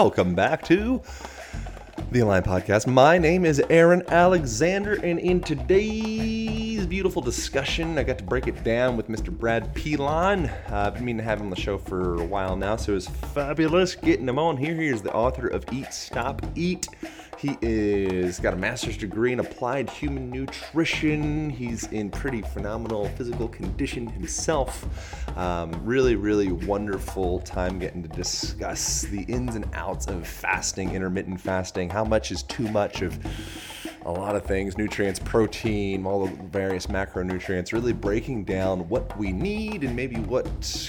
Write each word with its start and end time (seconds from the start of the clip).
Welcome 0.00 0.36
back 0.36 0.62
to 0.66 1.02
the 2.12 2.20
Align 2.20 2.44
Podcast. 2.44 2.86
My 2.86 3.18
name 3.18 3.44
is 3.44 3.60
Aaron 3.68 4.04
Alexander, 4.06 4.94
and 5.02 5.18
in 5.18 5.40
today's 5.40 6.86
beautiful 6.86 7.20
discussion, 7.20 7.98
I 7.98 8.04
got 8.04 8.16
to 8.18 8.22
break 8.22 8.46
it 8.46 8.62
down 8.62 8.96
with 8.96 9.08
Mr. 9.08 9.36
Brad 9.36 9.74
Pilon. 9.74 10.46
Uh, 10.46 10.52
I've 10.70 10.94
been 10.94 11.04
meaning 11.04 11.18
to 11.18 11.24
have 11.24 11.40
him 11.40 11.46
on 11.46 11.50
the 11.50 11.60
show 11.60 11.78
for 11.78 12.14
a 12.22 12.24
while 12.24 12.54
now, 12.54 12.76
so 12.76 12.94
it's 12.94 13.08
fabulous 13.08 13.96
getting 13.96 14.28
him 14.28 14.38
on 14.38 14.56
here. 14.56 14.76
He 14.76 14.86
is 14.86 15.02
the 15.02 15.12
author 15.12 15.48
of 15.48 15.64
Eat, 15.72 15.92
Stop, 15.92 16.46
Eat. 16.54 16.86
He 17.38 17.56
is 17.62 18.40
got 18.40 18.54
a 18.54 18.56
master's 18.56 18.96
degree 18.96 19.32
in 19.32 19.38
applied 19.38 19.88
human 19.88 20.28
nutrition. 20.28 21.50
He's 21.50 21.84
in 21.92 22.10
pretty 22.10 22.42
phenomenal 22.42 23.08
physical 23.10 23.46
condition 23.46 24.08
himself. 24.08 24.84
Um, 25.38 25.70
really, 25.84 26.16
really 26.16 26.50
wonderful 26.50 27.38
time 27.40 27.78
getting 27.78 28.02
to 28.02 28.08
discuss 28.08 29.02
the 29.02 29.22
ins 29.22 29.54
and 29.54 29.66
outs 29.72 30.08
of 30.08 30.26
fasting, 30.26 30.96
intermittent 30.96 31.40
fasting. 31.40 31.88
How 31.88 32.04
much 32.04 32.32
is 32.32 32.42
too 32.42 32.68
much 32.70 33.02
of 33.02 33.16
a 34.08 34.10
lot 34.10 34.34
of 34.34 34.42
things 34.42 34.78
nutrients, 34.78 35.20
protein, 35.20 36.06
all 36.06 36.26
the 36.26 36.34
various 36.44 36.86
macronutrients, 36.86 37.74
really 37.74 37.92
breaking 37.92 38.42
down 38.42 38.88
what 38.88 39.14
we 39.18 39.32
need 39.32 39.84
and 39.84 39.94
maybe 39.94 40.16
what 40.16 40.46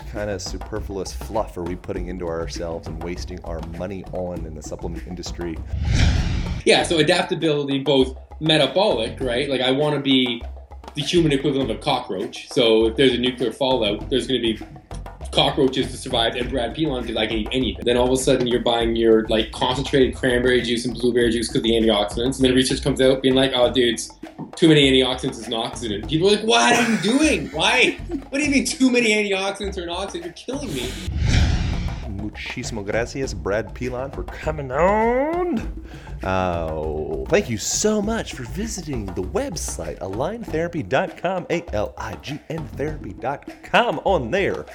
kind 0.09 0.29
of 0.29 0.41
superfluous 0.41 1.11
fluff 1.11 1.57
are 1.57 1.63
we 1.63 1.75
putting 1.75 2.07
into 2.07 2.25
ourselves 2.25 2.87
and 2.87 3.03
wasting 3.03 3.37
our 3.43 3.59
money 3.77 4.05
on 4.13 4.45
in 4.45 4.55
the 4.55 4.63
supplement 4.63 5.05
industry. 5.05 5.57
Yeah, 6.63 6.83
so 6.83 6.99
adaptability, 6.99 7.79
both 7.79 8.17
metabolic, 8.39 9.19
right? 9.19 9.49
Like 9.49 9.61
I 9.61 9.71
want 9.71 9.95
to 9.95 10.01
be 10.01 10.41
the 10.95 11.01
human 11.01 11.33
equivalent 11.33 11.69
of 11.69 11.77
a 11.77 11.79
cockroach. 11.81 12.47
So 12.49 12.87
if 12.87 12.95
there's 12.95 13.13
a 13.13 13.17
nuclear 13.17 13.51
fallout, 13.51 14.09
there's 14.09 14.27
going 14.27 14.41
to 14.41 14.53
be 14.53 14.65
cockroaches 15.31 15.91
to 15.91 15.97
survive 15.97 16.35
and 16.35 16.49
Brad 16.49 16.75
Pilon 16.75 17.01
because 17.01 17.17
I 17.17 17.27
can 17.27 17.37
eat 17.37 17.49
anything. 17.51 17.83
Then 17.85 17.97
all 17.97 18.07
of 18.07 18.13
a 18.13 18.17
sudden 18.17 18.47
you're 18.47 18.61
buying 18.61 18.95
your 18.95 19.27
like 19.27 19.51
concentrated 19.51 20.15
cranberry 20.15 20.61
juice 20.61 20.85
and 20.85 20.93
blueberry 20.93 21.29
juice 21.31 21.47
because 21.47 21.63
the 21.63 21.71
antioxidants. 21.71 22.37
And 22.37 22.45
then 22.45 22.53
research 22.55 22.83
comes 22.83 23.01
out 23.01 23.21
being 23.21 23.35
like, 23.35 23.51
oh 23.55 23.71
dudes, 23.71 24.11
too 24.55 24.67
many 24.67 24.89
antioxidants 24.91 25.39
is 25.39 25.47
an 25.47 25.53
oxidant. 25.53 26.09
People 26.09 26.29
are 26.29 26.35
like, 26.35 26.45
what 26.45 26.73
are 26.73 26.91
you 26.91 26.97
doing? 26.97 27.47
Why? 27.47 27.97
What 28.29 28.39
do 28.39 28.43
you 28.43 28.51
mean 28.51 28.65
too 28.65 28.91
many 28.91 29.09
antioxidants 29.09 29.77
are 29.77 29.83
an 29.83 29.89
oxidant? 29.89 30.23
You're 30.25 30.33
killing 30.33 30.73
me. 30.73 30.91
Muchísimo 32.29 32.85
gracias, 32.85 33.33
Brad 33.33 33.73
Pilon, 33.73 34.11
for 34.11 34.23
coming 34.23 34.71
on. 34.71 35.83
Uh, 36.23 37.23
thank 37.29 37.49
you 37.49 37.57
so 37.57 38.01
much 38.01 38.33
for 38.33 38.43
visiting 38.43 39.05
the 39.07 39.23
website, 39.23 39.97
aligntherapy.com, 39.99 41.47
A 41.49 41.63
L 41.73 41.93
I 41.97 42.15
G 42.15 42.39
N 42.49 42.67
therapy.com. 42.67 44.01
On 44.03 44.29
there, 44.29 44.65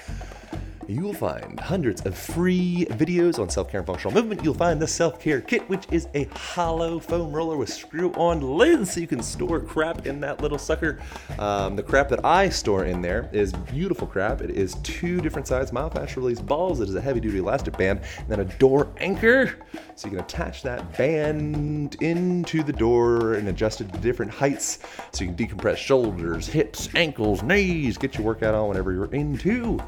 you 0.89 1.03
will 1.03 1.15
find 1.15 1.59
hundreds 1.59 2.05
of 2.07 2.17
free 2.17 2.87
videos 2.91 3.39
on 3.39 3.49
self 3.49 3.71
care 3.71 3.81
and 3.81 3.87
functional 3.87 4.15
movement. 4.15 4.45
You'll 4.45 4.55
find 4.55 4.81
the 4.81 4.87
self 4.87 5.21
care 5.21 5.41
kit, 5.41 5.69
which 5.69 5.87
is 5.91 6.09
a 6.15 6.25
hollow 6.25 6.99
foam 6.99 7.33
roller 7.33 7.57
with 7.57 7.69
screw 7.69 8.13
on 8.13 8.41
lids 8.41 8.93
so 8.93 9.01
you 9.01 9.07
can 9.07 9.23
store 9.23 9.61
crap 9.61 10.07
in 10.07 10.21
that 10.21 10.41
little 10.41 10.59
sucker. 10.59 10.99
Um, 11.39 11.77
the 11.77 11.83
crap 11.83 12.09
that 12.11 12.25
I 12.25 12.49
store 12.49 12.85
in 12.85 13.03
there 13.03 13.29
is 13.33 13.53
beautiful 13.53 14.07
crap. 14.07 14.41
It 14.41 14.51
is 14.51 14.75
two 14.83 15.21
different 15.21 15.47
size 15.47 15.71
myofascial 15.71 16.17
release 16.17 16.41
balls. 16.41 16.81
It 16.81 16.89
is 16.89 16.95
a 16.95 17.01
heavy 17.01 17.21
duty 17.21 17.39
elastic 17.39 17.77
band 17.77 18.01
and 18.19 18.29
then 18.29 18.41
a 18.41 18.45
door 18.45 18.89
anchor. 18.99 19.55
So 19.97 20.09
you 20.09 20.17
can 20.17 20.25
attach 20.25 20.63
that 20.63 20.97
band 20.97 21.97
into 22.03 22.63
the 22.63 22.73
door 22.73 23.35
and 23.35 23.49
adjust 23.49 23.81
it 23.81 23.93
to 23.93 23.99
different 24.01 24.33
heights 24.33 24.81
so 25.13 25.25
you 25.25 25.33
can 25.33 25.47
decompress 25.47 25.77
shoulders, 25.77 26.47
hips, 26.47 26.89
ankles, 26.95 27.43
knees, 27.43 27.97
get 27.97 28.17
your 28.17 28.25
workout 28.25 28.55
on 28.55 28.69
whenever 28.69 28.93
you're 28.93 29.13
into. 29.15 29.81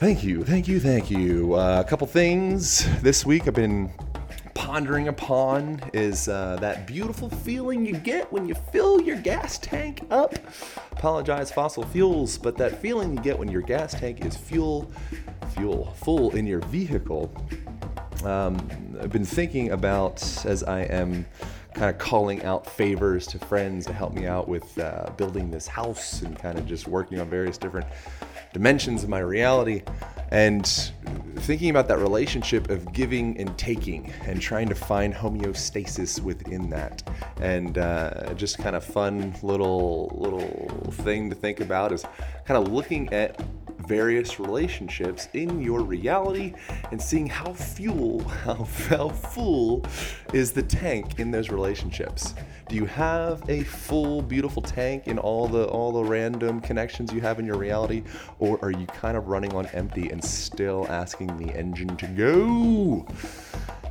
Thank 0.00 0.24
you, 0.24 0.42
thank 0.42 0.66
you, 0.66 0.80
thank 0.80 1.10
you. 1.10 1.52
Uh, 1.52 1.82
a 1.84 1.86
couple 1.86 2.06
things 2.06 2.88
this 3.02 3.26
week 3.26 3.46
I've 3.46 3.52
been 3.52 3.92
pondering 4.54 5.08
upon 5.08 5.78
is 5.92 6.26
uh, 6.26 6.56
that 6.58 6.86
beautiful 6.86 7.28
feeling 7.28 7.84
you 7.84 7.92
get 7.92 8.32
when 8.32 8.48
you 8.48 8.54
fill 8.72 9.02
your 9.02 9.18
gas 9.18 9.58
tank 9.58 10.06
up. 10.10 10.36
Apologize, 10.92 11.52
fossil 11.52 11.82
fuels, 11.82 12.38
but 12.38 12.56
that 12.56 12.80
feeling 12.80 13.14
you 13.14 13.22
get 13.22 13.38
when 13.38 13.50
your 13.50 13.60
gas 13.60 13.92
tank 13.92 14.24
is 14.24 14.38
fuel, 14.38 14.90
fuel 15.54 15.92
full 15.98 16.34
in 16.34 16.46
your 16.46 16.60
vehicle. 16.60 17.30
Um, 18.24 18.56
I've 19.02 19.12
been 19.12 19.26
thinking 19.26 19.72
about 19.72 20.22
as 20.46 20.62
I 20.62 20.84
am 20.84 21.26
kind 21.74 21.90
of 21.90 21.98
calling 21.98 22.42
out 22.44 22.66
favors 22.66 23.26
to 23.28 23.38
friends 23.38 23.84
to 23.84 23.92
help 23.92 24.14
me 24.14 24.26
out 24.26 24.48
with 24.48 24.78
uh, 24.78 25.10
building 25.18 25.50
this 25.50 25.66
house 25.66 26.22
and 26.22 26.38
kind 26.38 26.58
of 26.58 26.66
just 26.66 26.88
working 26.88 27.20
on 27.20 27.28
various 27.28 27.58
different 27.58 27.86
dimensions 28.52 29.02
of 29.02 29.08
my 29.08 29.20
reality 29.20 29.82
and 30.30 30.92
thinking 31.36 31.70
about 31.70 31.88
that 31.88 31.98
relationship 31.98 32.70
of 32.70 32.92
giving 32.92 33.36
and 33.38 33.56
taking 33.58 34.12
and 34.26 34.40
trying 34.40 34.68
to 34.68 34.74
find 34.74 35.12
homeostasis 35.12 36.20
within 36.20 36.70
that. 36.70 37.02
And 37.40 37.78
uh, 37.78 38.34
just 38.34 38.58
kind 38.58 38.76
of 38.76 38.84
fun 38.84 39.34
little 39.42 40.12
little 40.14 40.92
thing 40.92 41.30
to 41.30 41.36
think 41.36 41.60
about 41.60 41.92
is 41.92 42.04
kind 42.50 42.66
of 42.66 42.72
looking 42.72 43.12
at 43.12 43.40
various 43.86 44.40
relationships 44.40 45.28
in 45.34 45.62
your 45.62 45.82
reality 45.82 46.52
and 46.90 47.00
seeing 47.00 47.28
how 47.28 47.52
fuel 47.52 48.18
how, 48.44 48.66
how 48.88 49.08
full 49.08 49.84
is 50.32 50.50
the 50.50 50.62
tank 50.64 51.20
in 51.20 51.30
those 51.30 51.50
relationships. 51.50 52.34
Do 52.68 52.74
you 52.74 52.86
have 52.86 53.48
a 53.48 53.62
full 53.62 54.20
beautiful 54.20 54.62
tank 54.62 55.06
in 55.06 55.16
all 55.16 55.46
the 55.46 55.66
all 55.66 55.92
the 55.92 56.02
random 56.02 56.60
connections 56.60 57.12
you 57.12 57.20
have 57.20 57.38
in 57.38 57.46
your 57.46 57.56
reality 57.56 58.02
or 58.40 58.58
are 58.62 58.72
you 58.72 58.86
kind 58.86 59.16
of 59.16 59.28
running 59.28 59.54
on 59.54 59.66
empty 59.66 60.10
and 60.10 60.24
still 60.24 60.88
asking 60.88 61.36
the 61.36 61.56
engine 61.56 61.96
to 61.98 62.06
go 62.08 63.06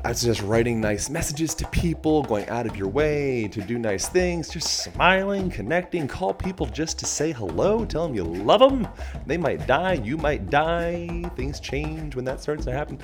I 0.05 0.13
just 0.13 0.41
writing 0.41 0.79
nice 0.79 1.09
messages 1.09 1.53
to 1.55 1.67
people, 1.67 2.23
going 2.23 2.47
out 2.47 2.65
of 2.65 2.77
your 2.77 2.87
way 2.87 3.49
to 3.49 3.61
do 3.61 3.77
nice 3.77 4.07
things, 4.07 4.47
just 4.47 4.83
smiling, 4.83 5.49
connecting, 5.49 6.07
call 6.07 6.33
people 6.33 6.65
just 6.67 6.97
to 6.99 7.05
say 7.05 7.33
hello, 7.33 7.83
tell 7.83 8.07
them 8.07 8.15
you 8.15 8.23
love 8.23 8.61
them. 8.61 8.88
They 9.25 9.35
might 9.35 9.67
die, 9.67 9.93
you 9.93 10.15
might 10.15 10.49
die. 10.49 11.29
Things 11.35 11.59
change 11.59 12.15
when 12.15 12.23
that 12.25 12.39
starts 12.39 12.63
to 12.65 12.71
happen. 12.71 12.99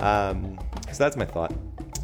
Um, 0.00 0.58
so 0.90 1.04
that's 1.04 1.16
my 1.16 1.24
thought. 1.24 1.54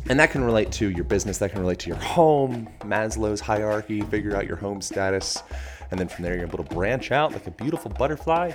And 0.08 0.20
that 0.20 0.30
can 0.30 0.44
relate 0.44 0.70
to 0.72 0.90
your 0.90 1.04
business, 1.04 1.38
that 1.38 1.50
can 1.50 1.60
relate 1.60 1.80
to 1.80 1.88
your 1.88 1.98
home, 1.98 2.68
Maslow's 2.82 3.40
hierarchy, 3.40 4.02
figure 4.02 4.36
out 4.36 4.46
your 4.46 4.56
home 4.56 4.80
status. 4.80 5.42
And 5.90 5.98
then 5.98 6.06
from 6.06 6.24
there, 6.24 6.34
you're 6.36 6.46
able 6.46 6.62
to 6.62 6.74
branch 6.74 7.10
out 7.10 7.32
like 7.32 7.48
a 7.48 7.50
beautiful 7.50 7.90
butterfly. 7.90 8.52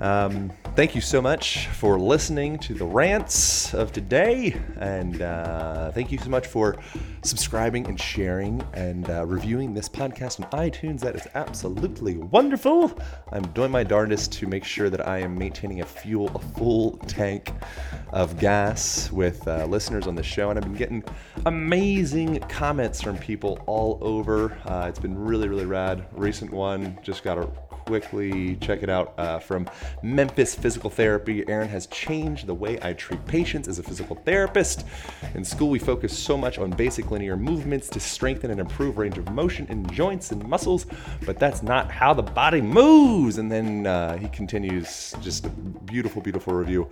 Um, 0.00 0.50
thank 0.76 0.94
you 0.94 1.02
so 1.02 1.20
much 1.20 1.66
for 1.66 2.00
listening 2.00 2.58
to 2.60 2.72
the 2.72 2.86
rants 2.86 3.74
of 3.74 3.92
today. 3.92 4.58
And 4.78 5.20
uh, 5.20 5.90
thank 5.92 6.10
you 6.10 6.16
so 6.16 6.30
much 6.30 6.46
for 6.46 6.78
subscribing 7.22 7.86
and 7.86 8.00
sharing 8.00 8.62
and 8.72 9.10
uh, 9.10 9.26
reviewing 9.26 9.74
this 9.74 9.90
podcast 9.90 10.42
on 10.42 10.50
iTunes. 10.58 11.00
That 11.00 11.16
is 11.16 11.26
absolutely 11.34 12.16
wonderful. 12.16 12.98
I'm 13.30 13.46
doing 13.48 13.70
my 13.70 13.84
darndest 13.84 14.32
to 14.34 14.46
make 14.46 14.64
sure 14.64 14.88
that 14.88 15.06
I 15.06 15.18
am 15.18 15.36
maintaining 15.36 15.82
a 15.82 15.86
fuel, 15.86 16.30
a 16.34 16.38
full 16.38 16.92
tank 17.06 17.52
of 18.14 18.38
gas 18.38 19.12
with 19.12 19.46
uh, 19.46 19.66
listeners 19.66 20.06
on 20.06 20.14
the 20.14 20.22
show. 20.22 20.48
And 20.48 20.58
I've 20.58 20.64
been 20.64 20.74
getting 20.74 21.04
amazing 21.44 22.40
comments 22.48 23.02
from 23.02 23.18
people 23.18 23.62
all 23.66 23.98
over. 24.00 24.58
Uh, 24.64 24.86
it's 24.88 24.98
been 24.98 25.18
really, 25.18 25.48
really 25.48 25.66
rad. 25.66 26.06
Recent 26.12 26.50
one 26.50 26.98
just 27.02 27.22
got 27.22 27.36
a 27.36 27.46
quickly 27.90 28.54
check 28.60 28.84
it 28.84 28.88
out 28.88 29.14
uh, 29.18 29.40
from 29.40 29.68
Memphis 30.00 30.54
Physical 30.54 30.90
Therapy. 30.90 31.42
Aaron 31.48 31.68
has 31.68 31.88
changed 31.88 32.46
the 32.46 32.54
way 32.54 32.78
I 32.82 32.92
treat 32.92 33.26
patients 33.26 33.66
as 33.66 33.80
a 33.80 33.82
physical 33.82 34.14
therapist. 34.14 34.86
In 35.34 35.44
school, 35.44 35.70
we 35.70 35.80
focus 35.80 36.16
so 36.16 36.38
much 36.38 36.60
on 36.60 36.70
basic 36.70 37.10
linear 37.10 37.36
movements 37.36 37.88
to 37.88 37.98
strengthen 37.98 38.52
and 38.52 38.60
improve 38.60 38.96
range 38.96 39.18
of 39.18 39.28
motion 39.32 39.66
in 39.70 39.84
joints 39.90 40.30
and 40.30 40.46
muscles, 40.46 40.86
but 41.26 41.40
that's 41.40 41.64
not 41.64 41.90
how 41.90 42.14
the 42.14 42.22
body 42.22 42.60
moves. 42.60 43.38
And 43.38 43.50
then 43.50 43.88
uh, 43.88 44.16
he 44.18 44.28
continues 44.28 45.12
just 45.20 45.46
a 45.46 45.48
beautiful, 45.48 46.22
beautiful 46.22 46.54
review. 46.54 46.88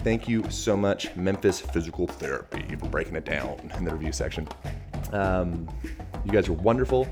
Thank 0.00 0.26
you 0.26 0.50
so 0.50 0.76
much, 0.76 1.14
Memphis 1.14 1.60
Physical 1.60 2.08
Therapy, 2.08 2.74
for 2.74 2.88
breaking 2.88 3.14
it 3.14 3.24
down 3.24 3.70
in 3.76 3.84
the 3.84 3.92
review 3.92 4.10
section. 4.10 4.48
Um, 5.12 5.68
you 6.24 6.32
guys 6.32 6.48
are 6.48 6.54
wonderful. 6.54 7.06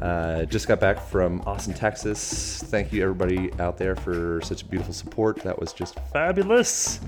Uh, 0.00 0.44
just 0.44 0.68
got 0.68 0.80
back 0.80 1.00
from 1.00 1.42
Austin, 1.46 1.74
Texas. 1.74 2.62
Thank 2.66 2.92
you, 2.92 3.02
everybody 3.02 3.52
out 3.58 3.76
there, 3.76 3.96
for 3.96 4.40
such 4.42 4.68
beautiful 4.70 4.94
support. 4.94 5.36
That 5.42 5.58
was 5.58 5.72
just 5.72 5.98
fabulous. 6.12 7.00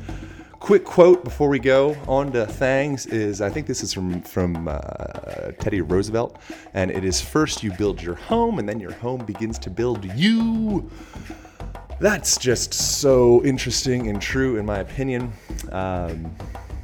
Quick 0.59 0.85
quote 0.85 1.25
before 1.25 1.49
we 1.49 1.59
go 1.59 1.97
on 2.07 2.33
to 2.33 2.45
Thangs 2.47 3.07
is 3.07 3.41
I 3.41 3.49
think 3.49 3.67
this 3.67 3.83
is 3.83 3.95
from 3.95 4.21
from 4.23 4.69
uh, 4.69 5.53
Teddy 5.59 5.81
Roosevelt, 5.81 6.37
and 6.75 6.91
it 6.91 7.05
is 7.05 7.21
first 7.21 7.63
you 7.63 7.73
build 7.73 8.03
your 8.03 8.17
home, 8.17 8.59
and 8.59 8.69
then 8.69 8.79
your 8.79 8.93
home 8.93 9.25
begins 9.25 9.59
to 9.61 9.71
build 9.71 10.05
you. 10.15 10.91
That's 12.01 12.37
just 12.39 12.75
so 12.75 13.43
interesting 13.45 14.09
and 14.09 14.21
true, 14.21 14.59
in 14.59 14.67
my 14.67 14.81
opinion. 14.81 15.33
Um, 15.71 16.35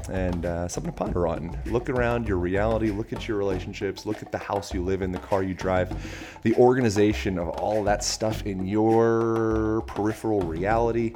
and 0.08 0.47
uh, 0.47 0.69
something 0.69 0.93
to 0.93 0.97
ponder 0.97 1.26
on. 1.26 1.56
Look 1.67 1.88
around 1.88 2.29
your 2.29 2.38
reality, 2.38 2.91
look 2.91 3.12
at 3.12 3.26
your 3.26 3.37
relationships, 3.37 4.06
look 4.06 4.23
at 4.23 4.32
the 4.32 4.38
house 4.38 4.73
you 4.73 4.82
live 4.82 5.03
in, 5.03 5.12
the 5.12 5.19
car 5.19 5.43
you 5.43 5.55
drive, 5.55 5.94
the 6.43 6.55
organization 6.55 7.38
of 7.38 7.49
all 7.50 7.82
that 7.85 8.05
stuff 8.05 8.44
in 8.47 8.67
your 8.67 9.82
peripheral 9.87 10.41
reality. 10.43 11.14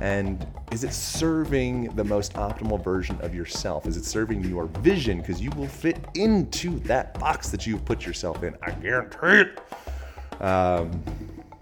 And 0.00 0.46
is 0.72 0.84
it 0.84 0.94
serving 0.94 1.94
the 1.94 2.04
most 2.04 2.32
optimal 2.34 2.82
version 2.82 3.20
of 3.20 3.34
yourself? 3.34 3.86
Is 3.86 3.96
it 3.96 4.04
serving 4.04 4.42
your 4.44 4.66
vision? 4.66 5.20
Because 5.20 5.40
you 5.40 5.50
will 5.50 5.68
fit 5.68 5.98
into 6.14 6.78
that 6.80 7.18
box 7.18 7.50
that 7.50 7.66
you've 7.66 7.84
put 7.84 8.06
yourself 8.06 8.42
in. 8.42 8.56
I 8.62 8.70
guarantee 8.70 9.50
it. 9.50 10.42
Um, 10.42 11.02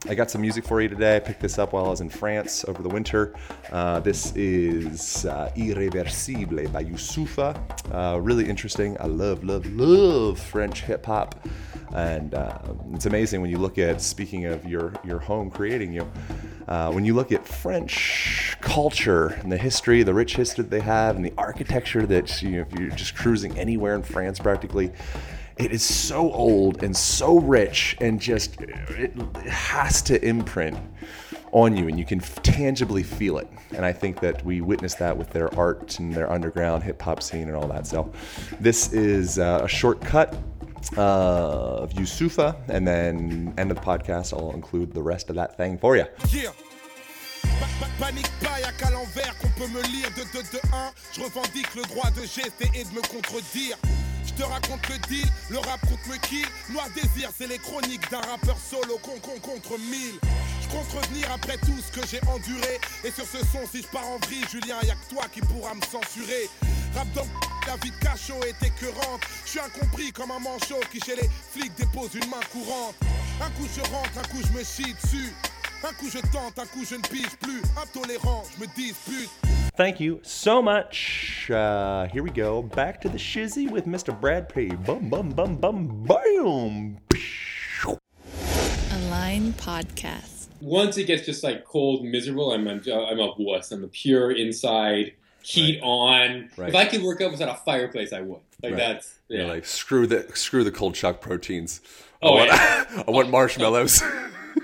I 0.07 0.15
got 0.15 0.31
some 0.31 0.43
music 0.43 0.65
for 0.65 0.81
you 0.81 0.89
today. 0.89 1.17
I 1.17 1.19
picked 1.19 1.41
this 1.41 1.59
up 1.59 1.73
while 1.73 1.87
I 1.87 1.89
was 1.89 2.01
in 2.01 2.09
France 2.09 2.65
over 2.69 2.83
the 2.83 2.89
winter. 2.89 3.35
Uh, 3.73 3.99
this 3.99 4.33
is 4.37 5.27
uh, 5.27 5.51
Irreversible 5.57 6.69
by 6.69 6.85
Youssoupha. 6.85 7.59
Uh, 7.93 8.21
really 8.21 8.49
interesting. 8.49 8.97
I 9.01 9.07
love, 9.07 9.43
love, 9.43 9.67
love 9.67 10.39
French 10.39 10.83
hip 10.83 11.05
hop. 11.05 11.45
And 11.95 12.35
uh, 12.35 12.59
it's 12.93 13.07
amazing 13.07 13.41
when 13.41 13.51
you 13.51 13.59
look 13.59 13.77
at, 13.77 14.01
speaking 14.01 14.45
of 14.45 14.65
your, 14.65 14.93
your 15.05 15.19
home 15.19 15.51
creating 15.51 15.93
you, 15.93 16.09
uh, 16.69 16.93
when 16.93 17.05
you 17.05 17.15
look 17.15 17.33
at 17.33 17.45
French 17.45 18.57
culture 18.61 19.29
and 19.29 19.51
the 19.51 19.57
history, 19.57 20.05
the 20.05 20.15
rich 20.15 20.37
history 20.37 20.63
that 20.63 20.71
they 20.71 20.81
have, 20.81 21.17
and 21.17 21.25
the 21.25 21.33
architecture 21.37 22.07
that, 22.07 22.41
you 22.41 22.51
know, 22.51 22.61
if 22.61 22.79
you're 22.79 22.91
just 22.91 23.17
cruising 23.17 23.59
anywhere 23.59 23.97
in 23.97 24.03
France 24.03 24.39
practically, 24.39 24.93
it 25.59 25.73
is 25.73 25.83
so 25.83 26.31
old 26.33 26.83
and 26.83 26.97
so 26.97 27.39
rich 27.39 27.97
and 28.01 28.21
just 28.21 28.61
it 28.61 29.15
has 29.47 30.03
to 30.03 30.25
imprint 30.25 30.79
on 31.53 31.77
you 31.77 31.89
and 31.89 31.99
you 31.99 32.05
can 32.05 32.21
tangibly 32.21 33.03
feel 33.03 33.39
it 33.39 33.49
and 33.75 33.85
i 33.85 33.93
think 33.93 34.21
that 34.21 34.45
we 34.45 34.61
witnessed 34.61 34.99
that 34.99 35.17
with 35.17 35.31
their 35.31 35.53
art 35.59 35.99
and 35.99 36.13
their 36.15 36.31
underground 36.31 36.83
hip-hop 36.83 37.23
scene 37.23 37.49
and 37.49 37.57
all 37.57 37.67
that 37.67 37.87
so 37.87 38.13
this 38.61 38.93
is 38.93 39.39
uh, 39.39 39.61
a 39.63 39.69
shortcut 39.69 40.37
uh, 40.97 41.83
of 41.83 41.91
Youssoupha, 41.95 42.57
and 42.69 42.87
then 42.87 43.53
end 43.59 43.73
of 43.73 43.77
the 43.77 43.83
podcast, 43.83 44.33
I'll 44.33 44.53
include 44.53 44.95
the 44.95 45.03
rest 45.03 45.29
of 45.29 45.35
that 45.35 45.57
thing 45.57 45.77
for 45.77 45.97
you. 45.97 46.05
L'envers 49.09 49.35
qu'on 49.41 49.49
peut 49.51 49.69
me 49.69 49.83
lire 49.83 50.11
de 50.17 50.25
2 50.33 50.43
de 50.53 50.61
1. 50.73 50.93
Je 51.13 51.21
revendique 51.23 51.75
le 51.75 51.83
droit 51.83 52.11
de 52.11 52.23
gester 52.23 52.71
et 52.75 52.85
de 52.85 52.95
me 52.95 53.01
contredire. 53.01 53.77
Te 54.39 54.45
raconte 54.45 54.89
le 54.89 54.99
deal, 55.09 55.27
le 55.51 55.59
rap 55.59 55.81
contre 55.81 56.09
me 56.09 56.17
kill. 56.29 56.47
Noir 56.71 56.87
désir, 56.95 57.29
c'est 57.37 57.49
les 57.49 57.59
chroniques 57.59 58.09
d'un 58.09 58.21
rappeur 58.21 58.57
solo 58.57 58.97
con 58.99 59.19
con 59.21 59.37
contre 59.41 59.77
mille. 59.81 60.15
Je 60.63 60.69
compte 60.69 60.87
revenir 60.93 61.29
après 61.33 61.57
tout 61.59 61.75
ce 61.85 61.91
que 61.91 62.07
j'ai 62.07 62.21
enduré. 62.29 62.79
Et 63.03 63.11
sur 63.11 63.25
ce 63.25 63.39
son, 63.39 63.67
si 63.73 63.83
je 63.83 63.89
pars 63.89 64.07
en 64.07 64.19
vrille, 64.19 64.45
Julien, 64.49 64.77
y'a 64.85 64.95
que 64.95 65.13
toi 65.13 65.25
qui 65.33 65.41
pourra 65.41 65.75
me 65.75 65.83
censurer. 65.83 66.49
Rap 66.95 67.09
dans 67.15 67.27
la 67.67 67.75
vie 67.79 67.91
de 67.91 67.97
cachot 67.97 68.39
est 68.45 68.65
écœurante. 68.65 69.23
Je 69.45 69.51
suis 69.51 69.61
incompris 69.61 70.13
comme 70.13 70.31
un 70.31 70.39
manchot 70.39 70.79
qui 70.93 71.01
chez 71.01 71.17
les 71.17 71.29
flics 71.53 71.75
dépose 71.75 72.15
une 72.15 72.31
main 72.31 72.45
courante. 72.53 72.95
Un 73.43 73.51
coup 73.51 73.67
je 73.75 73.81
rentre, 73.91 74.19
un 74.19 74.29
coup 74.29 74.41
je 74.41 74.57
me 74.57 74.63
chie 74.63 74.95
dessus. 75.03 75.35
Un 75.85 75.93
coup 75.93 76.11
je 76.11 76.19
tente, 76.33 76.59
un 76.59 76.67
coup 76.67 76.85
je 76.85 76.97
ne 76.97 77.03
pige 77.03 77.37
plus. 77.41 77.63
Intolérant, 77.81 78.43
je 78.57 78.61
me 78.63 78.67
dispute. 78.75 79.31
Thank 79.77 80.01
you 80.01 80.19
so 80.25 80.61
much. 80.61 81.49
Uh, 81.51 82.09
here 82.09 82.23
we 82.25 82.31
go. 82.31 82.63
Back 82.63 83.01
to 83.03 83.09
the 83.09 83.17
shizzy 83.19 83.71
with 83.71 83.87
Mr. 83.87 84.13
Brad 84.19 84.49
P. 84.49 84.71
Bum, 84.71 85.09
bum, 85.09 85.29
bum, 85.31 85.55
bum, 85.57 86.05
bam. 86.05 86.99
A 88.91 88.99
Line 89.11 89.53
Podcast. 89.53 90.49
Once 90.61 90.99
it 90.99 91.07
gets 91.07 91.25
just 91.25 91.45
like 91.45 91.65
cold, 91.65 92.03
and 92.03 92.11
miserable, 92.11 92.53
I'm 92.53 92.67
I'm, 92.67 92.83
I'm 92.89 93.21
a 93.21 93.33
wuss. 93.39 93.71
I'm 93.71 93.85
a 93.85 93.89
pure 93.89 94.33
inside 94.33 95.13
heat 95.43 95.79
on. 95.81 96.51
Right. 96.57 96.71
If 96.71 96.75
I 96.75 96.87
could 96.87 97.03
work 97.03 97.21
out 97.21 97.31
without 97.31 97.49
a 97.51 97.61
fireplace, 97.65 98.13
I 98.13 98.21
would. 98.23 98.41
Like 98.65 98.73
Right. 98.73 98.79
that's 98.79 99.15
yeah. 99.29 99.39
You're 99.43 99.47
like, 99.49 99.65
screw 99.65 100.09
the 100.09 100.27
screw 100.35 100.65
the 100.65 100.73
cold 100.73 100.97
shock 100.97 101.21
proteins. 101.21 101.81
Oh, 102.21 102.31
I 102.31 102.35
want, 102.35 102.49
yeah. 102.51 103.03
I 103.07 103.11
want 103.13 103.31
marshmallows. 103.31 104.03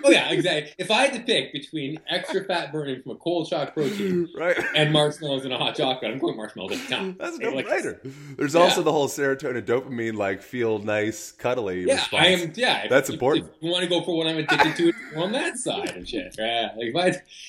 oh 0.04 0.10
yeah, 0.10 0.30
exactly. 0.30 0.72
If 0.78 0.90
I 0.90 1.06
had 1.06 1.14
to 1.14 1.20
pick 1.20 1.52
between 1.52 1.98
extra 2.08 2.44
fat 2.44 2.72
burning 2.72 3.02
from 3.02 3.12
a 3.12 3.16
cold 3.16 3.48
shock 3.48 3.74
protein 3.74 4.28
right. 4.36 4.56
and 4.76 4.92
marshmallows 4.92 5.44
and 5.44 5.52
a 5.52 5.58
hot 5.58 5.76
chocolate, 5.76 6.10
I'm 6.10 6.18
going 6.18 6.36
marshmallows 6.36 6.72
every 6.72 6.86
time. 6.96 7.16
That's 7.20 7.38
no 7.38 7.50
Like, 7.50 7.66
brainer. 7.66 7.98
There's 8.36 8.54
Yeah. 8.54 8.60
also 8.60 8.82
the 8.82 8.92
whole 8.92 9.08
serotonin 9.08 9.62
dopamine, 9.64 10.14
like 10.16 10.42
feel 10.42 10.78
nice, 10.78 11.32
cuddly 11.32 11.84
Yeah, 11.84 11.94
response. 11.94 12.22
I 12.22 12.26
am. 12.28 12.52
Yeah, 12.54 12.88
That's 12.88 13.08
if- 13.08 13.14
important. 13.14 13.46
If 13.46 13.62
you 13.62 13.70
want 13.70 13.82
to 13.84 13.88
go 13.88 14.02
for 14.02 14.16
what 14.16 14.26
I'm 14.26 14.38
addicted 14.38 14.76
to, 14.76 14.92
on 15.20 15.32
that 15.32 15.56
side 15.58 15.90
and 15.90 16.08
shit. 16.08 16.34
Yeah, 16.38 16.70
like 16.76 16.86
if 16.88 16.96
I, 16.96 17.06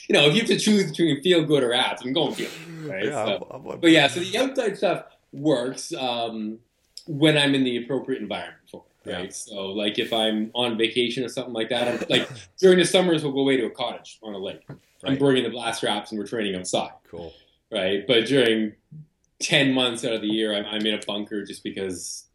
you 0.08 0.14
know, 0.14 0.26
if 0.28 0.34
you 0.36 0.42
have 0.42 0.50
to 0.50 0.58
choose 0.60 0.90
between 0.92 1.22
feel 1.22 1.44
good 1.46 1.64
or 1.64 1.70
apps, 1.72 2.04
I'm 2.06 2.14
going 2.14 2.34
feel 2.36 2.50
good. 2.50 2.90
Right. 2.90 3.06
Yeah, 3.06 3.26
so, 3.26 3.48
I'm- 3.52 3.68
I'm- 3.68 3.80
but 3.80 3.92
yeah, 3.92 4.08
so 4.08 4.20
the 4.20 4.38
outside 4.38 4.78
stuff 4.78 5.06
works 5.34 5.94
um, 5.94 6.60
when 7.08 7.38
I'm 7.38 7.54
in 7.56 7.64
the 7.64 7.78
appropriate 7.78 8.22
environment 8.22 8.58
for 8.72 8.84
it. 8.88 8.95
Right. 9.06 9.26
Yeah. 9.26 9.30
So 9.30 9.68
like 9.68 10.00
if 10.00 10.12
I'm 10.14 10.52
on 10.54 10.78
vacation 10.78 11.24
or 11.24 11.30
something 11.30 11.54
like 11.54 11.70
that, 11.70 11.88
I'm, 11.88 12.06
like 12.10 12.28
during 12.60 12.78
the 12.80 12.86
summers 12.86 13.24
we'll 13.24 13.34
go 13.34 13.42
away 13.42 13.58
to 13.58 13.66
a 13.66 13.70
cottage 13.70 14.20
on 14.24 14.34
a 14.34 14.38
lake. 14.38 14.68
I'm 15.04 15.18
bringing 15.18 15.44
the 15.44 15.50
Blast 15.52 15.78
Straps 15.80 16.12
and 16.12 16.20
we're 16.20 16.26
training 16.28 16.56
outside. 16.56 16.92
Cool. 17.10 17.32
Right. 17.72 18.06
But 18.08 18.26
during 18.26 18.74
ten 19.40 19.74
months 19.74 20.04
out 20.06 20.14
of 20.14 20.22
the 20.22 20.28
year, 20.28 20.56
I'm, 20.56 20.66
I'm 20.66 20.86
in 20.86 20.94
a 20.96 21.06
bunker 21.06 21.44
just 21.46 21.64
because 21.64 22.26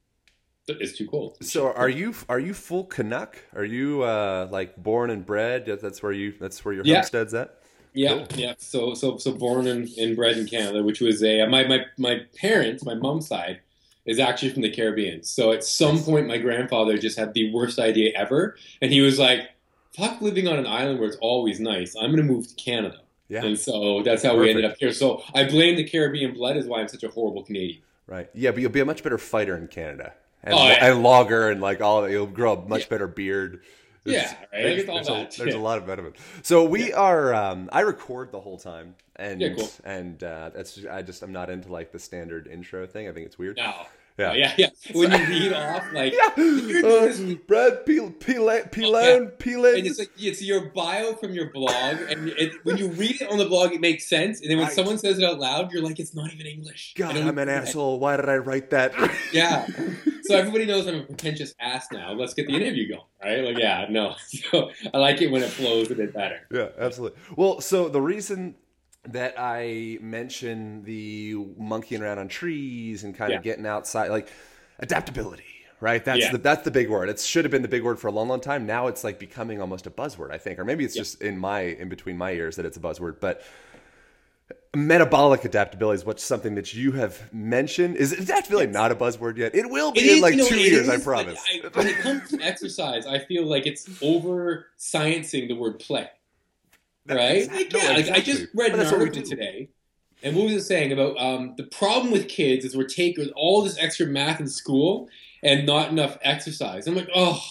it's 0.68 0.96
too 0.96 1.08
cold. 1.08 1.36
So 1.42 1.72
are 1.72 1.88
you 1.88 2.14
are 2.28 2.38
you 2.38 2.54
full 2.54 2.84
Canuck? 2.84 3.38
Are 3.54 3.64
you 3.64 4.02
uh, 4.02 4.48
like 4.52 4.76
born 4.76 5.10
and 5.10 5.26
bred? 5.26 5.66
That's 5.66 6.02
where 6.02 6.12
you 6.12 6.34
that's 6.38 6.64
where 6.64 6.74
your 6.74 6.84
Yeah. 6.84 6.96
homestead's 6.96 7.34
at. 7.34 7.56
Yeah, 7.92 8.24
Cool. 8.28 8.38
yeah. 8.38 8.54
So, 8.58 8.94
so, 8.94 9.16
so 9.16 9.32
born 9.32 9.66
and, 9.66 9.88
and 9.98 10.14
bred 10.14 10.38
in 10.38 10.46
Canada, 10.46 10.84
which 10.84 11.00
was 11.00 11.24
a 11.24 11.44
my 11.46 11.66
my 11.66 11.86
my 11.98 12.20
parents, 12.40 12.84
my 12.84 12.94
mom's 12.94 13.26
side, 13.26 13.60
is 14.10 14.18
actually 14.18 14.50
from 14.50 14.62
the 14.62 14.70
Caribbean. 14.70 15.22
So 15.22 15.52
at 15.52 15.62
some 15.64 15.98
point, 16.02 16.26
my 16.26 16.38
grandfather 16.38 16.98
just 16.98 17.18
had 17.18 17.32
the 17.34 17.52
worst 17.52 17.78
idea 17.78 18.12
ever, 18.16 18.56
and 18.82 18.92
he 18.92 19.00
was 19.00 19.18
like, 19.18 19.40
"Fuck 19.96 20.20
living 20.20 20.48
on 20.48 20.58
an 20.58 20.66
island 20.66 20.98
where 20.98 21.08
it's 21.08 21.18
always 21.20 21.60
nice. 21.60 21.94
I'm 21.96 22.10
going 22.14 22.16
to 22.26 22.32
move 22.32 22.48
to 22.48 22.54
Canada." 22.54 22.98
Yeah. 23.28 23.44
And 23.44 23.56
so 23.58 24.02
that's 24.02 24.22
how 24.24 24.36
we 24.36 24.50
ended 24.50 24.64
up 24.64 24.76
here. 24.78 24.92
So 24.92 25.22
I 25.34 25.44
blame 25.44 25.76
the 25.76 25.84
Caribbean 25.84 26.34
blood 26.34 26.56
is 26.56 26.66
why 26.66 26.80
I'm 26.80 26.88
such 26.88 27.04
a 27.04 27.08
horrible 27.08 27.44
Canadian. 27.44 27.80
Right. 28.08 28.28
Yeah, 28.34 28.50
but 28.50 28.60
you'll 28.60 28.72
be 28.72 28.80
a 28.80 28.84
much 28.84 29.04
better 29.04 29.18
fighter 29.18 29.56
in 29.56 29.68
Canada. 29.68 30.12
And, 30.42 30.52
Oh, 30.54 30.66
yeah. 30.66 30.86
and 30.90 31.02
logger 31.04 31.48
and 31.48 31.60
like 31.60 31.80
all 31.80 32.02
that. 32.02 32.10
You'll 32.10 32.26
grow 32.26 32.54
a 32.54 32.68
much 32.68 32.88
better 32.88 33.06
beard. 33.06 33.62
Yeah, 34.04 34.12
There's- 34.12 34.32
right? 34.32 34.62
There's, 34.62 34.86
there's 34.86 35.08
a, 35.08 35.42
there's 35.44 35.54
a 35.54 35.58
lot 35.68 35.78
of 35.78 35.86
benefit. 35.86 36.16
So 36.42 36.64
we 36.64 36.92
are. 36.92 37.32
Um, 37.32 37.68
I 37.70 37.82
record 37.82 38.32
the 38.32 38.40
whole 38.40 38.58
time, 38.58 38.96
and 39.14 39.40
Yeah, 39.40 39.50
cool. 39.54 39.68
and 39.84 40.20
uh, 40.24 40.50
that's. 40.52 40.84
I 40.90 41.02
just 41.02 41.22
I'm 41.22 41.30
not 41.32 41.50
into 41.50 41.70
like 41.70 41.92
the 41.92 41.98
standard 42.00 42.48
intro 42.48 42.84
thing. 42.86 43.08
I 43.08 43.12
think 43.12 43.26
it's 43.26 43.38
weird. 43.38 43.58
No. 43.58 43.74
Yeah. 44.20 44.32
yeah, 44.34 44.54
yeah. 44.58 44.68
When 44.92 45.10
you 45.10 45.26
read 45.26 45.52
off, 45.54 45.84
like, 45.92 46.12
Uh, 46.14 47.12
Brad 47.46 47.84
Peelan 47.86 48.70
Peelan. 48.70 49.78
and 49.78 49.86
it's 49.86 49.98
like 49.98 50.10
it's 50.18 50.42
your 50.42 50.66
bio 50.70 51.14
from 51.14 51.32
your 51.32 51.50
blog, 51.50 51.96
and 52.10 52.28
it, 52.28 52.52
when 52.64 52.76
you 52.76 52.88
read 52.88 53.20
it 53.20 53.30
on 53.30 53.38
the 53.38 53.46
blog, 53.46 53.72
it 53.72 53.80
makes 53.80 54.06
sense, 54.08 54.40
and 54.40 54.50
then 54.50 54.58
when 54.58 54.70
someone 54.70 54.98
says 54.98 55.18
it 55.18 55.24
out 55.24 55.38
loud, 55.38 55.72
you're 55.72 55.82
like, 55.82 55.98
it's 55.98 56.14
not 56.14 56.32
even 56.32 56.46
English. 56.46 56.94
God, 56.96 57.16
I'm 57.16 57.38
an 57.38 57.48
asshole. 57.48 57.98
Why 57.98 58.16
did 58.16 58.28
I 58.28 58.36
write 58.36 58.70
that? 58.70 58.92
Yeah. 59.32 59.66
So 60.24 60.36
everybody 60.36 60.66
knows 60.66 60.86
I'm 60.86 60.96
a 60.96 61.02
pretentious 61.04 61.54
ass 61.60 61.86
now. 61.92 62.12
Let's 62.12 62.34
get 62.34 62.46
the 62.46 62.54
interview 62.54 62.88
going, 62.88 63.00
right? 63.22 63.44
Like, 63.44 63.58
yeah, 63.58 63.86
no. 63.88 64.14
So 64.50 64.70
I 64.92 64.98
like 64.98 65.20
it 65.22 65.30
when 65.30 65.42
it 65.42 65.50
flows 65.50 65.90
a 65.90 65.94
bit 65.94 66.12
better. 66.12 66.40
Yeah, 66.52 66.68
absolutely. 66.78 67.18
Well, 67.36 67.60
so 67.60 67.88
the 67.88 68.00
reason 68.00 68.54
that 69.04 69.34
I 69.38 69.98
mention 70.00 70.82
the 70.84 71.34
monkeying 71.56 72.02
around 72.02 72.18
on 72.18 72.28
trees 72.28 73.02
and 73.04 73.14
kind 73.14 73.30
Yeah. 73.32 73.38
of 73.38 73.42
getting 73.42 73.66
outside, 73.66 74.08
like 74.10 74.28
adaptability, 74.78 75.44
right? 75.80 76.04
That's 76.04 76.20
Yeah. 76.20 76.32
the 76.32 76.38
that's 76.38 76.64
the 76.64 76.70
big 76.70 76.90
word. 76.90 77.08
It 77.08 77.18
should 77.18 77.44
have 77.44 77.50
been 77.52 77.62
the 77.62 77.68
big 77.68 77.82
word 77.82 77.98
for 77.98 78.08
a 78.08 78.12
long, 78.12 78.28
long 78.28 78.40
time. 78.40 78.66
Now 78.66 78.88
it's 78.88 79.02
like 79.02 79.18
becoming 79.18 79.60
almost 79.60 79.86
a 79.86 79.90
buzzword, 79.90 80.30
I 80.32 80.38
think, 80.38 80.58
or 80.58 80.64
maybe 80.64 80.84
it's 80.84 80.94
Yeah. 80.96 81.02
just 81.02 81.22
in 81.22 81.38
my 81.38 81.60
in 81.62 81.88
between 81.88 82.18
my 82.18 82.32
ears 82.32 82.56
that 82.56 82.66
it's 82.66 82.76
a 82.76 82.80
buzzword, 82.80 83.16
but. 83.20 83.42
Metabolic 84.72 85.44
adaptability 85.44 85.96
is 85.96 86.04
what's 86.04 86.22
something 86.22 86.54
that 86.54 86.72
you 86.74 86.92
have 86.92 87.32
mentioned. 87.34 87.96
Is 87.96 88.12
adaptability 88.12 88.70
not 88.70 88.92
a 88.92 88.94
buzzword 88.94 89.36
yet? 89.36 89.52
It 89.52 89.68
will 89.68 89.90
be 89.90 89.98
It 90.00 90.06
in 90.10 90.16
is, 90.16 90.22
like 90.22 90.34
you 90.34 90.38
know, 90.42 90.48
two 90.48 90.60
years, 90.60 90.88
I 90.88 90.94
is, 90.94 91.00
but 91.00 91.04
promise. 91.04 91.40
I- 91.52 91.68
when 91.72 91.88
it 91.88 91.96
comes 91.96 92.30
to 92.30 92.40
exercise, 92.40 93.04
I 93.04 93.18
feel 93.18 93.46
like 93.46 93.66
it's 93.66 93.88
over 94.00 94.66
sciencing 94.78 95.48
the 95.48 95.54
word 95.56 95.80
play. 95.80 96.08
Right? 97.08 97.36
Exact- 97.42 97.54
Like, 97.54 97.72
no, 97.72 97.78
yeah, 97.80 97.96
like, 97.96 98.08
I 98.10 98.20
just 98.20 98.46
read 98.54 98.72
But 98.72 98.80
an 98.80 98.86
what 98.86 98.94
we 98.98 99.00
article 99.06 99.22
do. 99.22 99.28
today, 99.28 99.68
and 100.22 100.36
what 100.36 100.44
was 100.44 100.52
it 100.52 100.62
saying 100.62 100.92
about 100.92 101.16
um, 101.18 101.54
the 101.56 101.64
problem 101.64 102.12
with 102.12 102.28
kids 102.28 102.64
is 102.64 102.76
we're 102.76 102.84
taking 102.84 103.30
all 103.36 103.62
this 103.62 103.78
extra 103.78 104.06
math 104.06 104.40
in 104.40 104.46
school 104.48 105.08
and 105.42 105.66
not 105.66 105.90
enough 105.90 106.18
exercise. 106.22 106.86
I'm 106.86 106.94
like, 106.94 107.08
oh, 107.14 107.42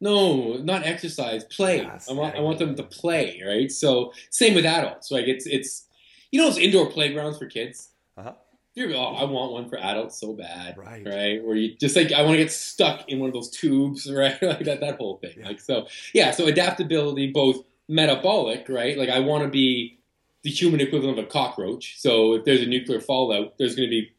No, 0.00 0.54
not 0.54 0.84
exercise. 0.86 1.44
Play. 1.44 1.82
Yes, 1.82 2.08
I 2.08 2.14
want 2.14 2.34
I 2.34 2.40
want 2.40 2.58
them 2.58 2.74
to 2.76 2.82
play, 2.82 3.42
right? 3.46 3.70
So 3.70 4.12
same 4.30 4.54
with 4.54 4.64
adults. 4.64 5.10
Like 5.10 5.26
it's 5.28 5.46
it's 5.46 5.84
you 6.32 6.40
know 6.40 6.46
those 6.46 6.56
indoor 6.58 6.90
playgrounds 6.90 7.38
for 7.38 7.46
kids. 7.46 7.88
Uh-huh. 8.16 8.32
You're, 8.74 8.94
oh, 8.94 9.14
I 9.16 9.24
want 9.24 9.52
one 9.52 9.68
for 9.68 9.78
adults 9.78 10.18
so 10.18 10.32
bad, 10.32 10.78
Right. 10.78 11.04
Right, 11.04 11.44
where 11.44 11.56
you 11.56 11.76
just 11.76 11.96
like 11.96 12.12
I 12.12 12.22
want 12.22 12.32
to 12.34 12.38
get 12.38 12.52
stuck 12.52 13.08
in 13.10 13.18
one 13.18 13.28
of 13.28 13.34
those 13.34 13.50
tubes, 13.50 14.10
right? 14.22 14.40
like 14.42 14.64
that 14.64 14.80
that 14.80 14.96
whole 14.96 15.18
thing. 15.18 15.34
Yeah. 15.38 15.48
Like 15.48 15.60
so, 15.60 15.86
yeah. 16.14 16.30
So 16.30 16.46
adaptability, 16.46 17.30
both 17.32 17.62
metabolic, 17.90 18.68
right? 18.68 18.96
Like 18.96 19.08
I 19.08 19.18
want 19.18 19.42
to 19.42 19.48
be 19.50 19.98
the 20.42 20.50
human 20.50 20.80
equivalent 20.80 21.18
of 21.18 21.24
a 21.24 21.28
cockroach. 21.28 22.00
So 22.00 22.34
if 22.34 22.44
there's 22.44 22.62
a 22.62 22.66
nuclear 22.66 23.00
fallout, 23.00 23.58
there's 23.58 23.74
going 23.74 23.88
to 23.88 23.90
be 23.90 24.10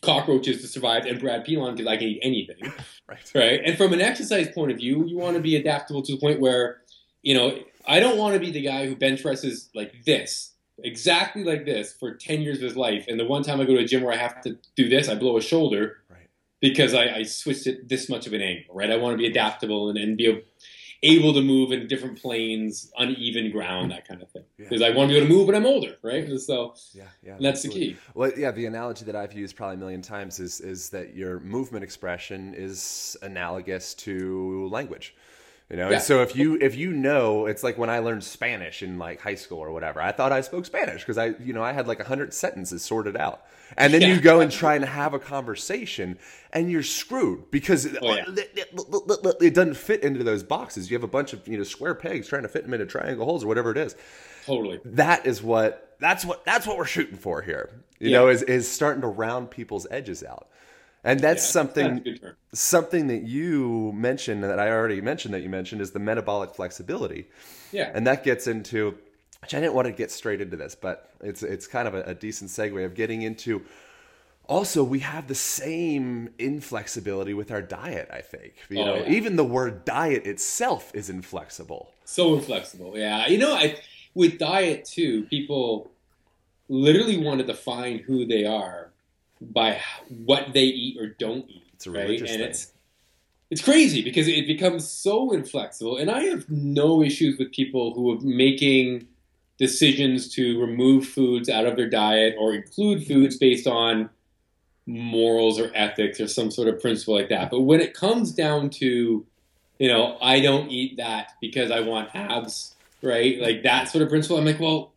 cockroaches 0.00 0.60
to 0.62 0.66
survive 0.66 1.04
and 1.04 1.20
Brad 1.20 1.44
Pilon 1.44 1.74
because 1.76 1.86
I 1.86 1.96
can 1.96 2.08
eat 2.08 2.20
anything 2.22 2.56
Right. 3.08 3.30
right? 3.34 3.60
And 3.64 3.76
from 3.76 3.92
an 3.92 4.00
exercise 4.00 4.48
point 4.48 4.72
of 4.72 4.78
view, 4.78 5.04
you 5.06 5.18
want 5.18 5.36
to 5.36 5.42
be 5.42 5.54
adaptable 5.56 6.02
to 6.02 6.12
the 6.12 6.18
point 6.18 6.40
where, 6.40 6.80
you 7.22 7.34
know, 7.34 7.58
I 7.86 8.00
don't 8.00 8.16
want 8.16 8.34
to 8.34 8.40
be 8.40 8.50
the 8.50 8.62
guy 8.62 8.86
who 8.86 8.96
bench 8.96 9.22
presses 9.22 9.68
like 9.74 9.92
this, 10.06 10.54
exactly 10.82 11.44
like 11.44 11.66
this, 11.66 11.92
for 11.92 12.14
10 12.14 12.40
years 12.40 12.56
of 12.58 12.62
his 12.64 12.76
life. 12.76 13.04
And 13.08 13.20
the 13.20 13.26
one 13.26 13.42
time 13.42 13.60
I 13.60 13.64
go 13.64 13.74
to 13.74 13.82
a 13.82 13.84
gym 13.84 14.02
where 14.02 14.14
I 14.14 14.16
have 14.16 14.40
to 14.42 14.56
do 14.76 14.88
this, 14.88 15.08
I 15.08 15.14
blow 15.14 15.36
a 15.36 15.42
shoulder 15.42 15.98
Right. 16.08 16.28
because 16.60 16.94
I, 16.94 17.16
I 17.16 17.22
switched 17.24 17.66
it 17.66 17.88
this 17.88 18.08
much 18.08 18.26
of 18.26 18.32
an 18.32 18.40
angle, 18.40 18.74
right? 18.74 18.90
I 18.90 18.96
want 18.96 19.12
to 19.14 19.18
be 19.18 19.26
adaptable 19.26 19.90
and, 19.90 19.98
and 19.98 20.16
be 20.16 20.42
able 21.02 21.34
to 21.34 21.42
move 21.42 21.72
in 21.72 21.88
different 21.88 22.20
planes, 22.20 22.92
uneven 22.96 23.50
ground, 23.50 23.90
that 23.90 24.06
kind 24.06 24.22
of 24.22 24.30
thing. 24.30 24.44
Yeah. 24.56 24.66
Because 24.68 24.82
I 24.82 24.90
want 24.90 25.10
to 25.10 25.14
be 25.14 25.18
able 25.18 25.28
to 25.28 25.34
move 25.34 25.46
when 25.46 25.56
I'm 25.56 25.66
older, 25.66 25.96
right? 26.02 26.28
So 26.38 26.74
Yeah, 26.92 27.04
yeah. 27.22 27.36
that's 27.40 27.62
the 27.62 27.68
key. 27.68 27.96
Well, 28.14 28.30
yeah, 28.36 28.52
the 28.52 28.66
analogy 28.66 29.04
that 29.06 29.16
I've 29.16 29.32
used 29.32 29.56
probably 29.56 29.76
a 29.76 29.78
million 29.78 30.02
times 30.02 30.38
is 30.38 30.60
is 30.60 30.90
that 30.90 31.14
your 31.14 31.40
movement 31.40 31.82
expression 31.82 32.54
is 32.54 33.16
analogous 33.22 33.94
to 33.94 34.68
language. 34.68 35.14
You 35.72 35.78
know, 35.78 35.88
Yeah. 35.88 35.94
and 35.94 36.02
so 36.04 36.20
if 36.20 36.36
you 36.36 36.58
if 36.60 36.76
you 36.76 36.92
know, 36.92 37.46
it's 37.46 37.62
like 37.62 37.78
when 37.78 37.88
I 37.88 38.00
learned 38.00 38.22
Spanish 38.24 38.82
in 38.82 38.98
like 38.98 39.22
high 39.22 39.36
school 39.36 39.58
or 39.58 39.72
whatever. 39.72 40.02
I 40.02 40.12
thought 40.12 40.30
I 40.30 40.42
spoke 40.42 40.66
Spanish 40.66 41.00
because 41.00 41.16
I, 41.16 41.28
you 41.42 41.54
know, 41.54 41.62
I 41.62 41.72
had 41.72 41.88
like 41.88 41.98
a 41.98 42.04
hundred 42.04 42.34
sentences 42.34 42.82
sorted 42.84 43.16
out, 43.16 43.42
and 43.78 43.90
then 43.94 44.02
Yeah. 44.02 44.08
you 44.08 44.20
go 44.20 44.40
and 44.40 44.52
try 44.52 44.74
and 44.76 44.84
have 44.84 45.14
a 45.14 45.18
conversation, 45.18 46.18
and 46.52 46.70
you're 46.70 46.82
screwed 46.82 47.50
because 47.50 47.86
Oh, 48.02 48.14
yeah. 48.14 48.24
it 49.40 49.54
doesn't 49.54 49.78
fit 49.78 50.02
into 50.02 50.22
those 50.22 50.42
boxes. 50.42 50.90
You 50.90 50.96
have 50.96 51.04
a 51.04 51.08
bunch 51.08 51.32
of 51.32 51.48
you 51.48 51.56
know 51.56 51.64
square 51.64 51.94
pegs 51.94 52.28
trying 52.28 52.42
to 52.42 52.48
fit 52.48 52.64
them 52.64 52.74
into 52.74 52.84
triangle 52.84 53.24
holes 53.24 53.42
or 53.42 53.46
whatever 53.46 53.70
it 53.70 53.78
is 53.78 53.96
Totally. 54.44 54.78
that 54.84 55.26
is 55.26 55.42
what 55.42 55.96
that's 56.00 56.22
what 56.24 56.44
that's 56.44 56.66
what 56.66 56.76
we're 56.76 56.84
shooting 56.84 57.16
for 57.16 57.40
here. 57.40 57.70
You 57.98 58.10
know, 58.10 58.28
is 58.28 58.42
is 58.42 58.68
starting 58.70 59.00
to 59.02 59.06
round 59.08 59.50
people's 59.50 59.86
edges 59.90 60.22
out. 60.22 60.48
And 61.04 61.22
that's 61.22 61.42
Yeah, 61.44 61.50
something 61.50 62.18
something 62.54 63.08
that 63.08 63.22
you 63.22 63.92
mentioned 63.94 64.44
that 64.44 64.58
I 64.58 64.70
already 64.70 65.00
mentioned 65.00 65.34
that 65.34 65.42
you 65.42 65.48
mentioned 65.48 65.80
is 65.80 65.90
the 65.92 65.98
metabolic 65.98 66.54
flexibility. 66.54 67.26
Yeah. 67.72 67.90
And 67.94 68.06
that 68.06 68.24
gets 68.24 68.46
into 68.46 68.98
which 69.40 69.54
I 69.54 69.60
didn't 69.60 69.74
want 69.74 69.86
to 69.86 69.92
get 69.92 70.10
straight 70.12 70.40
into 70.40 70.56
this, 70.56 70.74
but 70.74 71.10
it's 71.20 71.42
it's 71.42 71.66
kind 71.66 71.88
of 71.88 71.94
a, 71.94 72.02
a 72.02 72.14
decent 72.14 72.50
segue 72.50 72.84
of 72.84 72.94
getting 72.94 73.22
into 73.22 73.62
also 74.48 74.84
we 74.84 75.00
have 75.00 75.28
the 75.28 75.34
same 75.34 76.30
inflexibility 76.38 77.34
with 77.34 77.50
our 77.50 77.62
diet, 77.62 78.08
I 78.12 78.20
think. 78.20 78.54
You 78.68 78.80
Oh, 78.80 78.84
know, 78.84 78.96
yeah. 78.96 79.08
even 79.08 79.36
the 79.36 79.44
word 79.44 79.84
diet 79.84 80.26
itself 80.26 80.92
is 80.94 81.10
inflexible. 81.10 81.94
So 82.04 82.34
inflexible. 82.34 82.96
Yeah. 82.96 83.26
You 83.26 83.38
know, 83.38 83.54
I 83.54 83.78
with 84.14 84.38
diet 84.38 84.84
too, 84.84 85.24
people 85.24 85.90
literally 86.68 87.18
want 87.18 87.40
to 87.40 87.46
define 87.46 87.98
who 87.98 88.26
they 88.26 88.44
are 88.44 88.91
by 89.50 89.80
what 90.08 90.52
they 90.52 90.64
eat 90.64 91.00
or 91.00 91.08
don't 91.08 91.48
eat. 91.48 91.64
It's 91.74 91.86
a 91.86 91.90
right? 91.90 92.20
and 92.20 92.28
thing. 92.28 92.40
it's 92.40 92.72
it's 93.50 93.62
crazy 93.62 94.02
because 94.02 94.28
it 94.28 94.46
becomes 94.46 94.88
so 94.88 95.32
inflexible. 95.32 95.98
And 95.98 96.10
I 96.10 96.22
have 96.24 96.48
no 96.48 97.02
issues 97.02 97.38
with 97.38 97.52
people 97.52 97.92
who 97.92 98.12
are 98.12 98.20
making 98.20 99.06
decisions 99.58 100.32
to 100.34 100.58
remove 100.60 101.06
foods 101.06 101.48
out 101.50 101.66
of 101.66 101.76
their 101.76 101.88
diet 101.88 102.34
or 102.38 102.54
include 102.54 103.06
foods 103.06 103.36
based 103.36 103.66
on 103.66 104.08
morals 104.86 105.60
or 105.60 105.70
ethics 105.74 106.20
or 106.20 106.28
some 106.28 106.50
sort 106.50 106.68
of 106.68 106.80
principle 106.80 107.14
like 107.14 107.28
that. 107.28 107.50
But 107.50 107.60
when 107.60 107.80
it 107.80 107.94
comes 107.94 108.32
down 108.32 108.70
to, 108.70 109.26
you 109.78 109.88
know, 109.88 110.16
I 110.20 110.40
don't 110.40 110.70
eat 110.70 110.96
that 110.96 111.32
because 111.40 111.70
I 111.70 111.80
want 111.80 112.14
abs, 112.14 112.74
right? 113.02 113.40
Like 113.40 113.62
that 113.62 113.88
sort 113.88 114.02
of 114.02 114.08
principle, 114.08 114.38
I'm 114.38 114.44
like, 114.44 114.60
well, 114.60 114.92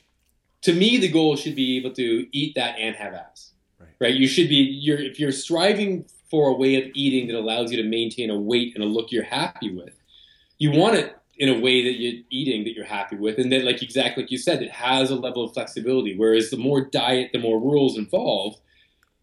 to 0.61 0.73
me, 0.73 0.97
the 0.97 1.09
goal 1.09 1.35
should 1.35 1.55
be 1.55 1.77
able 1.77 1.91
to 1.93 2.27
eat 2.31 2.55
that 2.55 2.77
and 2.79 2.95
have 2.95 3.13
abs, 3.13 3.51
Right. 3.99 4.13
You 4.13 4.27
should 4.27 4.49
be, 4.49 4.55
you're, 4.55 4.99
if 4.99 5.19
you're 5.19 5.31
striving 5.31 6.05
for 6.29 6.49
a 6.49 6.53
way 6.53 6.75
of 6.75 6.91
eating 6.93 7.27
that 7.27 7.35
allows 7.35 7.71
you 7.71 7.81
to 7.81 7.87
maintain 7.87 8.29
a 8.29 8.37
weight 8.37 8.73
and 8.75 8.83
a 8.83 8.87
look 8.87 9.11
you're 9.11 9.23
happy 9.23 9.73
with, 9.73 9.93
you 10.57 10.71
want 10.71 10.95
it 10.95 11.15
in 11.37 11.49
a 11.49 11.59
way 11.59 11.83
that 11.83 11.99
you're 11.99 12.21
eating 12.29 12.63
that 12.63 12.73
you're 12.73 12.85
happy 12.85 13.15
with, 13.17 13.37
and 13.37 13.51
then, 13.51 13.65
like 13.65 13.83
exactly 13.83 14.23
like 14.23 14.31
you 14.31 14.37
said, 14.37 14.61
it 14.61 14.71
has 14.71 15.11
a 15.11 15.15
level 15.15 15.43
of 15.43 15.53
flexibility. 15.53 16.15
Whereas 16.17 16.49
the 16.49 16.57
more 16.57 16.81
diet, 16.81 17.31
the 17.33 17.39
more 17.39 17.59
rules 17.59 17.97
involved, 17.97 18.59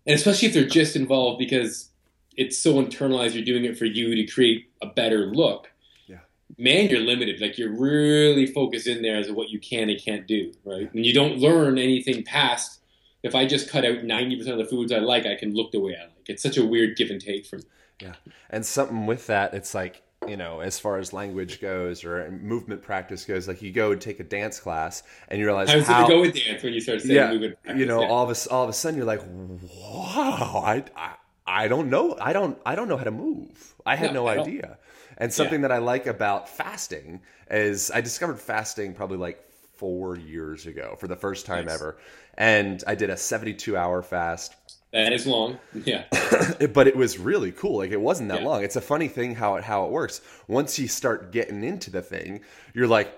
and 0.06 0.14
especially 0.14 0.48
if 0.48 0.54
they're 0.54 0.64
just 0.64 0.94
involved 0.94 1.38
because 1.38 1.88
it's 2.36 2.58
so 2.58 2.74
internalized, 2.74 3.34
you're 3.34 3.44
doing 3.44 3.64
it 3.64 3.78
for 3.78 3.84
you 3.84 4.14
to 4.14 4.26
create 4.26 4.70
a 4.82 4.86
better 4.86 5.26
look. 5.26 5.70
Yeah. 6.06 6.18
Man, 6.58 6.90
you're 6.90 7.00
limited. 7.00 7.40
Like 7.40 7.56
you're 7.56 7.78
really 7.78 8.46
focused 8.46 8.86
in 8.86 9.02
there 9.02 9.16
as 9.16 9.28
to 9.28 9.34
what 9.34 9.50
you 9.50 9.58
can 9.58 9.88
and 9.88 10.00
can't 10.00 10.26
do, 10.26 10.52
right? 10.64 10.92
And 10.92 11.06
you 11.06 11.14
don't 11.14 11.38
learn 11.38 11.78
anything 11.78 12.24
past. 12.24 12.80
If 13.22 13.34
I 13.34 13.46
just 13.46 13.68
cut 13.70 13.84
out 13.84 14.02
ninety 14.04 14.36
percent 14.36 14.58
of 14.60 14.64
the 14.64 14.70
foods 14.70 14.92
I 14.92 14.98
like, 14.98 15.26
I 15.26 15.36
can 15.36 15.54
look 15.54 15.72
the 15.72 15.80
way 15.80 15.96
I 15.96 16.04
like. 16.04 16.28
It's 16.28 16.42
such 16.42 16.56
a 16.56 16.64
weird 16.64 16.96
give 16.96 17.10
and 17.10 17.20
take 17.20 17.46
for 17.46 17.56
me. 17.58 17.64
Yeah. 18.00 18.14
And 18.50 18.66
something 18.66 19.06
with 19.06 19.28
that, 19.28 19.54
it's 19.54 19.74
like, 19.74 20.02
you 20.26 20.36
know, 20.36 20.60
as 20.60 20.78
far 20.78 20.98
as 20.98 21.12
language 21.12 21.60
goes 21.60 22.04
or 22.04 22.30
movement 22.30 22.82
practice 22.82 23.24
goes, 23.24 23.46
like 23.46 23.62
you 23.62 23.70
go 23.72 23.92
and 23.92 24.00
take 24.00 24.18
a 24.18 24.24
dance 24.24 24.58
class 24.58 25.02
and 25.28 25.38
you 25.38 25.46
realize 25.46 25.68
How 25.68 25.76
does 25.76 25.86
how, 25.86 26.04
it 26.04 26.08
go 26.08 26.20
with 26.20 26.34
dance 26.34 26.62
when 26.62 26.72
you 26.72 26.80
start 26.80 27.00
saying 27.02 27.14
yeah, 27.14 27.30
movement? 27.30 27.56
you 27.76 27.86
know, 27.86 28.00
Yeah. 28.00 28.08
all 28.08 28.28
of 28.28 28.36
a, 28.36 28.50
all 28.50 28.64
of 28.64 28.70
a 28.70 28.72
sudden 28.72 28.96
you're 28.96 29.06
like, 29.06 29.22
wow, 29.24 30.62
I, 30.64 30.84
I, 30.96 31.14
I 31.46 31.68
don't 31.68 31.90
know. 31.90 32.16
I 32.20 32.32
don't, 32.32 32.58
I 32.66 32.74
don't 32.74 32.88
know 32.88 32.96
how 32.96 33.04
to 33.04 33.10
move. 33.10 33.74
I 33.86 33.96
had 33.96 34.12
No, 34.12 34.24
no 34.24 34.28
idea. 34.28 34.78
And 35.18 35.32
something 35.32 35.60
that 35.62 35.70
I 35.70 35.78
like 35.78 36.06
about 36.06 36.48
fasting 36.48 37.20
is 37.50 37.90
I 37.90 38.00
discovered 38.00 38.40
fasting 38.40 38.94
probably 38.94 39.18
like 39.18 39.44
four 39.82 40.16
years 40.16 40.66
ago 40.66 40.94
for 41.00 41.08
the 41.08 41.16
first 41.16 41.44
time 41.44 41.64
Nice. 41.66 41.74
ever. 41.74 41.96
And 42.38 42.84
I 42.86 42.94
did 42.94 43.10
a 43.10 43.16
72 43.16 43.76
hour 43.76 44.00
fast 44.00 44.54
that 44.92 45.12
is 45.12 45.26
long. 45.26 45.58
Yeah. 45.84 46.04
but 46.72 46.86
it 46.86 46.94
was 46.94 47.18
really 47.18 47.50
cool. 47.50 47.78
Like 47.78 47.90
it 47.90 48.00
wasn't 48.00 48.28
that 48.28 48.42
Yeah. 48.42 48.46
long. 48.48 48.62
It's 48.62 48.76
a 48.76 48.80
funny 48.80 49.08
thing 49.08 49.34
how 49.34 49.56
it 49.56 49.64
how 49.64 49.86
it 49.86 49.90
works. 49.90 50.20
Once 50.46 50.78
you 50.78 50.86
start 50.86 51.32
getting 51.32 51.64
into 51.64 51.90
the 51.90 52.00
thing, 52.02 52.42
you're 52.74 52.86
like, 52.86 53.12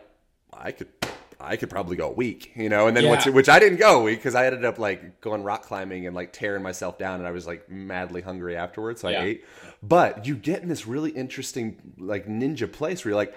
I 0.52 0.72
could. 0.72 0.88
I 1.40 1.56
could 1.56 1.68
probably 1.68 1.96
go 1.96 2.08
a 2.08 2.12
week, 2.12 2.52
you 2.54 2.70
know, 2.70 2.86
and 2.86 2.96
then 2.96 3.06
once 3.06 3.26
which 3.26 3.50
I 3.50 3.58
didn't 3.58 3.78
go 3.78 4.00
a 4.00 4.02
week 4.02 4.20
because 4.20 4.34
I 4.36 4.46
ended 4.46 4.64
up 4.64 4.78
like 4.78 5.20
going 5.20 5.42
rock 5.42 5.64
climbing 5.64 6.06
and 6.06 6.16
like 6.16 6.32
tearing 6.32 6.62
myself 6.62 6.96
down, 6.96 7.18
and 7.18 7.26
I 7.26 7.32
was 7.32 7.46
like 7.46 7.68
madly 7.68 8.22
hungry 8.22 8.56
afterwards, 8.56 9.02
so 9.02 9.08
Yeah. 9.10 9.20
I 9.20 9.24
ate. 9.24 9.44
But 9.82 10.26
you 10.26 10.36
get 10.36 10.62
in 10.62 10.68
this 10.68 10.86
really 10.86 11.10
interesting 11.10 11.76
like 11.98 12.26
ninja 12.26 12.70
place 12.72 13.04
where 13.04 13.10
you're 13.10 13.16
like, 13.18 13.34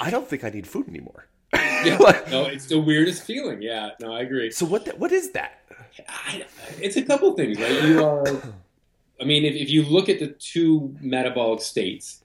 I 0.00 0.10
don't 0.10 0.26
think 0.26 0.42
I 0.44 0.48
need 0.50 0.66
food 0.66 0.88
anymore. 0.88 1.26
Yeah. 1.84 1.98
No, 2.30 2.44
it's 2.44 2.66
the 2.66 2.78
weirdest 2.78 3.24
feeling. 3.24 3.60
Yeah. 3.60 3.90
No, 4.00 4.12
I 4.12 4.20
agree. 4.20 4.52
So 4.52 4.64
what? 4.64 4.84
The, 4.84 4.92
what 4.92 5.10
is 5.10 5.32
that? 5.32 5.62
I, 6.08 6.44
it's 6.78 6.96
a 6.96 7.02
couple 7.02 7.32
things, 7.34 7.58
right? 7.58 7.82
You 7.82 8.04
are, 8.04 8.24
I 9.20 9.24
mean, 9.24 9.44
if, 9.44 9.54
if 9.54 9.68
you 9.68 9.82
look 9.82 10.08
at 10.08 10.20
the 10.20 10.28
two 10.28 10.94
metabolic 11.00 11.60
states 11.60 12.22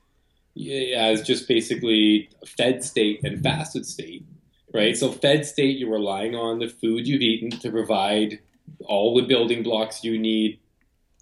as 0.96 1.22
just 1.22 1.48
basically 1.48 2.30
fed 2.46 2.84
state 2.84 3.24
and 3.24 3.42
fasted 3.42 3.86
state, 3.86 4.26
right? 4.74 4.96
So, 4.96 5.12
fed 5.12 5.46
state, 5.46 5.78
you're 5.78 5.92
relying 5.92 6.36
on 6.36 6.60
the 6.60 6.68
food 6.68 7.08
you've 7.08 7.22
eaten 7.22 7.50
to 7.60 7.72
provide 7.72 8.40
all 8.86 9.16
the 9.16 9.24
building 9.24 9.64
blocks 9.64 10.04
you 10.04 10.18
need 10.18 10.60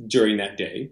during 0.08 0.38
that 0.38 0.58
day. 0.58 0.92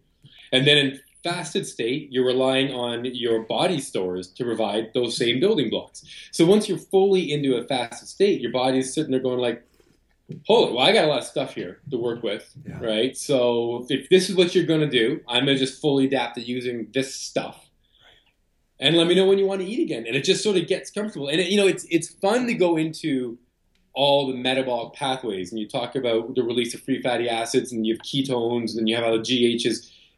And 0.51 0.67
then 0.67 0.77
in 0.77 0.99
fasted 1.23 1.65
state, 1.65 2.09
you're 2.11 2.25
relying 2.25 2.73
on 2.73 3.05
your 3.05 3.43
body 3.43 3.79
stores 3.79 4.27
to 4.33 4.43
provide 4.43 4.91
those 4.93 5.15
same 5.17 5.39
building 5.39 5.69
blocks. 5.69 6.03
So 6.31 6.45
once 6.45 6.67
you're 6.67 6.77
fully 6.77 7.31
into 7.31 7.55
a 7.55 7.63
fasted 7.63 8.07
state, 8.07 8.41
your 8.41 8.51
body's 8.51 8.93
sitting 8.93 9.11
there 9.11 9.19
going 9.21 9.39
like, 9.39 9.63
holy, 10.47 10.73
well, 10.73 10.85
I 10.85 10.91
got 10.91 11.05
a 11.05 11.07
lot 11.07 11.19
of 11.19 11.25
stuff 11.25 11.53
here 11.55 11.79
to 11.91 11.97
work 11.97 12.23
with, 12.23 12.51
Yeah. 12.67 12.79
right? 12.79 13.15
So 13.17 13.85
if 13.89 14.09
this 14.09 14.29
is 14.29 14.35
what 14.35 14.53
you're 14.53 14.65
going 14.65 14.81
to 14.81 14.89
do, 14.89 15.21
I'm 15.27 15.45
going 15.45 15.57
to 15.57 15.65
just 15.65 15.81
fully 15.81 16.05
adapt 16.05 16.35
to 16.35 16.41
using 16.41 16.87
this 16.93 17.15
stuff. 17.15 17.69
And 18.79 18.97
let 18.97 19.07
me 19.07 19.15
know 19.15 19.27
when 19.27 19.37
you 19.37 19.45
want 19.45 19.61
to 19.61 19.67
eat 19.67 19.81
again. 19.81 20.05
And 20.07 20.15
it 20.15 20.23
just 20.23 20.43
sort 20.43 20.57
of 20.57 20.67
gets 20.67 20.91
comfortable. 20.91 21.29
And, 21.29 21.39
it, 21.39 21.47
you 21.49 21.57
know, 21.57 21.67
it's, 21.67 21.85
it's 21.89 22.09
fun 22.15 22.47
to 22.47 22.53
go 22.53 22.75
into 22.77 23.37
all 23.93 24.27
the 24.27 24.33
metabolic 24.33 24.93
pathways. 24.93 25.51
And 25.51 25.59
you 25.61 25.67
talk 25.67 25.95
about 25.95 26.35
the 26.35 26.43
release 26.43 26.73
of 26.73 26.81
free 26.81 27.01
fatty 27.01 27.29
acids 27.29 27.71
and 27.71 27.85
you 27.85 27.93
have 27.93 28.01
ketones 28.01 28.77
and 28.77 28.89
you 28.89 28.95
have 28.95 29.05
how 29.05 29.15
the 29.15 29.19
GH 29.21 29.65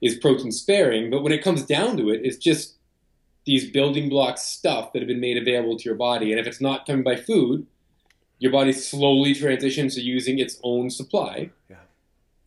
is, 0.02 0.16
protein 0.16 0.52
sparing. 0.52 1.10
But 1.10 1.24
when 1.24 1.32
it 1.32 1.44
comes 1.44 1.64
down 1.64 1.98
to 1.98 2.10
it, 2.10 2.22
it's 2.24 2.38
just 2.38 2.76
these 3.46 3.70
building 3.70 4.10
block 4.10 4.38
stuff 4.38 4.94
that 4.94 5.00
have 5.00 5.08
been 5.08 5.20
made 5.20 5.38
available 5.38 5.78
to 5.78 5.84
your 5.84 5.96
body. 5.96 6.32
And 6.32 6.40
if 6.40 6.48
it's 6.48 6.62
not 6.62 6.86
coming 6.86 7.04
by 7.04 7.16
food, 7.16 7.68
your 8.40 8.52
body 8.52 8.74
slowly 8.74 9.34
transitions 9.34 9.96
to 9.96 10.02
using 10.02 10.40
its 10.40 10.60
own 10.64 10.90
supply. 10.90 11.52
Yeah. 11.70 11.78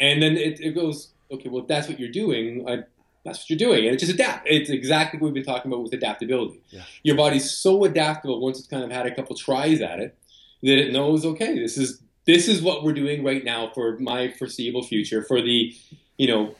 And 0.01 0.23
then 0.23 0.37
it, 0.37 0.61
it 0.61 0.75
goes, 0.75 1.13
okay, 1.31 1.49
well, 1.49 1.63
if 1.63 1.69
that's 1.69 1.89
what 1.89 1.99
you're 1.99 2.11
doing, 2.11 2.69
I, 2.69 2.85
that's 3.25 3.41
what 3.41 3.51
you're 3.51 3.59
doing, 3.59 3.85
and 3.85 3.95
it 3.95 3.99
just 3.99 4.13
adapt. 4.13 4.47
It's 4.49 4.71
exactly 4.71 5.19
what 5.19 5.27
we've 5.27 5.45
been 5.45 5.53
talking 5.53 5.71
about 5.71 5.83
with 5.83 5.93
adaptability. 5.93 6.63
Yeah. 6.71 6.83
Your 7.03 7.17
body's 7.17 7.51
so 7.51 7.85
adaptable 7.85 8.41
once 8.41 8.59
it's 8.59 8.69
kind 8.69 8.85
of 8.85 8.91
had 8.91 9.07
a 9.07 9.15
couple 9.15 9.37
tries 9.37 9.81
at 9.81 10.01
it 10.01 10.17
that 10.63 10.79
it 10.79 10.93
knows, 10.93 11.25
okay, 11.25 11.59
this 11.59 11.77
is 11.77 12.01
this 12.25 12.49
is 12.49 12.63
what 12.63 12.85
we're 12.85 12.93
doing 12.93 13.25
right 13.25 13.45
now 13.45 13.71
for 13.75 13.99
my 13.99 14.31
foreseeable 14.31 14.83
future, 14.83 15.23
for 15.23 15.41
the, 15.43 15.75
you 16.17 16.27
know, 16.27 16.55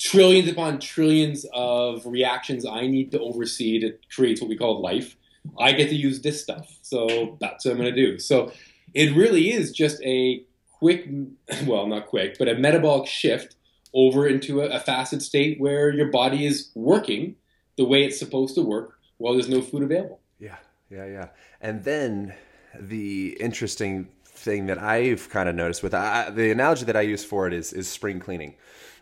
trillions 0.00 0.48
upon 0.48 0.80
trillions 0.80 1.44
of 1.52 2.06
reactions 2.06 2.64
I 2.64 2.86
need 2.86 3.12
to 3.12 3.20
oversee 3.20 3.78
to 3.80 3.94
create 4.12 4.40
what 4.40 4.48
we 4.48 4.56
call 4.56 4.80
life. 4.80 5.14
I 5.58 5.72
get 5.72 5.90
to 5.90 5.94
use 5.94 6.22
this 6.22 6.42
stuff, 6.42 6.78
so 6.82 7.36
that's 7.40 7.64
what 7.64 7.72
I'm 7.72 7.78
going 7.78 7.94
to 7.94 8.06
do. 8.06 8.18
So 8.18 8.50
it 8.94 9.14
really 9.14 9.52
is 9.52 9.72
just 9.72 10.02
a 10.02 10.42
quick, 10.78 11.06
well, 11.66 11.86
not 11.86 12.06
quick, 12.06 12.36
but 12.38 12.48
a 12.48 12.54
metabolic 12.54 13.06
shift 13.06 13.56
over 13.92 14.26
into 14.26 14.62
a, 14.62 14.68
a 14.68 14.80
fasted 14.80 15.22
state 15.22 15.60
where 15.60 15.90
your 15.90 16.10
body 16.10 16.46
is 16.46 16.70
working 16.74 17.36
the 17.76 17.84
way 17.84 18.04
it's 18.04 18.18
supposed 18.18 18.54
to 18.54 18.62
work 18.62 18.98
while 19.18 19.34
there's 19.34 19.48
no 19.48 19.60
food 19.60 19.82
available. 19.82 20.20
Yeah, 20.38 20.56
yeah, 20.88 21.06
yeah. 21.06 21.28
And 21.60 21.84
then 21.84 22.34
the 22.78 23.36
interesting 23.40 24.08
thing 24.24 24.66
that 24.66 24.78
I've 24.78 25.28
kind 25.28 25.48
of 25.48 25.54
noticed 25.54 25.82
with 25.82 25.92
I, 25.92 26.30
the 26.30 26.50
analogy 26.50 26.84
that 26.86 26.96
I 26.96 27.02
use 27.02 27.24
for 27.24 27.46
it 27.46 27.52
is 27.52 27.74
is 27.74 27.86
spring 27.88 28.18
cleaning. 28.18 28.54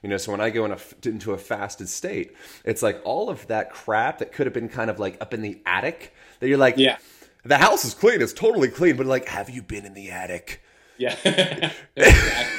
You 0.03 0.09
know, 0.09 0.17
so 0.17 0.31
when 0.33 0.41
I 0.41 0.51
go 0.51 0.65
in 0.65 0.73
a, 0.73 0.79
into 1.05 1.33
a 1.33 1.39
fasted 1.39 1.89
state, 1.89 2.35
it's 2.65 2.83
like 2.83 3.01
all 3.05 3.29
of 3.31 3.47
that 3.49 3.71
crap 3.71 4.19
that 4.19 4.33
could 4.33 4.47
have 4.47 4.55
been 4.55 4.69
kind 4.69 4.91
of 4.91 4.99
like 4.99 5.17
up 5.21 5.35
in 5.35 5.43
the 5.43 5.61
attic 5.67 6.15
that 6.41 6.49
you're 6.49 6.59
like, 6.59 6.77
Yeah. 6.77 6.99
the 7.45 7.59
house 7.59 7.85
is 7.85 7.95
clean, 7.95 8.23
it's 8.23 8.33
totally 8.33 8.69
clean, 8.69 8.97
but 8.97 9.07
like, 9.07 9.27
have 9.29 9.51
you 9.51 9.63
been 9.63 9.85
in 9.85 9.95
the 9.95 10.11
attic? 10.11 10.63
Yeah. 10.99 11.73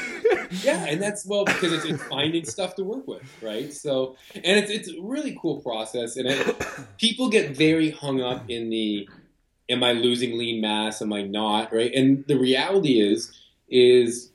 Yeah, 0.63 0.85
and 0.87 0.99
that's 1.01 1.25
well 1.27 1.45
because 1.45 1.71
it's, 1.71 1.85
it's 1.85 2.03
finding 2.05 2.43
stuff 2.43 2.75
to 2.75 2.83
work 2.83 3.07
with, 3.07 3.21
right? 3.41 3.71
So, 3.71 4.15
and 4.33 4.57
it's 4.59 4.71
it's 4.71 4.89
a 4.89 4.99
really 4.99 5.37
cool 5.39 5.61
process, 5.61 6.17
and 6.17 6.27
it, 6.27 6.55
people 6.97 7.29
get 7.29 7.55
very 7.55 7.91
hung 7.91 8.21
up 8.21 8.49
in 8.49 8.69
the, 8.71 9.07
am 9.69 9.83
I 9.83 9.91
losing 9.91 10.37
lean 10.39 10.59
mass? 10.61 11.01
Am 11.03 11.13
I 11.13 11.21
not? 11.21 11.71
Right? 11.71 11.93
And 11.93 12.25
the 12.27 12.35
reality 12.37 12.99
is, 12.99 13.31
is 13.69 14.31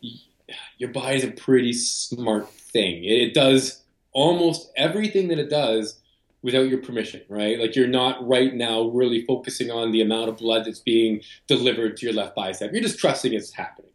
your 0.78 0.90
body's 0.90 1.24
a 1.24 1.32
pretty 1.32 1.72
smart 1.72 2.48
thing. 2.74 3.02
It 3.04 3.32
does 3.32 3.82
almost 4.12 4.70
everything 4.76 5.28
that 5.28 5.38
it 5.38 5.48
does 5.48 5.98
without 6.42 6.68
your 6.68 6.78
permission, 6.78 7.22
right? 7.30 7.58
Like 7.58 7.74
you're 7.74 7.86
not 7.86 8.26
right 8.28 8.52
now 8.54 8.88
really 8.88 9.24
focusing 9.24 9.70
on 9.70 9.92
the 9.92 10.02
amount 10.02 10.28
of 10.28 10.36
blood 10.36 10.66
that's 10.66 10.80
being 10.80 11.22
delivered 11.46 11.96
to 11.96 12.06
your 12.06 12.14
left 12.14 12.36
bicep. 12.36 12.70
You're 12.72 12.82
just 12.82 12.98
trusting 12.98 13.32
it's 13.32 13.54
happening. 13.54 13.90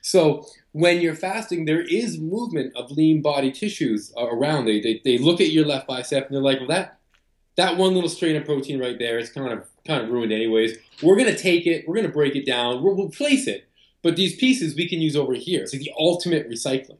So 0.00 0.44
when 0.72 1.00
you're 1.00 1.14
fasting, 1.14 1.64
there 1.64 1.80
is 1.80 2.18
movement 2.18 2.74
of 2.74 2.90
lean 2.90 3.22
body 3.22 3.52
tissues 3.52 4.12
around. 4.18 4.64
They, 4.64 4.80
they 4.80 5.00
they 5.04 5.16
look 5.16 5.40
at 5.40 5.50
your 5.50 5.64
left 5.64 5.86
bicep 5.86 6.26
and 6.26 6.34
they're 6.34 6.42
like, 6.42 6.58
well, 6.58 6.68
that 6.68 6.98
that 7.56 7.76
one 7.76 7.94
little 7.94 8.10
strain 8.10 8.34
of 8.34 8.44
protein 8.44 8.80
right 8.80 8.98
there 8.98 9.18
is 9.18 9.30
kind 9.30 9.52
of 9.52 9.68
kind 9.86 10.02
of 10.02 10.10
ruined 10.10 10.32
anyways. 10.32 10.76
We're 11.02 11.16
gonna 11.16 11.36
take 11.36 11.66
it, 11.66 11.86
we're 11.86 11.94
gonna 11.94 12.08
break 12.08 12.34
it 12.34 12.46
down, 12.46 12.82
we'll 12.82 12.96
replace 12.96 13.46
it, 13.46 13.68
but 14.02 14.16
these 14.16 14.34
pieces 14.34 14.74
we 14.74 14.88
can 14.88 15.00
use 15.00 15.14
over 15.14 15.34
here. 15.34 15.62
It's 15.62 15.72
like 15.72 15.82
the 15.82 15.92
ultimate 15.96 16.50
recycling. 16.50 16.98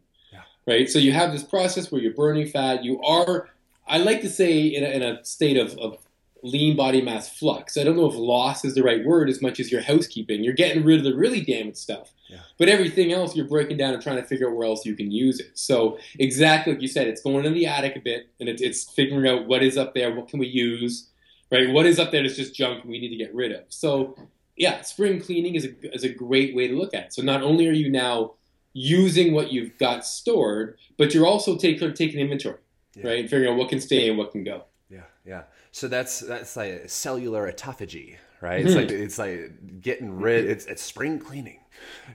Right? 0.66 0.88
So 0.88 0.99
you 0.99 1.12
have 1.12 1.33
this 1.33 1.42
process 1.42 1.90
where 1.90 2.00
you're 2.00 2.14
burning 2.14 2.47
fat. 2.47 2.85
You 2.85 3.00
are, 3.02 3.49
I 3.87 3.99
like 3.99 4.21
to 4.23 4.31
say, 4.31 4.61
in 4.61 4.85
a, 4.85 4.88
in 4.88 5.02
a 5.02 5.25
state 5.25 5.57
of, 5.57 5.76
of 5.78 5.99
lean 6.42 6.76
body 6.76 7.00
mass 7.00 7.38
flux. 7.38 7.76
I 7.76 7.85
don't 7.85 7.97
know 7.97 8.07
if 8.07 8.16
loss 8.16 8.64
is 8.64 8.75
the 8.75 8.83
right 8.83 9.04
word 9.04 9.31
as 9.31 9.40
much 9.40 9.61
as 9.61 9.71
your 9.71 9.81
housekeeping. 9.81 10.42
You're 10.42 10.54
getting 10.54 10.85
rid 10.85 10.99
of 10.99 11.04
the 11.04 11.14
really 11.14 11.40
damaged 11.40 11.78
stuff. 11.78 12.12
Yeah. 12.28 12.38
But 12.59 12.69
everything 12.69 13.12
else 13.12 13.37
you're 13.37 13.47
breaking 13.47 13.76
down 13.76 13.95
and 13.95 14.02
trying 14.02 14.16
to 14.16 14.25
figure 14.25 14.49
out 14.49 14.57
where 14.57 14.66
else 14.66 14.85
you 14.85 14.97
can 14.97 15.11
use 15.11 15.38
it. 15.38 15.52
So 15.54 15.99
exactly 16.19 16.73
like 16.73 16.83
you 16.83 16.88
said, 16.88 17.07
it's 17.07 17.23
going 17.23 17.45
in 17.45 17.54
the 17.54 17.66
attic 17.66 17.97
a 17.97 18.00
bit 18.00 18.31
and 18.40 18.49
it's, 18.49 18.62
it's 18.62 18.90
figuring 18.90 19.28
out 19.28 19.47
what 19.47 19.62
is 19.62 19.76
up 19.76 19.95
there, 19.95 20.14
what 20.14 20.28
can 20.28 20.40
we 20.40 20.49
use, 20.49 21.11
right? 21.50 21.71
What 21.71 21.87
is 21.87 21.99
up 21.99 22.11
there 22.11 22.23
that's 22.23 22.37
just 22.37 22.54
junk 22.54 22.85
we 22.85 22.99
need 22.99 23.11
to 23.11 23.16
get 23.16 23.35
rid 23.35 23.52
of. 23.52 23.64
So 23.69 24.16
yeah, 24.57 24.81
spring 24.83 25.21
cleaning 25.21 25.54
is 25.54 25.66
a, 25.66 25.95
is 25.95 26.04
a 26.04 26.09
great 26.09 26.57
way 26.57 26.69
to 26.69 26.76
look 26.76 26.95
at 26.95 27.07
it. 27.07 27.12
So 27.14 27.23
not 27.23 27.42
only 27.42 27.69
are 27.69 27.73
you 27.73 27.90
now 27.90 28.35
using 28.73 29.33
what 29.33 29.52
you've 29.52 29.76
got 29.78 30.06
stored, 30.06 30.78
but 30.97 31.15
you're 31.15 31.26
also 31.26 31.56
taking 31.56 31.93
taking 31.95 32.21
inventory, 32.21 32.58
Yeah. 32.95 33.06
right? 33.08 33.23
Figuring 33.28 33.52
out 33.52 33.58
what 33.58 33.69
can 33.69 33.80
stay 33.80 34.08
and 34.08 34.19
what 34.19 34.32
can 34.32 34.45
go. 34.45 34.65
Yeah, 34.89 35.02
yeah. 35.25 35.43
So 35.73 35.89
that's 35.89 36.21
that's 36.21 36.56
like 36.56 36.89
cellular 36.89 37.50
autophagy, 37.50 38.17
right? 38.41 38.65
It's 38.65 38.73
hmm. 38.73 38.80
like 38.80 38.91
it's 38.91 39.19
like 39.19 39.80
getting 39.80 40.19
rid. 40.19 40.47
It's 40.47 40.67
it's 40.67 40.82
spring 40.82 41.19
cleaning. 41.19 41.61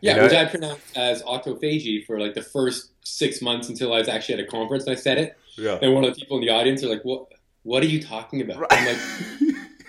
Yeah, 0.02 0.12
You 0.12 0.18
know? 0.18 0.24
which 0.24 0.34
I 0.34 0.46
pronounced 0.46 0.98
as 0.98 1.24
autophagy 1.24 2.06
for 2.06 2.20
like 2.20 2.36
the 2.36 2.42
first 2.42 2.92
six 3.04 3.42
months 3.42 3.70
until 3.70 3.94
I 3.94 4.00
was 4.00 4.08
actually 4.08 4.36
at 4.36 4.42
a 4.42 4.48
conference 4.48 4.86
and 4.86 4.96
I 4.96 5.00
said 5.00 5.18
it. 5.18 5.38
Yeah. 5.58 5.80
And 5.82 5.94
one 5.94 6.04
of 6.04 6.14
the 6.14 6.20
people 6.20 6.38
in 6.38 6.46
the 6.46 6.52
audience 6.52 6.84
are 6.84 6.88
like, 6.88 7.04
"What? 7.04 7.28
What 7.64 7.84
are 7.84 7.88
you 7.88 8.02
talking 8.02 8.42
about?" 8.42 8.66
I'm 8.72 8.86
like, 8.86 8.98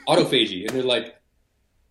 "Autophagy," 0.09 0.67
and 0.67 0.71
they're 0.71 0.83
like, 0.83 1.17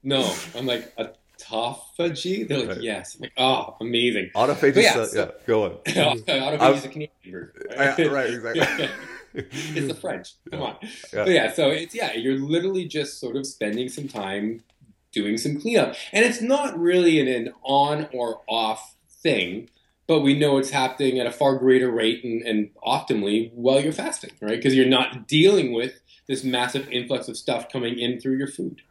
"No." 0.04 0.34
I'm 0.56 0.66
like, 0.66 0.92
"Autophagy?" 1.40 2.48
They're 2.48 2.60
like, 2.60 2.68
Right. 2.70 2.82
"Yes." 2.82 3.16
I'm 3.16 3.22
like, 3.22 3.34
"Oh, 3.38 3.76
amazing." 3.82 4.32
Autophagy. 4.36 4.74
But 4.74 4.84
yeah, 4.84 5.06
so- 5.06 5.20
yeah, 5.20 5.32
go 5.46 5.64
on. 5.66 5.72
autophagy 5.86 6.76
is 6.76 6.86
a 6.86 6.90
Canadian 6.90 7.12
version, 7.26 7.52
Yeah, 7.72 8.06
right, 8.08 8.30
exactly. 8.34 8.90
it's 9.34 9.88
the 9.88 9.94
French. 9.96 10.34
Come 10.52 10.62
on. 10.62 10.76
Yeah. 10.82 11.24
But 11.24 11.30
yeah, 11.30 11.52
so 11.54 11.70
it's 11.70 11.94
yeah, 11.94 12.14
you're 12.14 12.38
literally 12.40 12.86
just 12.86 13.20
sort 13.20 13.36
of 13.36 13.46
spending 13.46 13.90
some 13.90 14.08
time 14.08 14.64
doing 15.12 15.38
some 15.38 15.60
cleanup, 15.60 15.96
and 16.12 16.26
it's 16.26 16.42
not 16.42 16.78
really 16.78 17.20
an, 17.20 17.28
an 17.28 17.54
on 17.64 18.08
or 18.14 18.42
off 18.48 18.96
thing. 19.10 19.70
But 20.08 20.22
we 20.22 20.40
know 20.40 20.58
it's 20.58 20.70
happening 20.70 21.20
at 21.20 21.28
a 21.28 21.32
far 21.32 21.58
greater 21.58 21.92
rate 21.92 22.24
and, 22.24 22.42
and 22.44 22.70
optimally 22.86 23.52
while 23.54 23.82
you're 23.82 23.92
fasting, 23.92 24.32
right? 24.40 24.52
Because 24.52 24.74
you're 24.74 24.86
not 24.86 25.28
dealing 25.28 25.74
with 25.74 26.00
this 26.30 26.46
massive 26.46 26.88
influx 26.90 27.28
of 27.28 27.36
stuff 27.36 27.70
coming 27.70 28.00
in 28.00 28.20
through 28.22 28.38
your 28.38 28.48
food. 28.48 28.82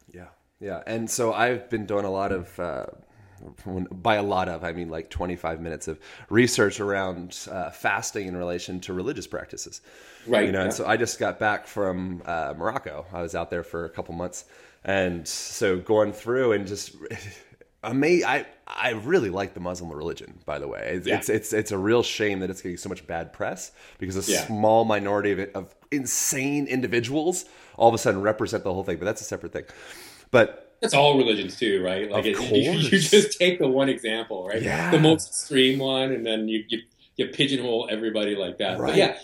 Yeah, 0.60 0.68
yeah. 0.68 0.82
And 0.86 1.10
so 1.10 1.32
I've 1.32 1.68
been 1.70 1.86
doing 1.86 2.04
a 2.04 2.10
lot 2.10 2.32
of, 2.32 2.58
uh, 2.60 2.86
by 3.90 4.14
a 4.16 4.22
lot 4.22 4.48
of, 4.48 4.64
I 4.64 4.72
mean 4.72 4.88
like 4.88 5.10
25 5.10 5.60
minutes 5.60 5.88
of 5.88 6.00
research 6.30 6.80
around 6.80 7.38
uh, 7.50 7.70
fasting 7.70 8.26
in 8.28 8.36
relation 8.36 8.80
to 8.80 8.92
religious 8.92 9.26
practices. 9.26 9.80
Right. 10.26 10.46
You 10.46 10.52
know, 10.52 10.62
and 10.62 10.72
so 10.72 10.86
I 10.86 10.96
just 10.96 11.18
got 11.18 11.38
back 11.38 11.66
from 11.66 12.22
uh, 12.24 12.54
Morocco. 12.56 13.06
I 13.12 13.22
was 13.22 13.34
out 13.34 13.50
there 13.50 13.62
for 13.62 13.84
a 13.84 13.90
couple 13.90 14.14
months, 14.14 14.44
and 14.84 15.26
so 15.28 15.78
going 15.78 16.12
through 16.12 16.52
and 16.52 16.66
just. 16.66 16.96
I 17.84 18.44
I 18.66 18.90
really 19.04 19.30
like 19.30 19.54
the 19.54 19.60
Muslim 19.60 19.92
religion, 19.92 20.40
by 20.44 20.58
the 20.58 20.66
way. 20.66 20.94
It's, 20.94 21.06
Yeah. 21.06 21.18
it's 21.18 21.28
it's 21.28 21.52
it's 21.52 21.70
a 21.70 21.78
real 21.78 22.02
shame 22.02 22.40
that 22.40 22.50
it's 22.50 22.60
getting 22.60 22.78
so 22.78 22.88
much 22.88 23.06
bad 23.06 23.32
press 23.32 23.70
because 23.98 24.16
a 24.28 24.32
Yeah. 24.32 24.44
small 24.44 24.84
minority 24.84 25.30
of 25.30 25.38
it, 25.38 25.52
of 25.54 25.72
insane 25.92 26.66
individuals 26.66 27.44
all 27.76 27.86
of 27.88 27.94
a 27.94 27.98
sudden 27.98 28.22
represent 28.22 28.64
the 28.64 28.74
whole 28.74 28.82
thing. 28.82 28.96
But 28.96 29.04
that's 29.04 29.20
a 29.20 29.24
separate 29.24 29.52
thing. 29.52 29.64
But 30.36 30.76
That's 30.82 30.92
all 30.92 31.16
religions 31.16 31.58
too, 31.58 31.82
right? 31.82 32.10
Like 32.10 32.26
it, 32.26 32.38
you, 32.52 32.72
you 32.72 32.98
just 32.98 33.38
take 33.38 33.58
the 33.58 33.68
one 33.68 33.88
example, 33.88 34.46
right? 34.46 34.60
Yeah. 34.60 34.90
The 34.90 34.98
most 34.98 35.28
extreme 35.28 35.78
one, 35.78 36.12
and 36.12 36.26
then 36.26 36.46
you 36.46 36.64
you, 36.68 36.80
you 37.16 37.28
pigeonhole 37.28 37.88
everybody 37.90 38.36
like 38.36 38.58
that. 38.58 38.78
Right. 38.78 38.90
But 38.90 38.96
yeah, 38.96 39.18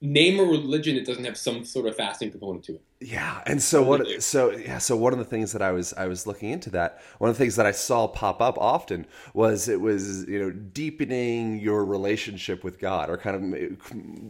name 0.00 0.40
a 0.40 0.42
religion 0.42 0.96
that 0.96 1.06
doesn't 1.06 1.24
have 1.24 1.36
some 1.36 1.64
sort 1.64 1.86
of 1.86 1.94
fasting 1.96 2.32
component 2.32 2.64
to 2.64 2.74
it. 2.74 2.82
Yeah, 3.00 3.40
and 3.46 3.62
so 3.62 3.82
what? 3.82 4.20
So 4.20 4.50
yeah, 4.50 4.78
so 4.78 4.96
one 4.96 5.12
of 5.12 5.20
the 5.20 5.24
things 5.24 5.52
that 5.52 5.62
I 5.62 5.70
was 5.70 5.94
I 5.94 6.06
was 6.06 6.26
looking 6.26 6.50
into 6.50 6.70
that 6.70 7.00
one 7.18 7.30
of 7.30 7.36
the 7.36 7.42
things 7.42 7.54
that 7.54 7.66
I 7.66 7.70
saw 7.70 8.08
pop 8.08 8.42
up 8.42 8.58
often 8.58 9.06
was 9.32 9.68
it 9.68 9.80
was 9.80 10.26
you 10.26 10.38
know 10.38 10.50
deepening 10.50 11.60
your 11.60 11.84
relationship 11.84 12.64
with 12.64 12.80
God 12.80 13.08
or 13.08 13.16
kind 13.16 13.54
of 13.54 13.78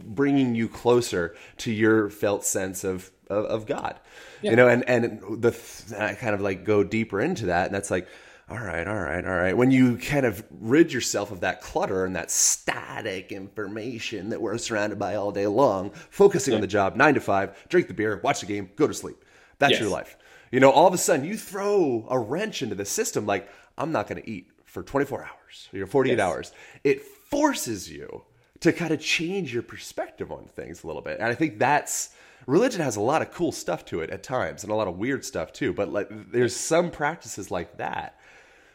bringing 0.05 0.53
you 0.53 0.69
closer 0.69 1.35
to 1.57 1.71
your 1.71 2.11
felt 2.11 2.45
sense 2.45 2.83
of 2.83 3.11
of, 3.31 3.45
of 3.45 3.65
God, 3.65 3.99
you 4.41 4.55
know, 4.55 4.67
and 4.67 4.87
and 4.89 5.41
the 5.41 5.51
th- 5.51 5.99
I 5.99 6.13
kind 6.15 6.33
of 6.33 6.41
like 6.41 6.63
go 6.65 6.83
deeper 6.83 7.21
into 7.21 7.47
that, 7.47 7.67
and 7.67 7.75
that's 7.75 7.91
like. 7.91 8.07
All 8.49 8.57
right, 8.59 8.85
all 8.85 8.99
right, 8.99 9.23
all 9.25 9.33
right. 9.37 9.55
When 9.55 9.71
you 9.71 9.95
kind 9.97 10.25
of 10.25 10.43
rid 10.59 10.91
yourself 10.91 11.31
of 11.31 11.39
that 11.39 11.61
clutter 11.61 12.03
and 12.03 12.17
that 12.17 12.29
static 12.29 13.31
information 13.31 14.29
that 14.29 14.41
we're 14.41 14.57
surrounded 14.57 14.99
by 14.99 15.15
all 15.15 15.31
day 15.31 15.47
long, 15.47 15.91
focusing 16.09 16.53
on 16.53 16.59
the 16.59 16.67
job, 16.67 16.97
nine 16.97 17.13
to 17.13 17.21
five, 17.21 17.55
drink 17.69 17.87
the 17.87 17.93
beer, 17.93 18.19
watch 18.21 18.41
the 18.41 18.45
game, 18.45 18.69
go 18.75 18.87
to 18.87 18.93
sleep. 18.93 19.23
That's 19.59 19.71
Yes. 19.71 19.79
your 19.79 19.89
life. 19.89 20.17
You 20.51 20.59
know, 20.59 20.69
all 20.69 20.85
of 20.85 20.93
a 20.93 20.97
sudden 20.97 21.25
you 21.25 21.37
throw 21.37 22.05
a 22.09 22.19
wrench 22.19 22.61
into 22.61 22.75
the 22.75 22.83
system 22.83 23.25
like, 23.25 23.47
I'm 23.77 23.93
not 23.93 24.09
going 24.09 24.21
to 24.21 24.29
eat 24.29 24.49
for 24.65 24.83
24 24.83 25.21
hours 25.23 25.69
or 25.73 25.85
48 25.87 26.17
Yes. 26.17 26.19
hours. 26.19 26.51
It 26.83 27.01
forces 27.03 27.89
you 27.89 28.23
to 28.59 28.73
kind 28.73 28.91
of 28.91 28.99
change 28.99 29.53
your 29.53 29.63
perspective 29.63 30.29
on 30.29 30.43
things 30.43 30.83
a 30.83 30.87
little 30.87 31.01
bit. 31.01 31.19
And 31.19 31.27
I 31.29 31.35
think 31.35 31.57
that's 31.57 32.09
religion 32.47 32.81
has 32.81 32.95
a 32.95 33.01
lot 33.01 33.21
of 33.21 33.31
cool 33.31 33.51
stuff 33.51 33.85
to 33.85 34.01
it 34.01 34.09
at 34.09 34.23
times 34.23 34.63
and 34.63 34.71
a 34.71 34.75
lot 34.75 34.87
of 34.87 34.97
weird 34.97 35.25
stuff 35.25 35.53
too. 35.53 35.73
But 35.73 35.89
like 35.89 36.07
there's 36.31 36.55
some 36.55 36.91
practices 36.91 37.51
like 37.51 37.77
that. 37.77 38.17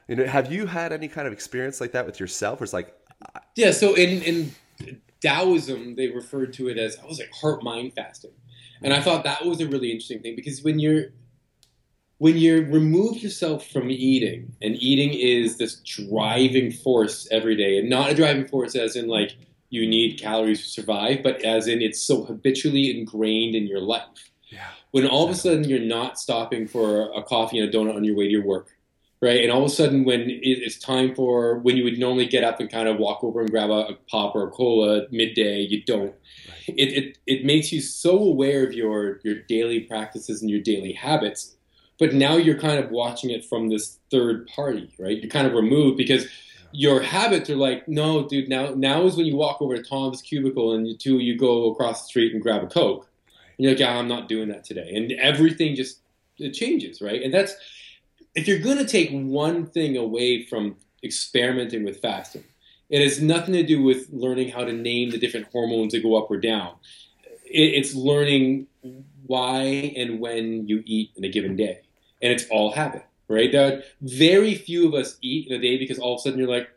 You 0.08 0.16
know, 0.16 0.26
have 0.26 0.52
you 0.52 0.66
had 0.66 0.92
any 0.92 1.08
kind 1.08 1.26
of 1.26 1.32
experience 1.32 1.80
like 1.80 1.92
that 1.92 2.06
with 2.06 2.20
yourself? 2.20 2.60
or 2.60 2.64
it's 2.64 2.72
like, 2.72 2.94
Yeah. 3.56 3.72
So 3.72 3.94
in 3.94 4.22
in 4.22 4.52
Taoism, 5.20 5.96
they 5.96 6.08
referred 6.08 6.52
to 6.54 6.68
it 6.68 6.78
as 6.78 6.96
I 7.02 7.06
was 7.06 7.18
like 7.18 7.32
heart 7.32 7.62
mind 7.62 7.92
fasting, 7.94 8.32
and 8.82 8.92
I 8.92 8.98
mm. 8.98 9.02
thought 9.02 9.24
that 9.24 9.44
was 9.44 9.60
a 9.60 9.66
really 9.66 9.90
interesting 9.90 10.20
thing 10.20 10.36
because 10.36 10.62
when 10.62 10.78
you're 10.78 11.06
when 12.18 12.36
you 12.36 12.62
remove 12.62 13.18
yourself 13.18 13.66
from 13.68 13.90
eating, 13.90 14.54
and 14.62 14.76
eating 14.76 15.12
is 15.12 15.58
this 15.58 15.80
driving 15.80 16.70
force 16.70 17.28
every 17.30 17.56
day, 17.56 17.78
and 17.78 17.90
not 17.90 18.10
a 18.10 18.14
driving 18.14 18.46
force 18.46 18.74
as 18.74 18.96
in 18.96 19.08
like 19.08 19.36
you 19.70 19.86
need 19.86 20.20
calories 20.20 20.62
to 20.62 20.68
survive, 20.68 21.22
but 21.22 21.42
as 21.42 21.66
in 21.66 21.82
it's 21.82 22.00
so 22.00 22.24
habitually 22.24 22.96
ingrained 22.96 23.54
in 23.54 23.66
your 23.66 23.80
life. 23.80 24.30
Yeah. 24.48 24.68
When 24.92 25.06
all 25.06 25.24
of 25.24 25.30
a 25.30 25.34
sudden 25.34 25.64
you're 25.64 25.80
not 25.80 26.18
stopping 26.18 26.66
for 26.66 27.10
a 27.12 27.22
coffee 27.22 27.58
and 27.58 27.68
a 27.68 27.76
donut 27.76 27.96
on 27.96 28.04
your 28.04 28.16
way 28.16 28.26
to 28.26 28.30
your 28.30 28.44
work, 28.44 28.76
right? 29.20 29.42
And 29.42 29.50
all 29.50 29.64
of 29.64 29.70
a 29.70 29.74
sudden 29.74 30.04
when 30.04 30.24
it's 30.28 30.78
time 30.78 31.14
for 31.14 31.58
when 31.58 31.76
you 31.76 31.84
would 31.84 31.98
normally 31.98 32.26
get 32.26 32.44
up 32.44 32.60
and 32.60 32.70
kind 32.70 32.88
of 32.88 32.98
walk 32.98 33.24
over 33.24 33.40
and 33.40 33.50
grab 33.50 33.70
a, 33.70 33.88
a 33.88 33.94
pop 34.08 34.34
or 34.34 34.46
a 34.46 34.50
cola 34.50 35.02
midday, 35.10 35.60
you 35.60 35.82
don't. 35.82 36.14
Right. 36.48 36.76
It, 36.76 36.92
it 36.92 37.18
it 37.26 37.44
makes 37.44 37.72
you 37.72 37.80
so 37.80 38.18
aware 38.18 38.64
of 38.64 38.72
your 38.72 39.20
your 39.24 39.36
daily 39.42 39.80
practices 39.80 40.42
and 40.42 40.50
your 40.50 40.60
daily 40.60 40.92
habits, 40.92 41.56
but 41.98 42.14
now 42.14 42.36
you're 42.36 42.58
kind 42.58 42.78
of 42.78 42.90
watching 42.90 43.30
it 43.30 43.44
from 43.44 43.68
this 43.68 43.98
third 44.10 44.46
party, 44.46 44.94
right? 44.98 45.20
You're 45.20 45.30
kind 45.30 45.46
of 45.46 45.54
removed 45.54 45.96
because 45.96 46.26
your 46.76 47.00
habits 47.00 47.48
are 47.48 47.56
like, 47.56 47.88
no, 47.88 48.28
dude. 48.28 48.50
Now, 48.50 48.74
now 48.74 49.04
is 49.06 49.16
when 49.16 49.24
you 49.24 49.34
walk 49.34 49.62
over 49.62 49.76
to 49.76 49.82
Tom's 49.82 50.20
cubicle 50.20 50.74
and 50.74 50.86
you 50.86 50.94
two, 50.94 51.20
you 51.20 51.36
go 51.38 51.70
across 51.70 52.02
the 52.02 52.08
street 52.08 52.34
and 52.34 52.42
grab 52.42 52.62
a 52.62 52.66
coke. 52.66 53.08
And 53.56 53.64
you're 53.64 53.72
like, 53.72 53.80
yeah, 53.80 53.96
I'm 53.96 54.08
not 54.08 54.28
doing 54.28 54.50
that 54.50 54.64
today, 54.64 54.92
and 54.94 55.12
everything 55.12 55.74
just 55.74 56.00
it 56.38 56.50
changes, 56.50 57.00
right? 57.00 57.22
And 57.22 57.32
that's 57.32 57.54
if 58.34 58.46
you're 58.46 58.58
to 58.58 58.84
take 58.84 59.10
one 59.10 59.64
thing 59.64 59.96
away 59.96 60.44
from 60.44 60.76
experimenting 61.02 61.82
with 61.82 62.02
fasting, 62.02 62.44
it 62.90 63.02
has 63.02 63.22
nothing 63.22 63.54
to 63.54 63.62
do 63.62 63.82
with 63.82 64.08
learning 64.12 64.50
how 64.50 64.64
to 64.64 64.72
name 64.72 65.10
the 65.10 65.18
different 65.18 65.46
hormones 65.50 65.94
that 65.94 66.02
go 66.02 66.16
up 66.16 66.30
or 66.30 66.36
down. 66.36 66.74
It, 67.46 67.74
it's 67.74 67.94
learning 67.94 68.66
why 69.26 69.94
and 69.96 70.20
when 70.20 70.68
you 70.68 70.82
eat 70.84 71.12
in 71.16 71.24
a 71.24 71.30
given 71.30 71.56
day, 71.56 71.80
and 72.20 72.30
it's 72.30 72.44
all 72.50 72.72
habit, 72.72 73.05
right? 73.28 73.54
Are 73.54 73.82
very 74.00 74.54
few 74.54 74.86
of 74.88 74.94
us 74.94 75.16
eat 75.22 75.48
in 75.48 75.56
a 75.56 75.60
day 75.60 75.78
because 75.78 75.98
all 75.98 76.14
of 76.14 76.20
a 76.20 76.22
sudden 76.22 76.38
you're 76.38 76.48
like, 76.48 76.68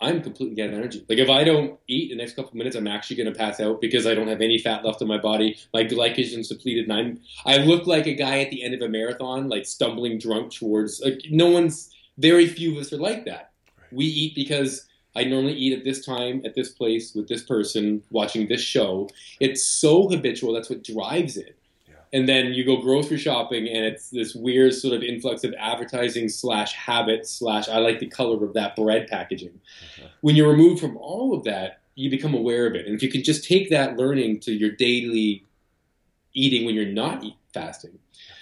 I'm 0.00 0.22
completely 0.22 0.62
out 0.62 0.70
of 0.70 0.74
energy. 0.74 1.04
Like 1.08 1.18
if 1.18 1.30
I 1.30 1.42
don't 1.42 1.78
eat 1.88 2.10
the 2.10 2.16
next 2.16 2.36
couple 2.36 2.50
of 2.50 2.54
minutes, 2.54 2.76
I'm 2.76 2.86
actually 2.86 3.16
going 3.16 3.32
to 3.32 3.38
pass 3.38 3.60
out 3.60 3.80
because 3.80 4.06
I 4.06 4.14
don't 4.14 4.28
have 4.28 4.42
any 4.42 4.58
fat 4.58 4.84
left 4.84 5.00
in 5.00 5.08
my 5.08 5.18
body. 5.18 5.56
My 5.72 5.84
glycogen's 5.84 6.48
depleted, 6.48 6.88
and 6.88 6.92
I'm 6.92 7.20
I 7.46 7.58
look 7.58 7.86
like 7.86 8.06
a 8.06 8.14
guy 8.14 8.40
at 8.40 8.50
the 8.50 8.62
end 8.62 8.74
of 8.74 8.82
a 8.82 8.88
marathon, 8.88 9.48
like 9.48 9.64
stumbling 9.64 10.18
drunk 10.18 10.52
towards. 10.52 11.00
Like 11.00 11.22
no 11.30 11.48
one's. 11.48 11.90
Very 12.18 12.46
few 12.46 12.72
of 12.72 12.78
us 12.78 12.92
are 12.94 12.98
like 12.98 13.26
that. 13.26 13.50
We 13.92 14.06
eat 14.06 14.34
because 14.34 14.86
I 15.14 15.24
normally 15.24 15.52
eat 15.52 15.76
at 15.76 15.84
this 15.84 16.04
time, 16.04 16.40
at 16.46 16.54
this 16.54 16.70
place, 16.70 17.14
with 17.14 17.28
this 17.28 17.42
person, 17.42 18.02
watching 18.10 18.48
this 18.48 18.62
show. 18.62 19.10
It's 19.38 19.62
so 19.62 20.08
habitual. 20.08 20.54
That's 20.54 20.70
what 20.70 20.82
drives 20.82 21.36
it. 21.36 21.58
And 22.16 22.26
then 22.26 22.54
you 22.54 22.64
go 22.64 22.78
grocery 22.78 23.18
shopping, 23.18 23.68
and 23.68 23.84
it's 23.84 24.08
this 24.08 24.34
weird 24.34 24.72
sort 24.72 24.94
of 24.94 25.02
influx 25.02 25.44
of 25.44 25.52
advertising 25.58 26.30
slash 26.30 26.72
habit 26.72 27.26
slash 27.26 27.68
I 27.68 27.76
like 27.76 27.98
the 27.98 28.06
color 28.06 28.42
of 28.42 28.54
that 28.54 28.74
bread 28.74 29.06
packaging. 29.06 29.60
When 30.22 30.34
you're 30.34 30.48
removed 30.48 30.80
from 30.80 30.96
all 30.96 31.34
of 31.34 31.44
that, 31.44 31.82
you 31.94 32.08
become 32.08 32.32
aware 32.32 32.66
of 32.66 32.74
it. 32.74 32.86
And 32.86 32.94
if 32.94 33.02
you 33.02 33.10
can 33.10 33.22
just 33.22 33.44
take 33.44 33.68
that 33.68 33.98
learning 33.98 34.40
to 34.40 34.52
your 34.52 34.70
daily 34.70 35.44
eating 36.32 36.64
when 36.64 36.74
you're 36.74 36.86
not 36.86 37.22
eat, 37.22 37.36
fasting, 37.52 37.98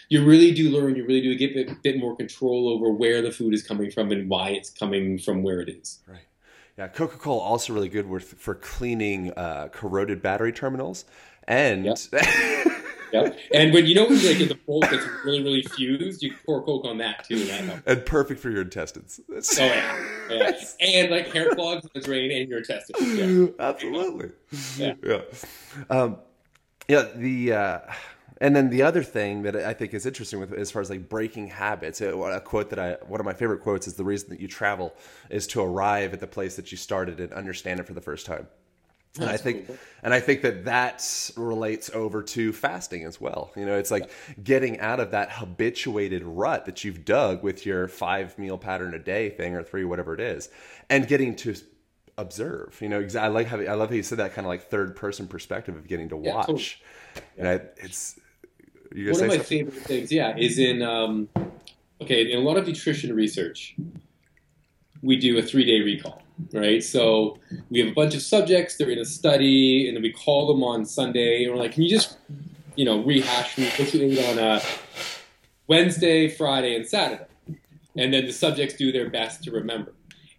you 0.08 0.24
really 0.24 0.52
do 0.52 0.70
learn. 0.70 0.94
You 0.94 1.04
really 1.04 1.22
do 1.22 1.34
get 1.34 1.50
a 1.50 1.64
bit, 1.64 1.82
bit 1.82 1.98
more 1.98 2.14
control 2.14 2.68
over 2.68 2.92
where 2.92 3.22
the 3.22 3.32
food 3.32 3.54
is 3.54 3.64
coming 3.64 3.90
from 3.90 4.12
and 4.12 4.28
why 4.28 4.50
it's 4.50 4.70
coming 4.70 5.18
from 5.18 5.42
where 5.42 5.60
it 5.60 5.68
is. 5.68 5.98
Right. 6.06 6.20
Yeah, 6.78 6.86
Coca 6.86 7.16
Cola 7.16 7.40
also 7.40 7.72
really 7.72 7.88
good 7.88 8.08
with 8.08 8.34
for 8.34 8.54
cleaning 8.54 9.32
uh, 9.32 9.68
corroded 9.72 10.22
battery 10.22 10.52
terminals, 10.52 11.06
and 11.48 11.84
Yep. 11.86 11.98
And 13.52 13.72
when 13.72 13.86
you 13.86 13.94
know 13.94 14.06
when 14.06 14.16
like 14.24 14.40
in 14.40 14.48
the 14.48 14.58
bolt 14.66 14.82
that's 14.90 15.06
really 15.24 15.42
really 15.42 15.62
fused, 15.62 16.22
you 16.22 16.34
pour 16.44 16.62
Coke 16.64 16.84
on 16.84 16.98
that 16.98 17.24
too, 17.24 17.46
and 17.50 17.68
that 17.68 17.82
and 17.86 18.06
perfect 18.06 18.40
for 18.40 18.50
your 18.50 18.62
intestines. 18.62 19.20
Oh 19.30 19.40
yeah, 19.58 20.04
yeah. 20.30 20.60
And 20.80 21.10
like 21.10 21.32
hair 21.32 21.54
clogs 21.54 21.84
in 21.84 21.90
the 21.94 22.00
drain 22.00 22.30
and 22.32 22.48
your 22.48 22.58
intestines. 22.58 23.14
Yeah. 23.14 23.46
Absolutely. 23.58 24.30
Yeah. 24.78 24.94
Yeah. 25.04 25.20
Um, 25.90 26.16
yeah. 26.88 27.08
The 27.14 27.52
uh, 27.52 27.78
and 28.40 28.54
then 28.56 28.70
the 28.70 28.82
other 28.82 29.02
thing 29.02 29.42
that 29.42 29.56
I 29.56 29.74
think 29.74 29.94
is 29.94 30.06
interesting 30.06 30.40
with 30.40 30.52
as 30.52 30.70
far 30.70 30.82
as 30.82 30.90
like 30.90 31.08
breaking 31.08 31.48
habits, 31.48 32.00
uh, 32.00 32.16
a 32.16 32.40
quote 32.40 32.70
that 32.70 32.78
I 32.78 32.96
one 33.06 33.20
of 33.20 33.26
my 33.26 33.32
favorite 33.32 33.60
quotes 33.62 33.86
is 33.86 33.94
the 33.94 34.04
reason 34.04 34.30
that 34.30 34.40
you 34.40 34.48
travel 34.48 34.94
is 35.30 35.46
to 35.48 35.62
arrive 35.62 36.12
at 36.12 36.20
the 36.20 36.26
place 36.26 36.56
that 36.56 36.72
you 36.72 36.78
started 36.78 37.20
and 37.20 37.32
understand 37.32 37.80
it 37.80 37.86
for 37.86 37.94
the 37.94 38.00
first 38.00 38.26
time. 38.26 38.48
And 39.20 39.30
I 39.30 39.36
think, 39.36 39.66
cool. 39.68 39.78
and 40.02 40.12
I 40.12 40.18
think 40.20 40.42
that 40.42 40.64
that 40.64 41.30
relates 41.36 41.88
over 41.94 42.22
to 42.22 42.52
fasting 42.52 43.04
as 43.04 43.20
well. 43.20 43.52
You 43.56 43.64
know, 43.64 43.76
it's 43.78 43.90
like 43.92 44.10
getting 44.42 44.80
out 44.80 44.98
of 44.98 45.12
that 45.12 45.30
habituated 45.32 46.24
rut 46.24 46.64
that 46.66 46.82
you've 46.82 47.04
dug 47.04 47.42
with 47.44 47.64
your 47.64 47.86
five 47.86 48.36
meal 48.38 48.58
pattern 48.58 48.92
a 48.92 48.98
day 48.98 49.30
thing 49.30 49.54
or 49.54 49.62
three, 49.62 49.84
whatever 49.84 50.14
it 50.14 50.20
is, 50.20 50.48
and 50.90 51.06
getting 51.06 51.36
to 51.36 51.54
observe. 52.18 52.78
You 52.80 52.88
know, 52.88 53.06
I 53.18 53.28
like 53.28 53.46
how 53.46 53.60
I 53.60 53.74
love 53.74 53.90
how 53.90 53.96
you 53.96 54.02
said 54.02 54.18
that 54.18 54.34
kind 54.34 54.46
of 54.46 54.48
like 54.48 54.68
third 54.68 54.96
person 54.96 55.28
perspective 55.28 55.76
of 55.76 55.86
getting 55.86 56.08
to 56.08 56.16
Yeah, 56.20 56.34
watch. 56.34 56.46
totally. 56.46 56.64
And 57.38 57.48
I, 57.48 57.60
it's 57.76 58.18
you 58.94 59.12
One 59.12 59.20
of 59.20 59.26
my 59.26 59.38
something? 59.38 59.44
favorite 59.44 59.84
things, 59.84 60.12
yeah, 60.12 60.36
is 60.36 60.58
in 60.58 60.82
um, 60.82 61.28
okay 62.00 62.30
in 62.32 62.38
a 62.38 62.42
lot 62.42 62.56
of 62.56 62.66
nutrition 62.66 63.14
research. 63.14 63.76
We 65.02 65.16
do 65.16 65.38
a 65.38 65.42
three 65.42 65.64
day 65.64 65.80
recall, 65.82 66.22
right? 66.52 66.82
So 66.82 67.38
we 67.70 67.80
have 67.80 67.88
a 67.88 67.94
bunch 67.94 68.14
of 68.14 68.22
subjects. 68.22 68.76
They're 68.76 68.90
in 68.90 68.98
a 68.98 69.04
study, 69.04 69.86
and 69.88 69.96
then 69.96 70.02
we 70.02 70.12
call 70.12 70.46
them 70.46 70.62
on 70.62 70.84
Sunday, 70.84 71.44
and 71.44 71.52
we're 71.52 71.60
like, 71.60 71.72
"Can 71.72 71.82
you 71.82 71.90
just, 71.90 72.18
you 72.76 72.84
know, 72.84 73.02
rehash 73.02 73.58
me 73.58 73.68
what 73.76 73.92
you 73.94 74.02
ate 74.02 74.24
on 74.30 74.38
a 74.38 74.62
Wednesday, 75.66 76.28
Friday, 76.28 76.76
and 76.76 76.86
Saturday?" 76.86 77.24
And 77.96 78.12
then 78.12 78.26
the 78.26 78.32
subjects 78.32 78.74
do 78.74 78.90
their 78.90 79.08
best 79.08 79.44
to 79.44 79.50
remember. 79.50 79.92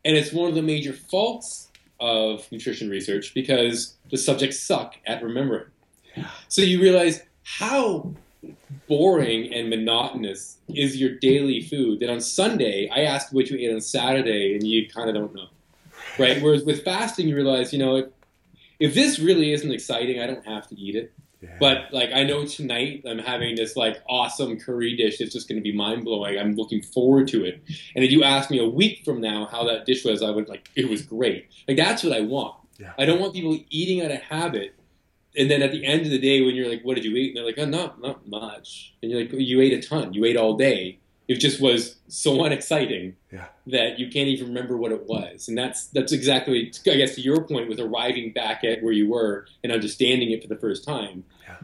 And 0.04 0.16
it's 0.16 0.32
one 0.34 0.50
of 0.50 0.56
the 0.56 0.62
major 0.62 0.94
faults 0.94 1.70
of 2.00 2.52
nutrition 2.52 2.90
research 2.90 3.34
because 3.34 3.96
the 4.12 4.18
subjects 4.18 4.60
suck 4.60 4.96
at 5.08 5.24
remembering. 5.24 5.66
So 6.48 6.62
you 6.62 6.82
realize 6.82 7.24
how 7.44 8.14
boring 8.88 9.52
and 9.54 9.70
monotonous 9.70 10.58
is 10.68 10.98
your 10.98 11.12
daily 11.20 11.62
food 11.62 12.00
that 12.00 12.10
on 12.10 12.22
Sunday 12.22 12.90
I 12.90 13.02
asked 13.02 13.34
what 13.34 13.50
you 13.50 13.58
ate 13.58 13.74
on 13.74 13.82
Saturday 13.82 14.54
and 14.54 14.66
you 14.66 14.88
kind 14.88 15.10
of 15.10 15.16
don't 15.16 15.34
know. 15.34 15.48
Right? 16.18 16.42
Whereas 16.42 16.64
with 16.64 16.84
fasting, 16.84 17.28
you 17.28 17.36
realize, 17.36 17.74
you 17.74 17.80
know, 17.80 17.96
if, 17.98 18.06
if 18.80 18.94
this 18.94 19.20
really 19.20 19.54
isn't 19.54 19.72
exciting, 19.72 20.20
I 20.20 20.28
don't 20.28 20.46
have 20.46 20.68
to 20.68 20.80
eat 20.80 20.96
it. 20.96 21.14
But 21.60 21.94
like 21.94 22.12
I 22.14 22.24
know 22.24 22.46
tonight 22.46 23.04
I'm 23.08 23.20
having 23.20 23.56
this 23.56 23.76
like 23.76 24.02
awesome 24.10 24.60
curry 24.60 24.96
dish 24.96 25.20
that's 25.20 25.34
just 25.34 25.48
going 25.48 25.58
to 25.58 25.64
be 25.64 25.76
mind 25.76 26.04
blowing. 26.04 26.38
I'm 26.38 26.56
looking 26.56 26.82
forward 26.82 27.28
to 27.30 27.44
it. 27.46 27.62
And 27.96 28.04
if 28.04 28.12
you 28.12 28.24
ask 28.24 28.50
me 28.50 28.60
a 28.60 28.68
week 28.68 29.04
from 29.06 29.22
now 29.22 29.46
how 29.46 29.64
that 29.66 29.86
dish 29.86 30.04
was, 30.04 30.22
I 30.22 30.32
would 30.32 30.48
like 30.48 30.70
it 30.76 30.90
was 30.90 31.02
great. 31.02 31.48
Like 31.68 31.78
that's 31.78 32.04
what 32.04 32.14
I 32.14 32.22
want. 32.22 32.56
Yeah. 32.78 32.94
I 32.98 33.06
don't 33.06 33.20
want 33.20 33.34
people 33.34 33.58
eating 33.70 34.04
out 34.04 34.12
of 34.12 34.22
habit. 34.22 34.76
And 35.38 35.52
then 35.52 35.62
at 35.62 35.72
the 35.72 35.86
end 35.86 36.06
of 36.06 36.12
the 36.12 36.20
day, 36.20 36.42
when 36.42 36.56
you're 36.56 36.70
like, 36.70 36.84
"What 36.84 36.96
did 36.96 37.04
you 37.04 37.16
eat?" 37.18 37.30
and 37.30 37.38
they're 37.38 37.46
like, 37.46 37.60
"Oh, 37.60 37.66
not 37.66 38.02
not 38.02 38.26
much," 38.26 38.94
and 39.02 39.12
you're 39.12 39.20
like, 39.20 39.34
"You 39.34 39.60
ate 39.60 39.74
a 39.74 39.86
ton. 39.86 40.14
You 40.14 40.24
ate 40.24 40.38
all 40.38 40.56
day. 40.56 41.00
It 41.28 41.36
just 41.40 41.60
was 41.62 41.96
so 42.08 42.44
unexciting 42.46 43.16
Yeah. 43.32 43.48
that 43.68 44.00
you 44.00 44.10
can't 44.10 44.28
even 44.28 44.48
remember 44.48 44.78
what 44.78 44.92
it 44.92 45.06
was." 45.08 45.48
And 45.48 45.58
that's 45.58 45.88
that's 45.88 46.12
exactly, 46.12 46.72
I 46.88 46.96
guess, 46.96 47.16
to 47.16 47.22
your 47.22 47.44
point 47.44 47.68
with 47.70 47.80
arriving 47.80 48.32
back 48.34 48.64
at 48.64 48.84
where 48.84 48.94
you 48.94 49.10
were 49.10 49.48
and 49.64 49.72
understanding 49.72 50.32
it 50.32 50.42
for 50.42 50.48
the 50.48 50.58
first 50.58 50.84
time. 50.84 51.24
Yeah. 51.48 51.58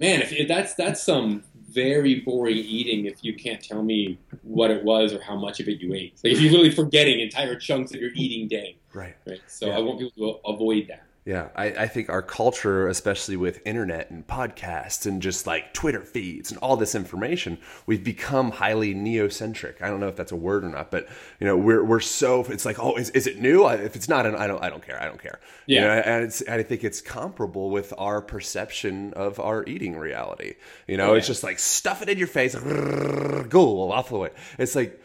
Man, 0.00 0.22
if, 0.22 0.32
if 0.32 0.46
that's 0.48 0.74
that's 0.74 1.02
some 1.02 1.44
very 1.70 2.20
boring 2.20 2.56
eating 2.56 3.04
if 3.04 3.22
you 3.22 3.34
can't 3.34 3.62
tell 3.62 3.82
me 3.82 4.18
what 4.42 4.70
it 4.70 4.82
was 4.84 5.12
or 5.12 5.20
how 5.20 5.36
much 5.36 5.60
of 5.60 5.68
it 5.68 5.80
you 5.82 5.92
ate. 5.92 6.14
Like 6.24 6.32
if 6.32 6.40
you're 6.40 6.50
literally 6.50 6.70
forgetting 6.74 7.20
entire 7.20 7.56
chunks 7.56 7.92
of 7.92 8.00
your 8.00 8.10
eating 8.14 8.48
day, 8.48 8.76
Right. 8.94 9.14
right? 9.26 9.40
So 9.48 9.66
Yeah. 9.66 9.76
I 9.76 9.80
want 9.80 9.98
people 9.98 10.40
to 10.42 10.48
avoid 10.48 10.88
that. 10.88 11.02
Yeah, 11.28 11.48
I, 11.54 11.66
I 11.66 11.88
think 11.88 12.08
our 12.08 12.22
culture, 12.22 12.88
especially 12.88 13.36
with 13.36 13.60
internet 13.66 14.10
and 14.10 14.26
podcasts 14.26 15.04
and 15.04 15.20
just 15.20 15.46
like 15.46 15.74
Twitter 15.74 16.00
feeds 16.00 16.50
and 16.50 16.58
all 16.60 16.78
this 16.78 16.94
information, 16.94 17.58
we've 17.84 18.02
become 18.02 18.50
highly 18.50 18.94
neocentric. 18.94 19.82
I 19.82 19.88
don't 19.88 20.00
know 20.00 20.08
if 20.08 20.16
that's 20.16 20.32
a 20.32 20.36
word 20.36 20.64
or 20.64 20.70
not, 20.70 20.90
but 20.90 21.06
you 21.38 21.46
know, 21.46 21.54
we're 21.54 21.84
we're 21.84 22.00
so 22.00 22.44
it's 22.48 22.64
like, 22.64 22.78
oh, 22.78 22.96
is, 22.96 23.10
is 23.10 23.26
it 23.26 23.42
new? 23.42 23.64
I- 23.64 23.74
If 23.74 23.94
it's 23.94 24.08
not, 24.08 24.24
I 24.24 24.46
don't 24.46 24.62
I 24.64 24.70
don't 24.70 24.82
care. 24.82 24.98
I 25.02 25.04
don't 25.04 25.22
care. 25.22 25.38
You 25.66 25.76
Yeah. 25.76 25.82
know, 25.82 25.90
and 26.00 26.24
it's, 26.24 26.42
I 26.48 26.62
think 26.62 26.82
it's 26.82 27.02
comparable 27.02 27.68
with 27.68 27.92
our 27.98 28.22
perception 28.22 29.12
of 29.12 29.38
our 29.38 29.64
eating 29.66 29.98
reality. 29.98 30.54
You 30.86 30.96
know, 30.96 31.10
Oh, 31.10 31.14
it's 31.14 31.26
just 31.26 31.42
like 31.42 31.58
stuff 31.58 32.00
it 32.00 32.08
in 32.08 32.16
your 32.16 32.26
face, 32.26 32.54
go 32.54 33.92
off 33.92 34.08
the 34.08 34.16
way. 34.16 34.30
It's 34.58 34.74
like 34.74 34.98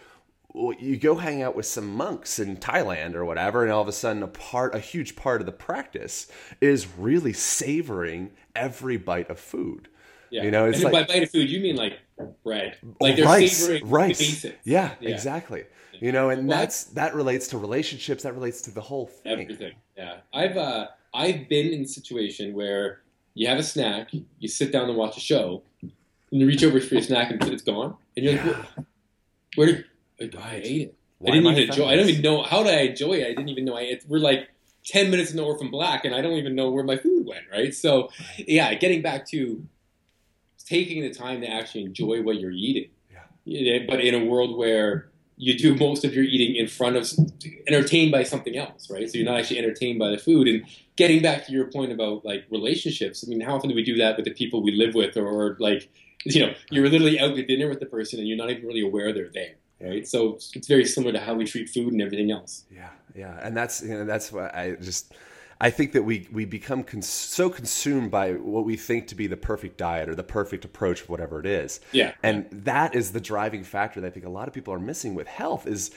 well, 0.54 0.76
you 0.80 0.98
go 0.98 1.16
hang 1.16 1.42
out 1.42 1.56
with 1.56 1.66
some 1.66 1.96
monks 1.96 2.38
in 2.40 2.58
Thailand 2.58 3.16
or 3.16 3.26
whatever, 3.26 3.64
and 3.64 3.72
all 3.72 3.82
of 3.82 3.88
a 3.88 3.92
sudden, 3.92 4.22
a 4.22 4.28
part, 4.28 4.76
a 4.76 4.80
huge 4.80 5.16
part 5.16 5.42
of 5.42 5.46
the 5.48 5.52
practice 5.52 6.28
is 6.62 6.88
really 6.98 7.34
savoring 7.34 8.32
every 8.56 8.98
bite 8.98 9.30
of 9.30 9.40
food. 9.40 9.88
Yeah. 10.30 10.44
You 10.44 10.52
know, 10.52 10.66
it's 10.66 10.82
and 10.84 10.92
like 10.92 11.08
by 11.08 11.14
bite 11.14 11.24
of 11.24 11.32
food, 11.32 11.50
you 11.50 11.60
mean 11.60 11.76
like 11.76 12.00
bread. 12.44 12.78
Like 13.00 13.16
they're 13.16 13.26
rice, 13.26 13.58
savoring 13.58 13.90
rice. 13.90 14.46
Yeah, 14.64 14.94
Yeah. 15.00 15.10
exactly. 15.10 15.66
You 16.00 16.12
know, 16.12 16.30
and 16.30 16.48
Well, 16.48 16.58
that's 16.58 16.86
that 16.86 17.14
relates 17.14 17.48
to 17.50 17.58
relationships. 17.58 18.24
That 18.24 18.34
relates 18.34 18.62
to 18.64 18.72
the 18.72 18.82
whole 18.82 19.08
thing. 19.08 19.42
Everything. 19.42 19.74
Yeah. 19.96 20.18
I've 20.34 20.58
uh, 20.58 20.88
I've 21.14 21.48
been 21.50 21.72
in 21.72 21.82
a 21.82 21.88
situation 21.88 22.54
where 22.54 23.02
you 23.36 23.48
have 23.48 23.60
a 23.60 23.64
snack, 23.64 24.10
you 24.40 24.48
sit 24.48 24.72
down 24.72 24.90
and 24.90 24.98
watch 24.98 25.18
a 25.18 25.20
show, 25.20 25.64
and 25.82 25.92
you 26.32 26.48
reach 26.48 26.64
over 26.64 26.80
for 26.80 26.96
your 26.96 27.04
snack 27.04 27.32
and 27.32 27.44
it's 27.44 27.62
gone, 27.64 27.96
and 28.18 28.26
you're 28.26 28.44
like, 28.44 28.56
"Where 29.56 29.68
did 29.68 29.86
I, 30.20 30.30
I 30.38 30.62
ate 30.64 30.82
it? 30.82 30.96
Why 31.20 31.30
I 31.30 31.36
didn't 31.36 31.48
am 31.48 31.54
I 31.54 31.58
even 31.58 31.70
enjoy. 31.70 31.88
I 31.88 31.96
don't 31.96 32.10
even 32.10 32.22
know 32.22 32.44
how 32.44 32.64
did 32.64 32.74
I 32.74 32.82
enjoy 32.82 33.14
it. 33.14 33.26
I 33.26 33.30
didn't 33.30 33.50
even 33.50 33.66
know 33.66 33.76
I. 33.76 33.82
It, 33.82 34.06
we're 34.08 34.20
like 34.20 34.50
ten 34.86 35.10
minutes 35.12 35.32
in 35.32 35.38
the 35.38 35.44
Orphan 35.44 35.72
Black, 35.72 36.06
and 36.06 36.14
I 36.14 36.22
don't 36.22 36.34
even 36.34 36.56
know 36.56 36.70
where 36.70 36.84
my 36.84 36.98
food 36.98 37.26
went. 37.26 37.46
Right. 37.52 37.74
So, 37.74 38.10
yeah, 38.38 38.74
getting 38.74 39.02
back 39.02 39.28
to 39.30 39.66
taking 40.66 41.04
the 41.04 41.14
time 41.14 41.42
to 41.42 41.48
actually 41.48 41.84
enjoy 41.84 42.22
what 42.22 42.40
you're 42.40 42.52
eating. 42.52 42.90
Yeah. 43.46 43.80
But 43.88 44.00
in 44.00 44.16
a 44.16 44.24
world 44.24 44.58
where 44.58 45.10
you 45.36 45.58
do 45.58 45.76
most 45.76 46.06
of 46.06 46.14
your 46.14 46.24
eating 46.24 46.56
in 46.56 46.68
front 46.68 46.96
of 46.96 47.12
entertained 47.68 48.12
by 48.12 48.24
something 48.24 48.56
else, 48.56 48.90
right? 48.90 49.10
So 49.10 49.18
you're 49.18 49.26
not 49.26 49.40
actually 49.40 49.58
entertained 49.58 50.00
by 50.00 50.12
the 50.12 50.18
food. 50.18 50.48
And 50.48 50.64
getting 50.96 51.22
back 51.22 51.46
to 51.48 51.52
your 51.52 51.66
point 51.66 51.92
about 51.92 52.24
like 52.24 52.46
relationships, 52.50 53.24
I 53.26 53.30
mean, 53.30 53.42
how 53.42 53.56
often 53.56 53.70
do 53.70 53.76
we 53.76 53.84
do 53.84 53.98
that 53.98 54.16
with 54.16 54.26
the 54.26 54.34
people 54.34 54.64
we 54.64 54.72
live 54.72 54.94
with, 54.94 55.18
or, 55.18 55.28
or 55.28 55.58
like, 55.60 55.90
you 56.24 56.46
know, 56.46 56.54
you're 56.70 56.88
literally 56.88 57.20
out 57.20 57.36
to 57.36 57.46
dinner 57.46 57.68
with 57.68 57.80
the 57.80 57.86
person 57.86 58.20
and 58.20 58.28
you're 58.28 58.38
not 58.38 58.52
even 58.52 58.66
really 58.66 58.82
aware 58.82 59.12
they're 59.12 59.32
there, 59.34 59.56
right? 59.84 60.08
So 60.08 60.36
it's 60.54 60.68
very 60.68 60.86
similar 60.86 61.14
to 61.14 61.20
how 61.20 61.34
we 61.34 61.46
treat 61.46 61.70
food 61.70 61.94
and 61.94 62.02
everything 62.02 62.32
else. 62.32 62.66
Yeah, 62.72 62.90
yeah, 63.16 63.40
and 63.42 63.56
that's 63.56 63.82
you 63.82 63.90
know 63.90 64.06
that's 64.06 64.32
why 64.32 64.50
I 64.54 64.76
just 64.82 65.14
I 65.62 65.70
think 65.70 65.94
that 65.94 66.04
we 66.04 66.28
we 66.32 66.46
become 66.46 66.84
cons- 66.84 67.08
so 67.08 67.50
consumed 67.50 68.12
by 68.12 68.34
what 68.34 68.66
we 68.66 68.76
think 68.76 69.08
to 69.08 69.16
be 69.16 69.28
the 69.28 69.38
perfect 69.38 69.78
diet 69.78 70.10
or 70.10 70.16
the 70.16 70.24
perfect 70.24 70.66
approach, 70.66 71.08
whatever 71.08 71.40
it 71.40 71.46
is. 71.46 71.80
Yeah. 71.92 72.14
And 72.22 72.48
that 72.52 72.96
is 72.96 73.12
the 73.12 73.22
driving 73.22 73.64
factor 73.64 74.02
that 74.02 74.08
I 74.08 74.10
think 74.10 74.26
a 74.26 74.30
lot 74.30 74.48
of 74.48 74.54
people 74.54 74.74
are 74.74 74.80
missing 74.80 75.16
with 75.16 75.28
health 75.28 75.68
is 75.68 75.92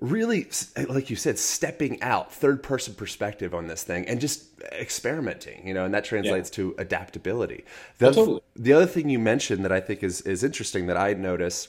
really 0.00 0.46
like 0.88 1.08
you 1.08 1.16
said 1.16 1.38
stepping 1.38 2.02
out 2.02 2.30
third 2.30 2.62
person 2.62 2.94
perspective 2.94 3.54
on 3.54 3.66
this 3.66 3.82
thing 3.82 4.06
and 4.06 4.20
just 4.20 4.44
experimenting 4.72 5.66
you 5.66 5.72
know 5.72 5.86
and 5.86 5.94
that 5.94 6.04
translates 6.04 6.50
yeah. 6.50 6.56
to 6.56 6.74
adaptability 6.76 7.64
oh, 7.64 7.72
the, 7.98 8.06
oh, 8.08 8.12
totally. 8.12 8.40
the 8.56 8.74
other 8.74 8.84
thing 8.84 9.08
you 9.08 9.18
mentioned 9.18 9.64
that 9.64 9.72
i 9.72 9.80
think 9.80 10.02
is 10.02 10.20
is 10.22 10.44
interesting 10.44 10.86
that 10.86 10.98
i 10.98 11.14
notice 11.14 11.68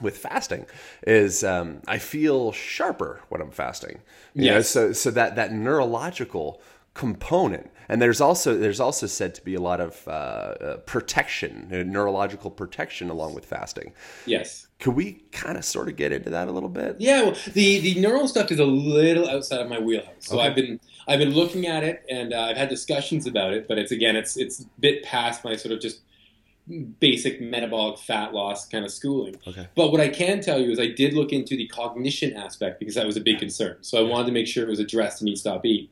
with 0.00 0.18
fasting 0.18 0.66
is 1.06 1.44
um, 1.44 1.80
I 1.86 1.98
feel 1.98 2.52
sharper 2.52 3.20
when 3.28 3.40
I'm 3.40 3.50
fasting. 3.50 4.00
You 4.34 4.44
yes. 4.44 4.54
know, 4.54 4.62
so 4.62 4.92
so 4.92 5.10
that 5.12 5.36
that 5.36 5.52
neurological 5.52 6.60
component 6.94 7.70
and 7.88 8.02
there's 8.02 8.20
also 8.20 8.58
there's 8.58 8.80
also 8.80 9.06
said 9.06 9.32
to 9.32 9.44
be 9.44 9.54
a 9.54 9.60
lot 9.60 9.80
of 9.80 10.06
uh, 10.08 10.10
uh, 10.10 10.76
protection 10.78 11.68
uh, 11.72 11.76
neurological 11.84 12.50
protection 12.50 13.08
along 13.08 13.32
with 13.32 13.44
fasting 13.44 13.92
yes 14.26 14.66
could 14.80 14.94
we 14.94 15.22
kind 15.30 15.56
of 15.56 15.64
sort 15.64 15.88
of 15.88 15.94
get 15.94 16.10
into 16.10 16.30
that 16.30 16.48
a 16.48 16.50
little 16.50 16.68
bit 16.68 16.96
yeah 16.98 17.22
well, 17.22 17.36
the 17.54 17.78
the 17.78 17.94
neural 18.00 18.26
stuff 18.26 18.50
is 18.50 18.58
a 18.58 18.64
little 18.64 19.28
outside 19.28 19.60
of 19.60 19.68
my 19.68 19.78
wheelhouse 19.78 20.10
so 20.18 20.36
okay. 20.36 20.48
i've 20.48 20.56
been 20.56 20.80
i've 21.06 21.20
been 21.20 21.32
looking 21.32 21.68
at 21.68 21.84
it 21.84 22.04
and 22.10 22.32
uh, 22.32 22.42
i've 22.42 22.56
had 22.56 22.68
discussions 22.68 23.24
about 23.24 23.52
it 23.52 23.68
but 23.68 23.78
it's 23.78 23.92
again 23.92 24.16
it's 24.16 24.36
it's 24.36 24.60
a 24.60 24.64
bit 24.80 25.04
past 25.04 25.44
my 25.44 25.54
sort 25.54 25.72
of 25.72 25.80
just 25.80 26.00
basic 27.00 27.40
metabolic 27.40 27.98
fat 27.98 28.32
loss 28.32 28.66
kind 28.66 28.84
of 28.84 28.90
schooling. 28.90 29.36
Okay. 29.46 29.68
But 29.74 29.90
what 29.90 30.00
I 30.00 30.08
can 30.08 30.40
tell 30.40 30.60
you 30.60 30.70
is 30.70 30.78
I 30.78 30.88
did 30.88 31.14
look 31.14 31.32
into 31.32 31.56
the 31.56 31.66
cognition 31.66 32.36
aspect 32.36 32.78
because 32.78 32.94
that 32.94 33.06
was 33.06 33.16
a 33.16 33.20
big 33.20 33.38
concern. 33.38 33.78
So 33.80 33.98
I 33.98 34.08
wanted 34.08 34.26
to 34.26 34.32
make 34.32 34.46
sure 34.46 34.64
it 34.64 34.70
was 34.70 34.80
addressed 34.80 35.20
in 35.20 35.28
Eat 35.28 35.38
Stop 35.38 35.64
Eat. 35.64 35.90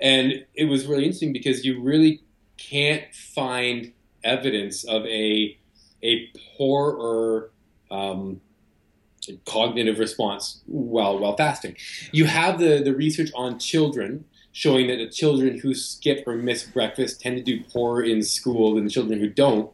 And 0.00 0.44
it 0.54 0.64
was 0.64 0.86
really 0.86 1.04
interesting 1.04 1.32
because 1.32 1.64
you 1.64 1.80
really 1.80 2.22
can't 2.56 3.14
find 3.14 3.92
evidence 4.24 4.84
of 4.84 5.06
a 5.06 5.58
a 6.02 6.30
poorer 6.56 7.50
um, 7.90 8.40
cognitive 9.44 9.98
response 9.98 10.60
while 10.66 11.18
while 11.18 11.36
fasting. 11.36 11.76
You 12.12 12.26
have 12.26 12.58
the 12.58 12.82
the 12.82 12.94
research 12.94 13.30
on 13.34 13.58
children 13.58 14.24
showing 14.52 14.86
that 14.86 14.96
the 14.96 15.08
children 15.08 15.58
who 15.58 15.74
skip 15.74 16.26
or 16.26 16.34
miss 16.34 16.64
breakfast 16.64 17.20
tend 17.20 17.36
to 17.36 17.42
do 17.42 17.62
poorer 17.64 18.02
in 18.02 18.22
school 18.22 18.74
than 18.74 18.84
the 18.84 18.90
children 18.90 19.20
who 19.20 19.28
don't. 19.28 19.70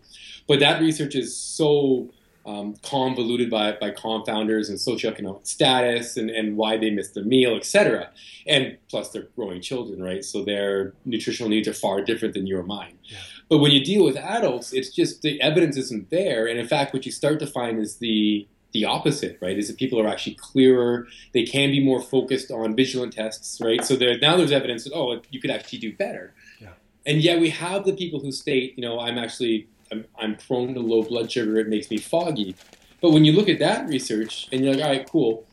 But 0.49 0.61
that 0.61 0.81
research 0.81 1.15
is 1.15 1.37
so 1.37 2.11
um, 2.45 2.75
convoluted 2.83 3.51
by, 3.51 3.73
by 3.73 3.91
confounders 3.91 4.69
and 4.69 4.79
socioeconomic 4.79 5.47
status 5.47 6.17
and, 6.17 6.31
and 6.31 6.57
why 6.57 6.77
they 6.77 6.91
miss 6.91 7.11
their 7.11 7.25
meal, 7.25 7.57
etc. 7.57 8.11
And 8.47 8.79
plus, 8.89 9.11
they're 9.11 9.29
growing 9.37 9.61
children, 9.61 10.03
right? 10.03 10.25
So 10.25 10.45
their 10.45 10.95
nutritional 11.05 11.49
needs 11.49 11.69
are 11.69 11.75
far 11.75 12.03
different 12.03 12.35
than 12.35 12.47
your 12.47 12.63
or 12.63 12.65
mine. 12.65 12.99
Yeah. 13.05 13.19
But 13.49 13.59
when 13.59 13.71
you 13.73 13.85
deal 13.85 14.05
with 14.05 14.17
adults, 14.17 14.73
it's 14.73 14.91
just 14.91 15.23
the 15.23 15.41
evidence 15.41 15.77
isn't 15.77 16.11
there. 16.11 16.47
And 16.47 16.59
in 16.59 16.67
fact, 16.67 16.93
what 16.93 17.07
you 17.07 17.13
start 17.13 17.39
to 17.41 17.47
find 17.47 17.79
is 17.79 17.97
the 17.97 18.47
the 18.73 18.87
opposite, 18.87 19.37
right? 19.43 19.59
Is 19.59 19.69
that 19.69 19.77
people 19.77 20.01
are 20.01 20.09
actually 20.09 20.37
clearer. 20.37 21.07
They 21.35 21.43
can 21.43 21.71
be 21.71 21.85
more 21.85 22.01
focused 22.01 22.51
on 22.51 22.75
vigilant 22.75 23.13
tests, 23.13 23.61
right? 23.61 23.85
So 23.85 23.97
there, 23.97 24.19
now 24.19 24.39
there's 24.39 24.51
evidence 24.51 24.85
that 24.85 24.95
oh, 24.95 25.21
you 25.31 25.43
could 25.43 25.51
actually 25.51 25.79
do 25.81 25.95
better. 25.95 26.33
Yeah. 26.59 26.71
And 27.05 27.21
yet 27.21 27.39
we 27.39 27.51
have 27.51 27.85
the 27.85 27.93
people 27.93 28.21
who 28.21 28.33
state, 28.33 28.73
you 28.79 28.83
know, 28.83 28.99
I'm 28.99 29.19
actually 29.19 29.69
I'm, 29.93 30.07
I'm 30.19 30.37
prone 30.37 30.75
to 30.75 30.81
low 30.81 31.03
blood 31.03 31.31
sugar. 31.31 31.59
It 31.59 31.69
makes 31.69 31.91
me 31.91 31.99
foggy. 31.99 32.57
But 33.01 33.11
when 33.11 33.25
you 33.25 33.33
look 33.33 33.49
at 33.49 33.59
that 33.59 33.89
research 33.89 34.49
and 34.51 34.65
you're 34.65 34.75
like, 34.75 34.85
all 34.85 34.91
right, 34.91 35.09
cool. 35.09 35.47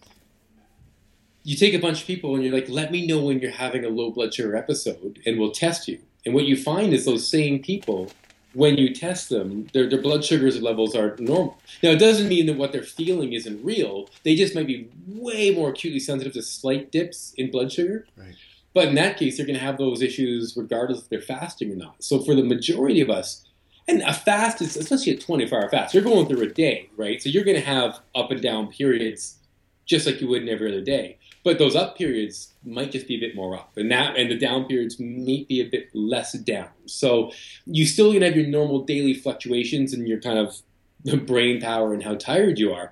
You 1.43 1.57
take 1.57 1.73
a 1.73 1.79
bunch 1.79 2.01
of 2.01 2.07
people 2.07 2.35
and 2.35 2.43
you're 2.43 2.53
like, 2.53 2.69
let 2.69 2.91
me 2.91 3.05
know 3.05 3.19
when 3.19 3.39
you're 3.39 3.51
having 3.51 3.83
a 3.83 3.89
low 3.89 4.11
blood 4.11 4.33
sugar 4.33 4.55
episode 4.55 5.19
and 5.25 5.39
we'll 5.39 5.51
test 5.51 5.87
you. 5.87 5.99
And 6.25 6.33
what 6.33 6.45
you 6.45 6.55
find 6.55 6.93
is 6.93 7.05
those 7.05 7.27
same 7.27 7.61
people, 7.61 8.11
when 8.53 8.77
you 8.77 8.93
test 8.93 9.29
them, 9.29 9.67
their, 9.73 9.89
their 9.89 10.01
blood 10.01 10.23
sugars 10.23 10.61
levels 10.61 10.95
are 10.95 11.15
normal. 11.19 11.57
Now, 11.83 11.91
it 11.91 11.99
doesn't 11.99 12.27
mean 12.27 12.45
that 12.47 12.57
what 12.57 12.71
they're 12.71 12.83
feeling 12.83 13.33
isn't 13.33 13.63
real. 13.63 14.09
They 14.23 14.35
just 14.35 14.55
might 14.55 14.67
be 14.67 14.89
way 15.07 15.51
more 15.51 15.69
acutely 15.69 15.99
sensitive 15.99 16.33
to 16.33 16.41
slight 16.41 16.91
dips 16.91 17.33
in 17.37 17.51
blood 17.51 17.71
sugar. 17.71 18.05
Right. 18.17 18.35
But 18.73 18.89
in 18.89 18.95
that 18.95 19.17
case, 19.17 19.37
they're 19.37 19.45
going 19.45 19.57
to 19.57 19.63
have 19.63 19.77
those 19.77 20.01
issues 20.01 20.55
regardless 20.55 21.01
if 21.01 21.09
they're 21.09 21.21
fasting 21.21 21.71
or 21.71 21.75
not. 21.75 22.03
So 22.03 22.19
for 22.19 22.35
the 22.35 22.43
majority 22.43 23.01
of 23.01 23.09
us, 23.09 23.45
and 23.89 24.01
a 24.03 24.13
fast 24.13 24.61
is 24.61 24.77
especially 24.77 25.13
a 25.13 25.17
24 25.17 25.61
hour 25.61 25.69
fast. 25.69 25.93
You're 25.93 26.03
going 26.03 26.27
through 26.27 26.43
a 26.43 26.49
day, 26.49 26.89
right? 26.95 27.21
So 27.21 27.29
you're 27.29 27.43
going 27.43 27.57
to 27.57 27.65
have 27.65 27.99
up 28.15 28.29
and 28.29 28.41
down 28.41 28.67
periods, 28.67 29.37
just 29.85 30.05
like 30.05 30.21
you 30.21 30.27
would 30.27 30.43
in 30.43 30.49
every 30.49 30.71
other 30.71 30.83
day. 30.83 31.17
But 31.43 31.57
those 31.57 31.75
up 31.75 31.97
periods 31.97 32.53
might 32.63 32.91
just 32.91 33.07
be 33.07 33.15
a 33.15 33.19
bit 33.19 33.35
more 33.35 33.55
up, 33.55 33.71
and 33.77 33.89
that 33.91 34.17
and 34.17 34.29
the 34.29 34.37
down 34.37 34.65
periods 34.65 34.99
may 34.99 35.45
be 35.47 35.61
a 35.61 35.69
bit 35.69 35.89
less 35.95 36.33
down. 36.33 36.69
So 36.85 37.31
you 37.65 37.85
still 37.85 38.11
gonna 38.11 38.25
have 38.25 38.35
your 38.35 38.45
normal 38.45 38.83
daily 38.83 39.13
fluctuations 39.13 39.93
and 39.93 40.07
your 40.07 40.19
kind 40.19 40.37
of 40.37 40.61
brain 41.25 41.61
power 41.61 41.93
and 41.93 42.03
how 42.03 42.15
tired 42.15 42.59
you 42.59 42.73
are. 42.73 42.91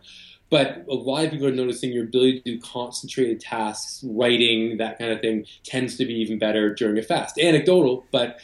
But 0.50 0.86
a 0.90 0.94
lot 0.94 1.26
of 1.26 1.32
people 1.32 1.48
are 1.48 1.52
noticing 1.52 1.92
your 1.92 2.06
ability 2.06 2.40
to 2.40 2.56
do 2.56 2.62
concentrated 2.62 3.42
tasks, 3.42 4.02
writing, 4.08 4.78
that 4.78 4.98
kind 4.98 5.12
of 5.12 5.20
thing, 5.20 5.46
tends 5.66 5.98
to 5.98 6.06
be 6.06 6.14
even 6.14 6.40
better 6.40 6.74
during 6.74 6.98
a 6.98 7.04
fast. 7.04 7.38
Anecdotal, 7.38 8.06
but 8.14 8.40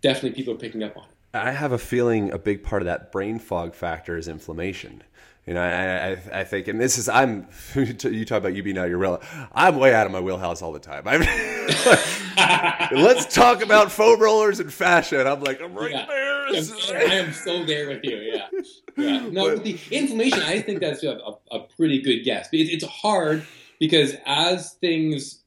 definitely 0.00 0.36
people 0.36 0.54
are 0.54 0.58
picking 0.58 0.84
up 0.84 0.96
on 0.96 1.02
it. 1.02 1.17
I 1.34 1.50
have 1.50 1.72
a 1.72 1.78
feeling 1.78 2.32
a 2.32 2.38
big 2.38 2.62
part 2.62 2.82
of 2.82 2.86
that 2.86 3.12
brain 3.12 3.38
fog 3.38 3.74
factor 3.74 4.16
is 4.16 4.28
inflammation. 4.28 5.02
You 5.46 5.54
know, 5.54 5.62
I, 5.62 6.10
I, 6.10 6.40
I 6.40 6.44
think, 6.44 6.68
and 6.68 6.78
this 6.78 6.98
is, 6.98 7.08
I'm, 7.08 7.48
you 7.74 8.24
talk 8.26 8.38
about 8.38 8.54
you 8.54 8.62
being 8.62 8.76
out 8.76 8.84
of 8.84 8.90
your 8.90 8.98
wheel. 8.98 9.22
I'm 9.52 9.76
way 9.76 9.94
out 9.94 10.04
of 10.04 10.12
my 10.12 10.20
wheelhouse 10.20 10.60
all 10.60 10.72
the 10.72 10.78
time. 10.78 11.04
I'm, 11.06 11.20
let's 12.92 13.34
talk 13.34 13.62
about 13.62 13.90
foam 13.90 14.20
rollers 14.20 14.60
and 14.60 14.70
fashion. 14.70 15.26
I'm 15.26 15.40
like, 15.40 15.62
I'm 15.62 15.74
right 15.74 15.90
yeah. 15.90 16.06
there. 16.06 16.38
I 16.48 17.14
am 17.14 17.32
so 17.32 17.64
there 17.64 17.88
with 17.88 18.04
you. 18.04 18.16
Yeah. 18.16 18.48
Yeah. 18.96 19.28
No, 19.30 19.54
but, 19.54 19.64
the 19.64 19.78
inflammation, 19.90 20.40
I 20.40 20.60
think 20.60 20.80
that's 20.80 21.02
a, 21.02 21.18
a, 21.50 21.60
pretty 21.60 22.02
good 22.02 22.24
guess. 22.24 22.48
It, 22.52 22.68
it's 22.70 22.84
hard 22.84 23.46
because 23.80 24.16
as 24.26 24.74
things 24.74 25.37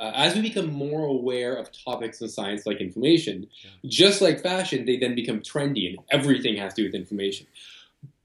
uh, 0.00 0.12
as 0.14 0.34
we 0.34 0.40
become 0.40 0.72
more 0.72 1.04
aware 1.04 1.54
of 1.54 1.70
topics 1.70 2.22
in 2.22 2.28
science 2.28 2.64
like 2.64 2.80
inflammation, 2.80 3.46
yeah. 3.62 3.70
just 3.84 4.22
like 4.22 4.40
fashion, 4.40 4.86
they 4.86 4.96
then 4.96 5.14
become 5.14 5.40
trendy 5.40 5.88
and 5.90 5.98
everything 6.10 6.56
has 6.56 6.72
to 6.72 6.82
do 6.82 6.88
with 6.88 6.94
inflammation. 6.94 7.46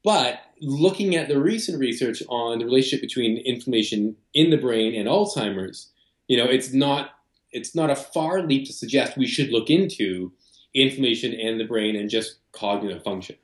But 0.01 0.39
looking 0.61 1.15
at 1.15 1.27
the 1.27 1.39
recent 1.39 1.79
research 1.79 2.23
on 2.29 2.59
the 2.59 2.65
relationship 2.65 3.01
between 3.01 3.37
inflammation 3.39 4.15
in 4.33 4.51
the 4.51 4.57
brain 4.57 4.95
and 4.95 5.09
Alzheimer's, 5.09 5.89
you 6.27 6.37
know, 6.37 6.45
it's 6.45 6.71
not 6.71 7.09
it's 7.51 7.75
not 7.75 7.89
a 7.89 7.95
far 7.95 8.41
leap 8.41 8.65
to 8.67 8.73
suggest 8.73 9.17
we 9.17 9.27
should 9.27 9.49
look 9.49 9.69
into 9.69 10.31
inflammation 10.73 11.33
in 11.33 11.57
the 11.57 11.63
brain 11.63 11.95
and 11.95 12.09
just 12.09 12.37
cognitive 12.51 13.03
function. 13.03 13.35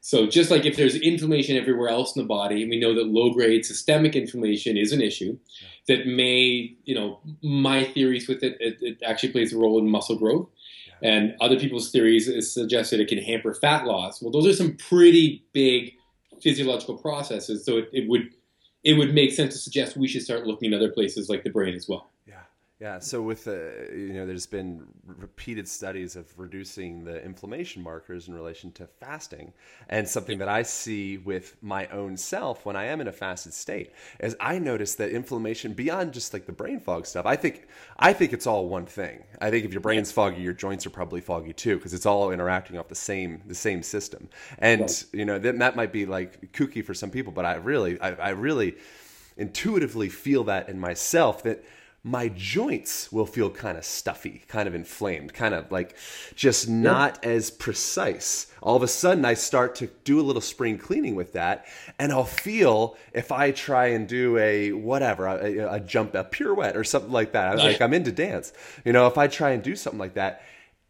So 0.00 0.26
just 0.26 0.50
like 0.50 0.64
if 0.64 0.76
there's 0.76 0.94
inflammation 0.94 1.56
everywhere 1.56 1.88
else 1.88 2.16
in 2.16 2.22
the 2.22 2.28
body, 2.28 2.62
and 2.62 2.70
we 2.70 2.80
know 2.80 2.94
that 2.94 3.06
low 3.06 3.30
grade 3.32 3.64
systemic 3.66 4.16
inflammation 4.16 4.76
is 4.76 4.92
an 4.92 5.02
issue 5.02 5.38
yeah. 5.60 5.68
that 5.88 6.06
may, 6.06 6.74
you 6.84 6.94
know, 6.94 7.20
my 7.42 7.84
theories 7.84 8.26
with 8.26 8.42
it, 8.42 8.56
it, 8.60 8.78
it 8.80 8.98
actually 9.04 9.32
plays 9.32 9.52
a 9.52 9.58
role 9.58 9.78
in 9.78 9.90
muscle 9.90 10.16
growth. 10.16 10.48
Yeah. 11.02 11.10
And 11.10 11.36
other 11.40 11.58
people's 11.58 11.90
theories 11.90 12.30
suggest 12.52 12.90
that 12.92 13.00
it 13.00 13.08
can 13.08 13.18
hamper 13.18 13.52
fat 13.54 13.84
loss. 13.84 14.22
Well, 14.22 14.30
those 14.30 14.46
are 14.46 14.54
some 14.54 14.76
pretty 14.76 15.44
big 15.52 15.92
physiological 16.42 16.96
processes. 16.96 17.64
So 17.64 17.78
it, 17.78 17.90
it 17.92 18.08
would 18.08 18.30
it 18.82 18.94
would 18.94 19.14
make 19.14 19.32
sense 19.32 19.52
to 19.52 19.60
suggest 19.60 19.96
we 19.96 20.08
should 20.08 20.22
start 20.22 20.46
looking 20.46 20.72
at 20.72 20.78
other 20.78 20.90
places 20.90 21.28
like 21.28 21.44
the 21.44 21.50
brain 21.50 21.74
as 21.74 21.86
well. 21.86 22.10
Yeah, 22.80 22.98
so 22.98 23.20
with 23.20 23.44
the 23.44 23.90
you 23.92 24.14
know, 24.14 24.24
there's 24.24 24.46
been 24.46 24.86
repeated 25.04 25.68
studies 25.68 26.16
of 26.16 26.26
reducing 26.38 27.04
the 27.04 27.22
inflammation 27.22 27.82
markers 27.82 28.26
in 28.26 28.32
relation 28.32 28.72
to 28.72 28.86
fasting, 28.86 29.52
and 29.90 30.08
something 30.08 30.38
that 30.38 30.48
I 30.48 30.62
see 30.62 31.18
with 31.18 31.58
my 31.60 31.88
own 31.88 32.16
self 32.16 32.64
when 32.64 32.76
I 32.76 32.86
am 32.86 33.02
in 33.02 33.06
a 33.06 33.12
fasted 33.12 33.52
state 33.52 33.92
is 34.18 34.34
I 34.40 34.58
notice 34.58 34.94
that 34.94 35.10
inflammation 35.10 35.74
beyond 35.74 36.14
just 36.14 36.32
like 36.32 36.46
the 36.46 36.52
brain 36.52 36.80
fog 36.80 37.04
stuff. 37.04 37.26
I 37.26 37.36
think 37.36 37.68
I 37.98 38.14
think 38.14 38.32
it's 38.32 38.46
all 38.46 38.66
one 38.66 38.86
thing. 38.86 39.24
I 39.42 39.50
think 39.50 39.66
if 39.66 39.72
your 39.72 39.82
brain's 39.82 40.10
foggy, 40.10 40.40
your 40.40 40.54
joints 40.54 40.86
are 40.86 40.90
probably 40.90 41.20
foggy 41.20 41.52
too 41.52 41.76
because 41.76 41.92
it's 41.92 42.06
all 42.06 42.30
interacting 42.30 42.78
off 42.78 42.88
the 42.88 42.94
same 42.94 43.42
the 43.46 43.54
same 43.54 43.82
system. 43.82 44.30
And 44.58 44.80
right. 44.80 45.04
you 45.12 45.26
know 45.26 45.38
that 45.38 45.58
that 45.58 45.76
might 45.76 45.92
be 45.92 46.06
like 46.06 46.52
kooky 46.52 46.82
for 46.82 46.94
some 46.94 47.10
people, 47.10 47.34
but 47.34 47.44
I 47.44 47.56
really 47.56 48.00
I, 48.00 48.12
I 48.12 48.28
really 48.30 48.76
intuitively 49.36 50.08
feel 50.08 50.44
that 50.44 50.70
in 50.70 50.80
myself 50.80 51.42
that 51.42 51.62
my 52.02 52.28
joints 52.28 53.12
will 53.12 53.26
feel 53.26 53.50
kind 53.50 53.76
of 53.76 53.84
stuffy, 53.84 54.42
kind 54.48 54.66
of 54.66 54.74
inflamed, 54.74 55.34
kind 55.34 55.52
of 55.52 55.70
like 55.70 55.94
just 56.34 56.66
not 56.66 57.22
as 57.22 57.50
precise. 57.50 58.46
All 58.62 58.74
of 58.74 58.82
a 58.82 58.88
sudden, 58.88 59.24
I 59.26 59.34
start 59.34 59.74
to 59.76 59.88
do 60.04 60.18
a 60.18 60.22
little 60.22 60.40
spring 60.40 60.78
cleaning 60.78 61.14
with 61.14 61.34
that, 61.34 61.66
and 61.98 62.10
I'll 62.10 62.24
feel 62.24 62.96
if 63.12 63.30
I 63.30 63.50
try 63.50 63.88
and 63.88 64.08
do 64.08 64.38
a 64.38 64.72
whatever, 64.72 65.26
a, 65.26 65.74
a 65.74 65.80
jump, 65.80 66.14
a 66.14 66.24
pirouette 66.24 66.76
or 66.76 66.84
something 66.84 67.12
like 67.12 67.32
that. 67.32 67.48
I 67.48 67.54
was 67.54 67.64
like, 67.64 67.82
I'm 67.82 67.92
into 67.92 68.12
dance. 68.12 68.54
You 68.84 68.94
know, 68.94 69.06
if 69.06 69.18
I 69.18 69.26
try 69.26 69.50
and 69.50 69.62
do 69.62 69.76
something 69.76 70.00
like 70.00 70.14
that, 70.14 70.42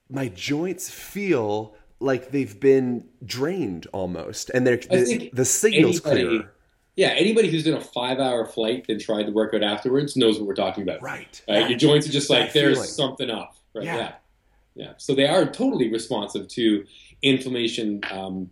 my 0.08 0.28
joints 0.28 0.90
feel 0.90 1.74
like 1.98 2.30
they've 2.30 2.58
been 2.58 3.04
drained 3.24 3.86
almost, 3.92 4.50
and 4.50 4.64
they're 4.66 4.76
the, 4.76 5.30
the 5.32 5.44
signal's 5.44 6.04
anybody- 6.06 6.28
clearer. 6.28 6.52
Yeah, 7.00 7.14
anybody 7.16 7.50
who's 7.50 7.64
done 7.64 7.72
a 7.72 7.80
five-hour 7.80 8.44
flight 8.44 8.84
then 8.86 8.98
tried 8.98 9.22
to 9.22 9.32
work 9.32 9.54
out 9.54 9.62
afterwards 9.62 10.18
knows 10.18 10.38
what 10.38 10.46
we're 10.46 10.54
talking 10.54 10.82
about. 10.82 11.00
Right. 11.00 11.42
Right? 11.48 11.70
Your 11.70 11.78
joints 11.78 12.06
are 12.06 12.12
just 12.12 12.28
like 12.28 12.52
there's 12.52 12.74
feeling. 12.74 12.90
something 12.90 13.30
off. 13.30 13.58
Right. 13.74 13.86
Yeah. 13.86 13.96
Yeah. 13.96 14.12
yeah. 14.74 14.92
So 14.98 15.14
they 15.14 15.26
are 15.26 15.46
totally 15.46 15.90
responsive 15.90 16.46
to 16.48 16.84
inflammation, 17.22 18.02
um, 18.10 18.50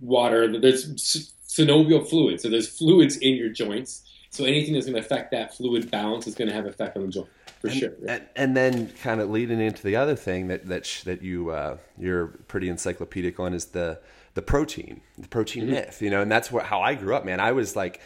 water. 0.00 0.60
There's 0.60 0.94
synovial 0.94 2.08
fluid, 2.08 2.40
so 2.40 2.48
there's 2.48 2.68
fluids 2.68 3.16
in 3.16 3.34
your 3.34 3.48
joints. 3.48 4.04
So 4.30 4.44
anything 4.44 4.74
that's 4.74 4.86
going 4.86 4.94
to 4.94 5.00
affect 5.00 5.32
that 5.32 5.56
fluid 5.56 5.90
balance 5.90 6.28
is 6.28 6.36
going 6.36 6.48
to 6.48 6.54
have 6.54 6.66
effect 6.66 6.96
on 6.96 7.02
the 7.02 7.08
joint 7.08 7.28
for 7.60 7.68
sure. 7.68 7.94
right? 8.00 8.22
And, 8.36 8.56
and 8.56 8.56
then, 8.56 8.92
kind 9.02 9.20
of 9.20 9.28
leading 9.28 9.60
into 9.60 9.82
the 9.82 9.96
other 9.96 10.14
thing 10.14 10.46
that 10.48 10.66
that 10.66 10.86
sh- 10.86 11.02
that 11.02 11.22
you 11.22 11.50
uh, 11.50 11.78
you're 11.98 12.28
pretty 12.28 12.68
encyclopedic 12.68 13.40
on 13.40 13.54
is 13.54 13.64
the 13.66 13.98
the 14.38 14.42
protein, 14.42 15.00
the 15.18 15.28
protein 15.28 15.64
Mm-hmm. 15.64 15.72
myth. 15.72 16.00
You 16.00 16.10
know, 16.10 16.22
and 16.22 16.30
that's 16.30 16.52
what 16.52 16.64
how 16.64 16.80
I 16.80 16.94
grew 16.94 17.14
up, 17.16 17.24
man. 17.24 17.40
I 17.40 17.52
was 17.52 17.74
like. 17.76 18.00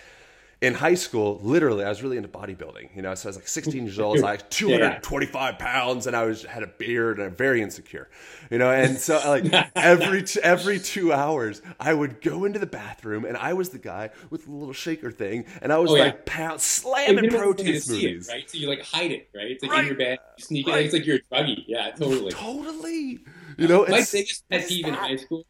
In 0.62 0.74
high 0.74 0.94
school, 0.94 1.40
literally, 1.42 1.84
I 1.84 1.88
was 1.88 2.04
really 2.04 2.16
into 2.16 2.28
bodybuilding. 2.28 2.94
You 2.94 3.02
know, 3.02 3.12
so 3.16 3.26
I 3.26 3.30
was 3.30 3.36
like 3.36 3.48
16 3.48 3.82
years 3.84 3.98
old, 3.98 4.20
was 4.22 4.38
225 4.50 5.58
pounds, 5.58 6.06
and 6.06 6.14
I 6.14 6.24
was 6.24 6.44
had 6.44 6.62
a 6.62 6.68
beard 6.68 7.18
and 7.18 7.26
I'm 7.26 7.34
very 7.34 7.60
insecure. 7.62 8.08
You 8.48 8.58
know, 8.58 8.70
and 8.70 8.96
so 8.96 9.20
like 9.26 9.44
every 9.74 10.22
t- 10.22 10.38
every 10.40 10.78
two 10.78 11.12
hours, 11.12 11.62
I 11.80 11.92
would 11.92 12.20
go 12.20 12.44
into 12.44 12.60
the 12.60 12.66
bathroom, 12.66 13.24
and 13.24 13.36
I 13.36 13.54
was 13.54 13.70
the 13.70 13.80
guy 13.80 14.10
with 14.30 14.44
the 14.44 14.52
little 14.52 14.72
shaker 14.72 15.10
thing, 15.10 15.46
and 15.62 15.72
I 15.72 15.78
was 15.78 15.90
Oh, 15.90 15.96
yeah. 15.96 16.02
like 16.04 16.26
pound 16.26 16.60
slamming 16.60 17.24
you 17.24 17.30
don't 17.30 17.44
want 17.44 17.56
protein 17.58 17.80
see 17.80 18.06
it, 18.06 18.20
smoothies. 18.20 18.28
right? 18.28 18.48
So 18.48 18.58
you 18.58 18.68
like 18.68 18.82
hide 18.82 19.10
it, 19.10 19.30
right? 19.34 19.50
It's 19.50 19.64
like 19.64 19.72
Right. 19.72 19.80
in 19.80 19.86
your 19.86 19.96
bed, 19.96 20.18
you 20.38 20.44
sneak 20.44 20.68
it. 20.68 20.74
It's 20.76 20.94
like 20.94 21.06
you're 21.06 21.16
a 21.16 21.20
druggie. 21.22 21.64
Yeah, 21.66 21.90
totally. 21.90 22.30
Totally. 22.30 23.18
You 23.58 23.66
know, 23.66 23.82
My 23.88 24.04
biggest 24.12 24.44
pet 24.48 24.68
peeve 24.68 24.86
in 24.86 24.94
high 24.94 25.16
school 25.16 25.44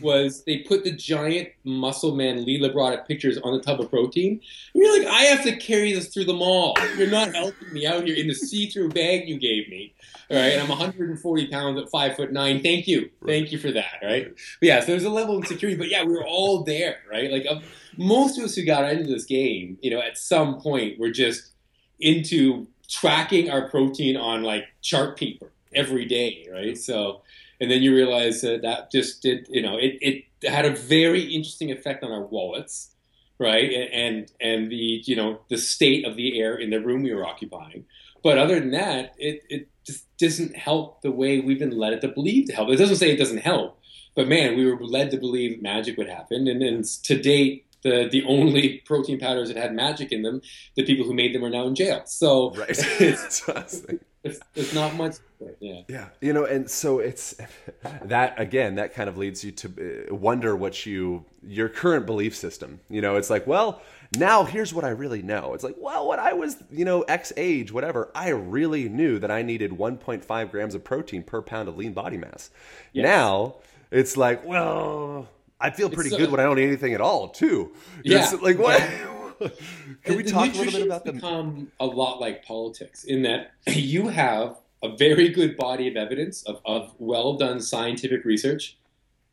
was 0.00 0.44
they 0.44 0.58
put 0.58 0.84
the 0.84 0.90
giant 0.90 1.48
muscle 1.64 2.14
man 2.14 2.44
Lee 2.44 2.60
Labrada 2.60 3.06
pictures 3.06 3.38
on 3.38 3.52
the 3.52 3.60
tub 3.60 3.80
of 3.80 3.90
protein. 3.90 4.40
And 4.74 4.82
you're 4.82 4.98
like, 4.98 5.08
I 5.08 5.22
have 5.24 5.44
to 5.44 5.56
carry 5.56 5.92
this 5.92 6.08
through 6.08 6.24
the 6.24 6.34
mall. 6.34 6.76
You're 6.96 7.10
not 7.10 7.34
helping 7.34 7.72
me 7.72 7.86
out 7.86 8.04
here 8.04 8.16
in 8.16 8.26
the 8.26 8.34
see-through 8.34 8.90
bag 8.90 9.28
you 9.28 9.38
gave 9.38 9.68
me. 9.68 9.94
All 10.30 10.36
right, 10.36 10.52
and 10.52 10.62
I'm 10.62 10.68
140 10.68 11.46
pounds 11.48 11.80
at 11.80 11.90
five 11.90 12.14
foot 12.14 12.32
nine. 12.32 12.62
Thank 12.62 12.86
you, 12.86 13.10
thank 13.26 13.50
you 13.50 13.58
for 13.58 13.72
that. 13.72 13.98
Right? 14.02 14.28
But 14.60 14.66
yeah, 14.66 14.80
so 14.80 14.86
there's 14.86 15.04
a 15.04 15.10
level 15.10 15.36
of 15.36 15.42
insecurity. 15.42 15.76
But 15.76 15.88
yeah, 15.88 16.04
we 16.04 16.12
were 16.12 16.26
all 16.26 16.62
there, 16.62 16.98
right? 17.10 17.30
Like 17.30 17.46
um, 17.46 17.62
most 17.96 18.38
of 18.38 18.44
us 18.44 18.54
who 18.54 18.64
got 18.64 18.90
into 18.90 19.10
this 19.10 19.24
game, 19.24 19.78
you 19.82 19.90
know, 19.90 20.00
at 20.00 20.16
some 20.16 20.60
point, 20.60 20.98
were 20.98 21.10
just 21.10 21.50
into 21.98 22.66
tracking 22.88 23.50
our 23.50 23.68
protein 23.68 24.16
on 24.16 24.42
like 24.42 24.66
chart 24.82 25.16
paper 25.16 25.50
every 25.74 26.04
day, 26.04 26.46
right? 26.52 26.76
So, 26.76 27.22
and 27.60 27.70
then 27.70 27.82
you 27.82 27.94
realize 27.94 28.40
that 28.40 28.62
that 28.62 28.90
just 28.90 29.22
did, 29.22 29.46
you 29.50 29.62
know, 29.62 29.76
it, 29.76 29.98
it 30.00 30.48
had 30.48 30.64
a 30.64 30.74
very 30.74 31.22
interesting 31.22 31.70
effect 31.70 32.02
on 32.02 32.10
our 32.10 32.24
wallets, 32.24 32.94
right? 33.38 33.70
And, 33.70 33.92
and 33.92 34.32
and 34.40 34.72
the 34.72 35.02
you 35.04 35.14
know 35.14 35.40
the 35.48 35.58
state 35.58 36.06
of 36.06 36.16
the 36.16 36.40
air 36.40 36.56
in 36.56 36.70
the 36.70 36.80
room 36.80 37.02
we 37.02 37.12
were 37.12 37.26
occupying. 37.26 37.84
But 38.22 38.38
other 38.38 38.58
than 38.58 38.70
that, 38.70 39.14
it 39.18 39.42
it 39.50 39.68
just 39.84 40.04
doesn't 40.18 40.56
help 40.56 41.02
the 41.02 41.10
way 41.10 41.40
we've 41.40 41.58
been 41.58 41.76
led 41.76 42.00
to 42.00 42.08
believe 42.08 42.46
to 42.46 42.54
help. 42.54 42.70
It 42.70 42.76
doesn't 42.76 42.96
say 42.96 43.10
it 43.10 43.18
doesn't 43.18 43.38
help, 43.38 43.78
but 44.16 44.26
man, 44.26 44.56
we 44.56 44.64
were 44.64 44.78
led 44.82 45.10
to 45.10 45.18
believe 45.18 45.62
magic 45.62 45.98
would 45.98 46.08
happen, 46.08 46.48
and, 46.48 46.62
and 46.62 46.84
to 46.84 47.20
date. 47.20 47.66
The, 47.82 48.10
the 48.12 48.22
only 48.24 48.82
protein 48.84 49.18
powders 49.18 49.48
that 49.48 49.56
had 49.56 49.74
magic 49.74 50.12
in 50.12 50.20
them, 50.20 50.42
the 50.76 50.84
people 50.84 51.06
who 51.06 51.14
made 51.14 51.34
them 51.34 51.42
are 51.42 51.48
now 51.48 51.66
in 51.66 51.74
jail. 51.74 52.02
So 52.04 52.50
Right. 52.50 52.68
it's, 53.00 53.42
That's 54.22 54.38
what 54.38 54.38
I 54.38 54.38
was 54.38 54.38
thinking. 54.38 54.40
it's, 54.40 54.40
it's 54.54 54.74
not 54.74 54.94
much. 54.96 55.16
Yeah. 55.60 55.80
Yeah, 55.88 56.08
you 56.20 56.32
know, 56.32 56.44
and 56.44 56.70
so 56.70 56.98
it's 56.98 57.36
that 58.02 58.38
again. 58.38 58.74
That 58.74 58.94
kind 58.94 59.08
of 59.08 59.16
leads 59.16 59.42
you 59.42 59.52
to 59.52 60.08
uh, 60.10 60.14
wonder 60.14 60.54
what 60.54 60.84
you 60.84 61.24
your 61.42 61.68
current 61.68 62.06
belief 62.06 62.36
system. 62.36 62.80
You 62.90 63.00
know, 63.00 63.16
it's 63.16 63.30
like, 63.30 63.46
well, 63.46 63.80
now 64.18 64.44
here's 64.44 64.74
what 64.74 64.84
I 64.84 64.90
really 64.90 65.22
know. 65.22 65.54
It's 65.54 65.64
like, 65.64 65.76
well, 65.78 66.08
when 66.08 66.18
I 66.20 66.32
was, 66.34 66.56
you 66.70 66.84
know, 66.84 67.02
X 67.02 67.32
age, 67.36 67.72
whatever, 67.72 68.10
I 68.14 68.30
really 68.30 68.88
knew 68.88 69.18
that 69.20 69.30
I 69.30 69.42
needed 69.42 69.70
1.5 69.70 70.50
grams 70.50 70.74
of 70.74 70.84
protein 70.84 71.22
per 71.22 71.40
pound 71.40 71.68
of 71.68 71.76
lean 71.78 71.92
body 71.92 72.18
mass. 72.18 72.50
Now 72.94 73.56
it's 73.90 74.16
like, 74.16 74.44
well, 74.44 75.28
I 75.60 75.70
feel 75.70 75.90
pretty 75.90 76.10
good 76.10 76.30
when 76.30 76.40
I 76.40 76.44
don't 76.44 76.58
eat 76.58 76.66
anything 76.66 76.94
at 76.94 77.00
all, 77.00 77.28
too. 77.28 77.72
Yeah. 78.04 78.22
It's 78.22 78.42
like 78.42 78.58
what? 78.58 78.82
Can 80.04 80.16
we 80.16 80.22
talk 80.22 80.54
a 80.54 80.58
little 80.58 80.72
bit 80.72 80.86
about 80.86 81.04
the 81.04 81.12
become 81.12 81.72
a 81.80 81.86
lot 81.86 82.20
like 82.20 82.44
politics 82.44 83.04
in 83.04 83.22
that 83.22 83.52
you 83.66 84.08
have 84.08 84.56
a 84.82 84.96
very 84.96 85.28
good 85.28 85.56
body 85.56 85.88
of 85.88 85.96
evidence 85.96 86.42
of, 86.44 86.60
of 86.64 86.94
well 86.98 87.34
done 87.34 87.60
scientific 87.60 88.24
research 88.24 88.76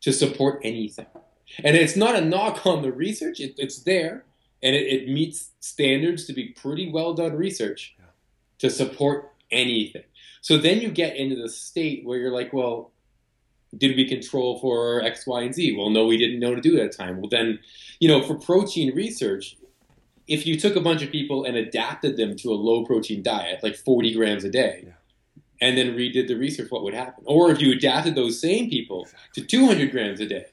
to 0.01 0.13
support 0.13 0.59
anything. 0.63 1.07
And 1.63 1.75
it's 1.75 1.95
not 1.95 2.15
a 2.15 2.21
knock 2.21 2.65
on 2.65 2.81
the 2.81 2.91
research, 2.91 3.39
it, 3.39 3.55
it's 3.57 3.79
there 3.83 4.25
and 4.61 4.75
it, 4.75 4.87
it 4.87 5.09
meets 5.09 5.51
standards 5.59 6.25
to 6.25 6.33
be 6.33 6.49
pretty 6.49 6.91
well 6.91 7.13
done 7.13 7.33
research 7.33 7.95
to 8.59 8.69
support 8.69 9.31
anything. 9.51 10.03
So 10.41 10.57
then 10.57 10.81
you 10.81 10.89
get 10.89 11.15
into 11.15 11.35
the 11.35 11.49
state 11.49 12.05
where 12.05 12.17
you're 12.17 12.31
like, 12.31 12.53
well, 12.53 12.91
did 13.75 13.95
we 13.95 14.07
control 14.07 14.59
for 14.59 15.03
X, 15.03 15.27
Y, 15.27 15.41
and 15.41 15.53
Z? 15.53 15.75
Well, 15.77 15.89
no, 15.89 16.05
we 16.05 16.17
didn't 16.17 16.39
know 16.39 16.55
to 16.55 16.61
do 16.61 16.77
it 16.77 16.83
at 16.83 16.91
the 16.91 16.97
time. 16.97 17.19
Well, 17.19 17.29
then, 17.29 17.59
you 17.99 18.07
know, 18.07 18.21
for 18.23 18.35
protein 18.35 18.95
research, 18.95 19.57
if 20.27 20.45
you 20.45 20.59
took 20.59 20.75
a 20.75 20.81
bunch 20.81 21.01
of 21.01 21.11
people 21.11 21.45
and 21.45 21.55
adapted 21.55 22.17
them 22.17 22.35
to 22.37 22.51
a 22.51 22.55
low 22.55 22.85
protein 22.85 23.23
diet, 23.23 23.61
like 23.63 23.75
40 23.75 24.13
grams 24.13 24.43
a 24.43 24.49
day, 24.49 24.83
Yeah. 24.85 24.91
and 25.61 25.77
then 25.77 25.95
redid 25.95 26.27
the 26.27 26.35
research, 26.35 26.69
what 26.69 26.83
would 26.83 26.93
happen? 26.93 27.23
Or 27.25 27.49
if 27.51 27.61
you 27.61 27.71
adapted 27.71 28.15
those 28.15 28.39
same 28.39 28.69
people 28.69 29.07
to 29.35 29.41
200 29.41 29.91
grams 29.91 30.19
a 30.19 30.25
day, 30.25 30.45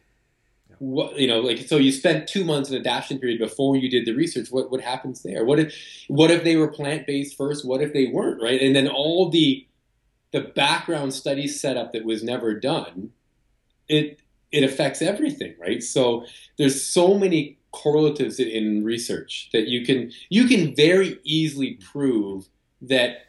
what 0.79 1.19
you 1.19 1.27
know, 1.27 1.41
like 1.41 1.59
so 1.69 1.77
you 1.77 1.93
spent 1.93 2.29
two 2.29 2.45
months 2.45 2.69
in 2.71 2.77
adaptation 2.77 3.19
period 3.19 3.39
before 3.39 3.77
you 3.77 3.89
did 3.89 4.07
the 4.07 4.13
research. 4.13 4.51
What 4.51 4.71
what 4.71 4.81
happens 4.81 5.23
there? 5.23 5.45
What 5.45 5.59
if 5.61 5.75
what 6.09 6.31
if 6.31 6.43
they 6.45 6.57
were 6.57 6.69
plant 6.69 7.07
based 7.07 7.37
first? 7.37 7.65
What 7.65 7.81
if 7.81 7.93
they 7.93 8.07
weren't? 8.07 8.43
Right, 8.43 8.61
and 8.61 8.75
then 8.75 8.89
all 8.89 9.31
the 9.31 9.67
the 10.33 10.41
background 10.41 11.15
study 11.15 11.47
setup 11.47 11.93
that 11.93 12.05
was 12.05 12.25
never 12.25 12.59
done, 12.59 13.11
it 13.89 14.19
it 14.51 14.65
affects 14.65 15.01
everything, 15.01 15.55
right? 15.61 15.83
So 15.83 16.27
there's 16.59 16.83
so 16.83 17.17
many 17.19 17.57
correlatives 17.75 18.39
in, 18.39 18.85
research 18.85 19.51
that 19.53 19.67
you 19.67 19.85
can 19.85 20.13
you 20.29 20.47
can 20.47 20.75
very 20.75 21.19
easily 21.25 21.79
prove 21.93 22.47
that 22.83 23.27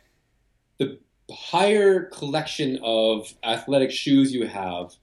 the 0.78 1.00
higher 1.32 2.04
collection 2.06 2.80
of 2.84 3.34
athletic 3.44 3.92
shoes 3.92 4.34
you 4.34 4.48
have, 4.48 4.94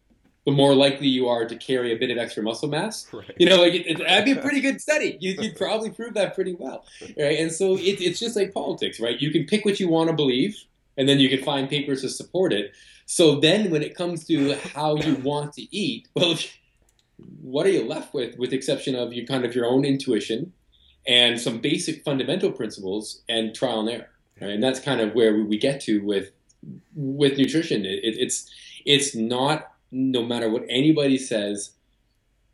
the 0.46 0.52
more 0.52 0.74
likely 0.74 1.08
you 1.08 1.28
are 1.28 1.44
to 1.46 1.56
carry 1.56 1.92
a 1.92 1.96
bit 1.96 2.10
of 2.10 2.18
extra 2.18 2.42
muscle 2.42 2.68
mass. 2.68 3.06
Right. 3.12 3.32
You 3.38 3.48
know, 3.48 3.60
like 3.60 3.74
it, 3.74 3.86
it, 3.86 3.98
that'd 3.98 4.24
be 4.24 4.32
a 4.32 4.42
pretty 4.42 4.60
good 4.60 4.80
study. 4.80 5.16
You, 5.20 5.32
you'd 5.40 5.56
probably 5.56 5.90
prove 5.90 6.14
that 6.14 6.34
pretty 6.34 6.54
well, 6.54 6.84
right? 7.18 7.38
And 7.38 7.50
so 7.50 7.76
it, 7.76 8.00
it's 8.00 8.20
just 8.20 8.36
like 8.36 8.52
politics, 8.52 9.00
right? 9.00 9.20
You 9.20 9.30
can 9.30 9.44
pick 9.44 9.64
what 9.64 9.80
you 9.80 9.88
want 9.88 10.10
to 10.10 10.16
believe, 10.16 10.56
and 10.96 11.08
then 11.08 11.18
you 11.18 11.28
can 11.28 11.42
find 11.42 11.68
papers 11.68 12.02
to 12.02 12.08
support 12.08 12.52
it. 12.52 12.72
So 13.06 13.40
then, 13.40 13.70
when 13.70 13.82
it 13.82 13.94
comes 13.96 14.24
to 14.26 14.54
how 14.74 14.96
you 14.96 15.16
want 15.16 15.54
to 15.54 15.76
eat, 15.76 16.08
well, 16.14 16.36
what 17.40 17.66
are 17.66 17.70
you 17.70 17.84
left 17.84 18.14
with, 18.14 18.36
with 18.38 18.50
the 18.50 18.56
exception 18.56 18.94
of 18.94 19.12
you 19.12 19.26
kind 19.26 19.44
of 19.44 19.54
your 19.54 19.66
own 19.66 19.84
intuition 19.84 20.52
and 21.06 21.40
some 21.40 21.58
basic 21.58 22.04
fundamental 22.04 22.50
principles 22.52 23.22
and 23.28 23.54
trial 23.54 23.80
and 23.80 23.88
error, 23.90 24.10
right? 24.40 24.50
And 24.50 24.62
that's 24.62 24.80
kind 24.80 25.00
of 25.00 25.14
where 25.14 25.34
we 25.44 25.58
get 25.58 25.80
to 25.82 26.04
with 26.04 26.30
with 26.94 27.38
nutrition. 27.38 27.84
It, 27.84 28.04
it, 28.04 28.16
it's 28.18 28.48
it's 28.84 29.14
not 29.14 29.72
no 29.90 30.22
matter 30.22 30.48
what 30.48 30.64
anybody 30.68 31.18
says, 31.18 31.72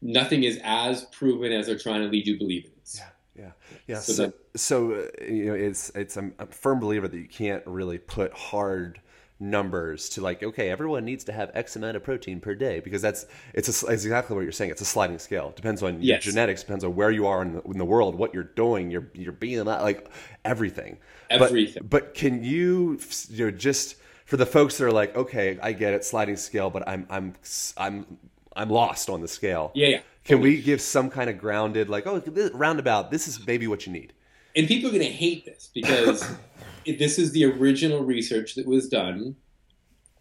nothing 0.01 0.45
is 0.45 0.59
as 0.65 1.05
proven 1.07 1.53
as 1.53 1.67
they're 1.67 1.79
trying 1.79 2.01
to 2.03 2.09
lead 2.09 2.27
you 2.27 2.35
to 2.35 2.39
believe 2.39 2.65
it 2.65 2.73
is. 2.83 3.01
Yeah, 3.01 3.11
yeah, 3.45 3.51
yeah. 3.87 3.99
So 4.01 4.13
So, 4.13 4.23
that- 4.27 4.35
so, 4.57 4.93
uh, 4.93 5.25
you 5.25 5.45
know, 5.47 5.55
it's 5.55 5.91
it's 5.95 6.17
I'm 6.17 6.35
a 6.39 6.47
firm 6.47 6.81
believer 6.81 7.07
that 7.07 7.17
you 7.19 7.29
can't 7.29 7.63
really 7.67 7.99
put 7.99 8.33
hard 8.33 9.01
numbers 9.41 10.09
to 10.09 10.21
like 10.21 10.43
okay 10.43 10.69
everyone 10.69 11.05
needs 11.05 11.23
to 11.25 11.33
have 11.33 11.51
x 11.55 11.77
amount 11.77 11.97
of 11.97 12.03
protein 12.03 12.41
per 12.41 12.55
day 12.57 12.81
because 12.81 13.01
that's 13.01 13.25
it's, 13.55 13.69
a, 13.69 13.87
it's 13.87 14.05
exactly 14.05 14.35
what 14.35 14.43
you're 14.43 14.51
saying 14.51 14.71
it's 14.71 14.81
a 14.81 14.85
sliding 14.85 15.19
scale 15.19 15.53
depends 15.55 15.81
on 15.83 16.03
your 16.03 16.19
genetics 16.19 16.63
depends 16.63 16.83
on 16.83 16.95
where 16.97 17.11
you 17.11 17.27
are 17.27 17.43
in 17.43 17.53
the, 17.55 17.63
in 17.63 17.79
the 17.79 17.85
world 17.85 18.17
what 18.17 18.35
you're 18.35 18.43
doing 18.43 18.91
you're 18.91 19.09
you're 19.15 19.31
being 19.33 19.65
like 19.65 20.09
everything 20.45 20.99
Everything. 21.31 21.83
but, 21.85 21.91
but 22.07 22.15
can 22.15 22.43
you 22.43 22.99
you 23.31 23.45
know 23.45 23.51
just 23.53 23.95
for 24.25 24.37
the 24.37 24.47
folks 24.47 24.77
that 24.79 24.87
are 24.87 24.93
like 24.93 25.15
okay 25.17 25.59
i 25.63 25.73
get 25.73 25.95
it 25.95 26.05
sliding 26.05 26.37
scale 26.37 26.69
but 26.69 26.87
i'm 26.89 27.07
i'm 27.09 27.35
i'm 27.77 28.19
i'm 28.57 28.69
lost 28.71 29.09
on 29.09 29.21
the 29.21 29.29
scale 29.29 29.71
Yeah, 29.75 29.89
yeah. 29.89 30.01
can 30.25 30.41
we 30.41 30.61
give 30.61 30.81
some 30.81 31.11
kind 31.11 31.31
of 31.31 31.39
grounded, 31.39 31.89
like, 31.89 32.07
oh, 32.09 32.19
this, 32.19 32.51
roundabout, 32.53 33.11
this 33.11 33.29
is 33.29 33.47
maybe 33.47 33.67
what 33.69 33.87
you 33.87 33.93
need? 33.93 34.13
and 34.57 34.67
people 34.67 34.89
are 34.89 34.93
going 34.93 35.05
to 35.05 35.09
hate 35.13 35.45
this 35.45 35.71
because 35.73 36.29
this 36.97 37.19
is 37.19 37.33
the 37.33 37.45
original 37.45 38.05
research 38.05 38.55
that 38.55 38.67
was 38.67 38.89
done 38.89 39.37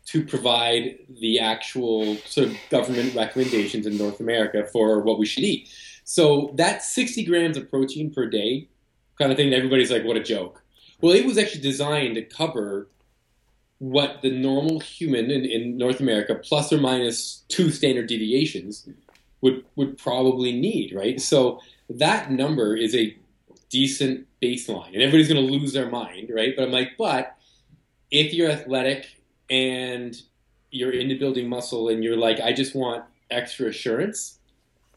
to 0.07 0.25
provide 0.25 0.97
the 1.19 1.39
actual 1.39 2.15
sort 2.25 2.47
of 2.47 2.57
government 2.69 3.13
recommendations 3.13 3.85
in 3.85 3.97
North 3.97 4.19
America 4.19 4.65
for 4.71 5.01
what 5.01 5.19
we 5.19 5.25
should 5.25 5.43
eat. 5.43 5.69
So 6.05 6.53
that 6.55 6.81
60 6.81 7.25
grams 7.25 7.57
of 7.57 7.69
protein 7.69 8.13
per 8.13 8.25
day 8.25 8.69
kind 9.17 9.31
of 9.31 9.37
thing, 9.37 9.53
everybody's 9.53 9.91
like, 9.91 10.05
what 10.05 10.15
a 10.15 10.23
joke. 10.23 10.63
Well, 11.01 11.13
it 11.13 11.25
was 11.25 11.37
actually 11.37 11.61
designed 11.61 12.15
to 12.15 12.21
cover 12.21 12.87
what 13.79 14.21
the 14.21 14.31
normal 14.31 14.79
human 14.79 15.29
in, 15.29 15.45
in 15.45 15.77
North 15.77 15.99
America, 15.99 16.35
plus 16.35 16.71
or 16.71 16.79
minus 16.79 17.43
two 17.49 17.69
standard 17.69 18.07
deviations, 18.07 18.87
would 19.41 19.63
would 19.75 19.97
probably 19.97 20.51
need, 20.51 20.93
right? 20.95 21.21
So 21.21 21.59
that 21.89 22.31
number 22.31 22.75
is 22.75 22.95
a 22.95 23.15
decent 23.69 24.27
baseline, 24.41 24.93
and 24.93 25.01
everybody's 25.01 25.27
going 25.27 25.45
to 25.45 25.51
lose 25.51 25.73
their 25.73 25.89
mind, 25.89 26.31
right? 26.33 26.53
But 26.55 26.63
I'm 26.63 26.71
like, 26.71 26.91
but 26.97 27.35
if 28.11 28.33
you're 28.33 28.49
athletic 28.49 29.07
and 29.49 30.15
you're 30.71 30.91
into 30.91 31.17
building 31.17 31.47
muscle, 31.49 31.89
and 31.89 32.03
you're 32.03 32.17
like, 32.17 32.39
I 32.39 32.53
just 32.53 32.75
want 32.75 33.05
extra 33.29 33.67
assurance, 33.69 34.39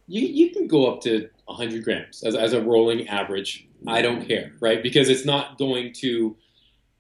you 0.07 0.23
you 0.23 0.51
can 0.51 0.67
go 0.67 0.93
up 0.93 1.01
to 1.03 1.29
100 1.47 1.85
grams 1.85 2.23
as 2.23 2.35
as 2.35 2.53
a 2.53 2.61
rolling 2.61 3.09
average. 3.09 3.67
I 3.87 4.03
don't 4.03 4.27
care, 4.27 4.53
right? 4.61 4.83
Because 4.83 5.09
it's 5.09 5.25
not 5.25 5.57
going 5.57 5.95
to 6.01 6.37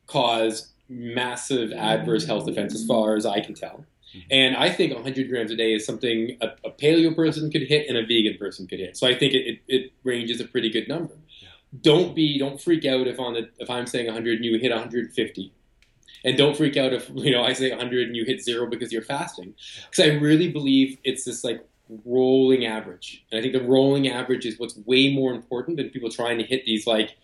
cause 0.07 0.73
massive 0.89 1.73
adverse 1.73 2.27
health 2.27 2.49
effects 2.49 2.75
as 2.75 2.85
far 2.87 3.16
as 3.16 3.25
I 3.25 3.41
can 3.41 3.55
tell. 3.55 3.85
Mm-hmm. 4.14 4.29
And 4.31 4.57
I 4.57 4.71
think 4.71 4.93
100 4.93 5.29
grams 5.29 5.51
a 5.51 5.57
day 5.57 5.73
is 5.73 5.87
something 5.87 6.37
a, 6.41 6.49
a 6.64 6.71
paleo 6.71 7.14
person 7.14 7.51
could 7.51 7.62
hit 7.62 7.89
and 7.89 7.97
a 7.97 8.03
vegan 8.03 8.37
person 8.39 8.66
could 8.66 8.81
hit. 8.81 8.97
So 8.97 9.07
I 9.07 9.14
think 9.14 9.35
it, 9.35 9.47
it, 9.47 9.61
it 9.68 9.93
ranges 10.03 10.41
a 10.41 10.45
pretty 10.45 10.68
good 10.68 10.89
number. 10.89 11.14
Don't 11.79 12.14
be 12.14 12.39
don't 12.39 12.61
freak 12.61 12.85
out 12.85 13.07
if 13.07 13.21
on 13.21 13.35
the 13.35 13.49
if 13.59 13.71
I'm 13.71 13.87
saying 13.87 14.07
100 14.07 14.37
and 14.37 14.45
you 14.45 14.59
hit 14.59 14.71
150. 14.71 15.53
And 16.23 16.37
don't 16.37 16.57
freak 16.57 16.77
out 16.77 16.93
if 16.93 17.11
you 17.14 17.31
know 17.31 17.43
I 17.43 17.53
say 17.53 17.71
100 17.71 18.09
and 18.09 18.16
you 18.16 18.25
hit 18.25 18.43
zero 18.43 18.68
because 18.68 18.93
you're 18.93 19.03
fasting. 19.03 19.55
Because 19.91 20.11
I 20.11 20.14
really 20.14 20.51
believe 20.51 20.99
it's 21.05 21.25
this 21.25 21.45
like 21.45 21.64
rolling 22.05 22.66
average. 22.66 23.25
And 23.31 23.39
I 23.39 23.43
think 23.43 23.55
the 23.55 23.62
rolling 23.62 24.09
average 24.09 24.47
is 24.47 24.59
what's 24.59 24.77
way 24.87 25.12
more 25.12 25.33
important 25.33 25.77
than 25.77 25.91
people 25.91 26.11
trying 26.11 26.39
to 26.39 26.45
hit 26.45 26.64
these 26.64 26.87
like 26.87 27.16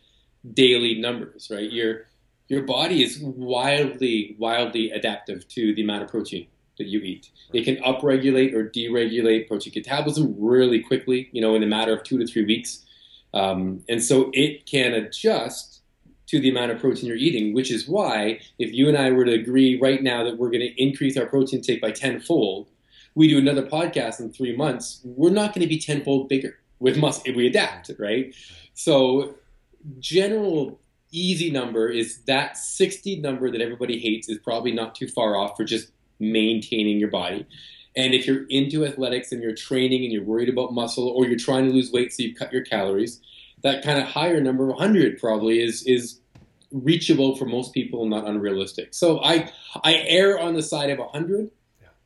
daily 0.52 0.94
numbers, 0.94 1.48
right? 1.50 1.70
Your 1.70 2.06
your 2.48 2.62
body 2.62 3.02
is 3.02 3.18
wildly, 3.20 4.36
wildly 4.38 4.90
adaptive 4.90 5.48
to 5.48 5.74
the 5.74 5.82
amount 5.82 6.04
of 6.04 6.08
protein 6.08 6.46
that 6.78 6.86
you 6.86 7.00
eat. 7.00 7.30
It 7.52 7.64
can 7.64 7.76
upregulate 7.76 8.54
or 8.54 8.68
deregulate 8.68 9.48
protein 9.48 9.72
catabolism 9.72 10.34
really 10.38 10.80
quickly, 10.80 11.28
you 11.32 11.40
know, 11.40 11.54
in 11.54 11.62
a 11.62 11.66
matter 11.66 11.92
of 11.92 12.04
two 12.04 12.18
to 12.18 12.26
three 12.26 12.44
weeks. 12.44 12.84
Um, 13.34 13.82
and 13.88 14.02
so 14.02 14.30
it 14.32 14.66
can 14.66 14.94
adjust 14.94 15.82
to 16.26 16.40
the 16.40 16.50
amount 16.50 16.72
of 16.72 16.80
protein 16.80 17.06
you're 17.06 17.16
eating, 17.16 17.54
which 17.54 17.70
is 17.70 17.88
why 17.88 18.40
if 18.58 18.72
you 18.72 18.88
and 18.88 18.96
I 18.96 19.10
were 19.10 19.24
to 19.24 19.32
agree 19.32 19.78
right 19.80 20.02
now 20.02 20.24
that 20.24 20.38
we're 20.38 20.50
going 20.50 20.60
to 20.60 20.82
increase 20.82 21.16
our 21.16 21.26
protein 21.26 21.60
intake 21.60 21.80
by 21.80 21.92
tenfold, 21.92 22.68
we 23.14 23.28
do 23.28 23.38
another 23.38 23.64
podcast 23.64 24.20
in 24.20 24.32
three 24.32 24.54
months, 24.56 25.00
we're 25.04 25.30
not 25.30 25.54
going 25.54 25.62
to 25.62 25.68
be 25.68 25.78
tenfold 25.78 26.28
bigger 26.28 26.58
with 26.80 26.98
muscle 26.98 27.22
if 27.26 27.36
we 27.36 27.46
adapt, 27.46 27.90
right? 27.98 28.34
So 28.74 29.36
general 30.00 30.80
easy 31.12 31.50
number 31.50 31.88
is 31.88 32.18
that 32.26 32.56
60 32.58 33.20
number 33.20 33.50
that 33.50 33.60
everybody 33.60 33.98
hates 33.98 34.28
is 34.28 34.38
probably 34.38 34.72
not 34.72 34.94
too 34.94 35.08
far 35.08 35.36
off 35.36 35.56
for 35.56 35.64
just 35.64 35.92
maintaining 36.18 36.98
your 36.98 37.10
body. 37.10 37.46
And 37.96 38.14
if 38.14 38.26
you're 38.26 38.44
into 38.48 38.84
athletics 38.84 39.32
and 39.32 39.42
you're 39.42 39.54
training 39.54 40.04
and 40.04 40.12
you're 40.12 40.24
worried 40.24 40.50
about 40.50 40.72
muscle 40.72 41.08
or 41.08 41.26
you're 41.26 41.38
trying 41.38 41.64
to 41.66 41.72
lose 41.72 41.90
weight 41.90 42.12
so 42.12 42.22
you 42.22 42.34
cut 42.34 42.52
your 42.52 42.62
calories, 42.62 43.20
that 43.62 43.82
kind 43.82 43.98
of 43.98 44.06
higher 44.06 44.40
number, 44.40 44.66
100 44.66 45.18
probably 45.18 45.62
is 45.62 45.82
is 45.84 46.20
reachable 46.72 47.36
for 47.36 47.46
most 47.46 47.72
people 47.72 48.02
and 48.02 48.10
not 48.10 48.26
unrealistic. 48.26 48.92
So 48.92 49.22
I 49.22 49.50
I 49.82 49.94
err 50.06 50.38
on 50.38 50.54
the 50.54 50.62
side 50.62 50.90
of 50.90 50.98
100. 50.98 51.50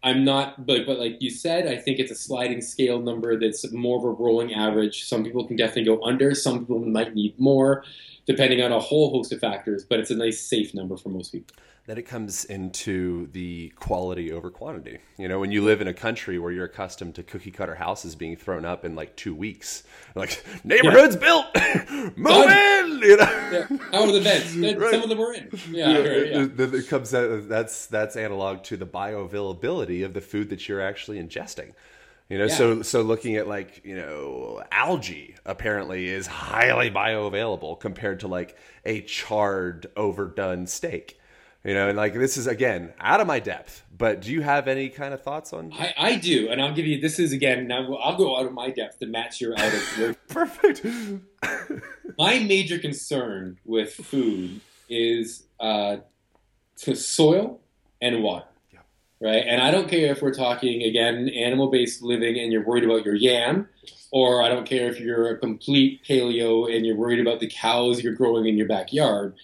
I'm 0.03 0.25
not, 0.25 0.65
but 0.67 0.87
but 0.87 0.99
like 0.99 1.21
you 1.21 1.31
said, 1.31 1.67
I 1.67 1.77
think 1.77 1.99
it's 1.99 2.11
a 2.11 2.15
sliding 2.15 2.63
scale 2.63 3.01
number 3.01 3.39
that's 3.39 3.71
more 3.73 3.99
of 3.99 4.05
a 4.05 4.11
rolling 4.11 4.55
average. 4.55 5.05
Some 5.05 5.25
people 5.25 5.47
can 5.47 5.57
definitely 5.57 5.85
go 5.85 6.03
under. 6.03 6.35
Some 6.35 6.61
people 6.61 6.79
might 6.79 7.15
need 7.15 7.39
more, 7.39 7.85
depending 8.27 8.63
on 8.63 8.73
a 8.73 8.81
whole 8.81 9.11
host 9.11 9.33
of 9.33 9.41
factors. 9.41 9.85
But 9.85 10.01
it's 10.01 10.11
a 10.11 10.17
nice, 10.17 10.41
safe 10.41 10.73
number 10.73 10.97
for 10.97 11.11
most 11.11 11.33
people. 11.33 11.55
Then 11.87 11.99
it 11.99 12.03
comes 12.07 12.45
into 12.45 13.27
the 13.33 13.71
quality 13.71 14.31
over 14.33 14.51
quantity. 14.51 14.99
You 15.19 15.29
know, 15.29 15.41
when 15.41 15.51
you 15.51 15.63
live 15.65 15.81
in 15.81 15.89
a 15.89 15.95
country 15.95 16.39
where 16.39 16.53
you're 16.53 16.67
accustomed 16.67 17.15
to 17.17 17.23
cookie 17.23 17.51
cutter 17.51 17.75
houses 17.75 18.15
being 18.15 18.37
thrown 18.37 18.65
up 18.65 18.85
in 18.85 18.95
like 18.95 19.17
two 19.17 19.35
weeks, 19.35 19.83
like 20.15 20.45
neighborhoods 20.63 21.17
built, 21.17 21.47
move 22.17 22.51
in. 22.51 23.01
You 23.03 23.17
know, 23.17 23.41
Yeah, 23.51 23.67
out 23.95 24.09
of 24.09 24.15
the 24.15 24.21
vents. 24.23 24.55
Then 24.61 24.79
Right. 24.79 24.91
Some 24.93 25.03
of 25.03 25.09
them 25.09 25.19
were 25.19 25.33
in. 25.33 25.51
Yeah, 25.71 25.89
I 25.91 25.95
heard, 25.95 26.29
yeah. 26.29 26.47
Then 26.53 26.75
it 26.75 26.89
comes 26.89 27.15
out, 27.15 27.49
that's 27.49 27.87
that's 27.87 28.15
analog 28.17 28.63
to 28.65 28.77
the 28.77 28.87
bioavailability 28.87 30.05
of 30.05 30.15
the 30.15 30.21
food 30.21 30.51
that 30.51 30.69
you're 30.69 30.81
actually 30.83 31.19
ingesting. 31.21 31.73
You 32.29 32.39
know, 32.39 32.45
Yeah. 32.45 32.55
so 32.55 32.83
so 32.83 33.03
looking 33.03 33.37
at 33.37 33.49
like 33.49 33.81
you 33.85 33.97
know 33.97 34.63
algae 34.71 35.35
apparently 35.45 36.09
is 36.09 36.27
highly 36.27 36.91
bioavailable 36.91 37.81
compared 37.81 38.21
to 38.21 38.29
like 38.29 38.57
a 38.85 39.01
charred, 39.03 39.87
overdone 39.97 40.67
steak. 40.67 41.19
You 41.65 41.75
know, 41.75 41.89
and 41.89 41.97
like 41.97 42.15
this 42.15 42.39
is 42.39 42.47
again 42.47 42.95
out 42.99 43.21
of 43.21 43.27
my 43.27 43.39
depth. 43.39 43.85
But 43.97 44.23
do 44.23 44.33
you 44.33 44.41
have 44.41 44.67
any 44.67 44.89
kind 44.89 45.13
of 45.13 45.23
thoughts 45.23 45.53
on? 45.53 45.73
I, 45.75 45.95
I 45.99 46.17
do, 46.17 46.49
and 46.49 46.61
I'll 46.61 46.73
give 46.73 46.87
you. 46.87 47.01
This 47.01 47.19
is 47.19 47.33
again. 47.33 47.67
Now 47.67 47.95
I'll 47.97 48.17
go 48.17 48.39
out 48.39 48.47
of 48.47 48.53
my 48.53 48.71
depth 48.71 48.99
to 49.01 49.07
match 49.07 49.41
your 49.41 49.53
out 49.59 49.73
of 49.75 49.99
your 49.99 50.15
Perfect. 50.29 50.87
my 52.19 52.39
major 52.39 52.79
concern 52.79 53.59
with 53.67 53.93
food 53.93 54.61
is 54.89 55.45
uh, 55.61 55.99
to 56.79 56.95
soil 56.95 57.61
and 58.01 58.23
water. 58.23 58.47
Right, 59.23 59.45
and 59.47 59.61
I 59.61 59.71
don't 59.71 59.87
care 59.87 60.11
if 60.13 60.23
we're 60.23 60.33
talking 60.33 60.81
again 60.83 61.29
animal-based 61.29 62.01
living 62.01 62.39
and 62.39 62.51
you're 62.51 62.65
worried 62.65 62.85
about 62.85 63.05
your 63.05 63.15
yam, 63.15 63.69
or 64.11 64.43
I 64.43 64.49
don't 64.49 64.65
care 64.67 64.89
if 64.89 64.99
you're 64.99 65.29
a 65.29 65.37
complete 65.37 66.03
paleo 66.09 66.75
and 66.75 66.87
you're 66.87 66.97
worried 66.97 67.21
about 67.21 67.39
the 67.39 67.51
cows 67.51 68.03
you're 68.03 68.15
growing 68.15 68.47
in 68.47 68.57
your 68.57 68.67
backyard. 68.67 69.35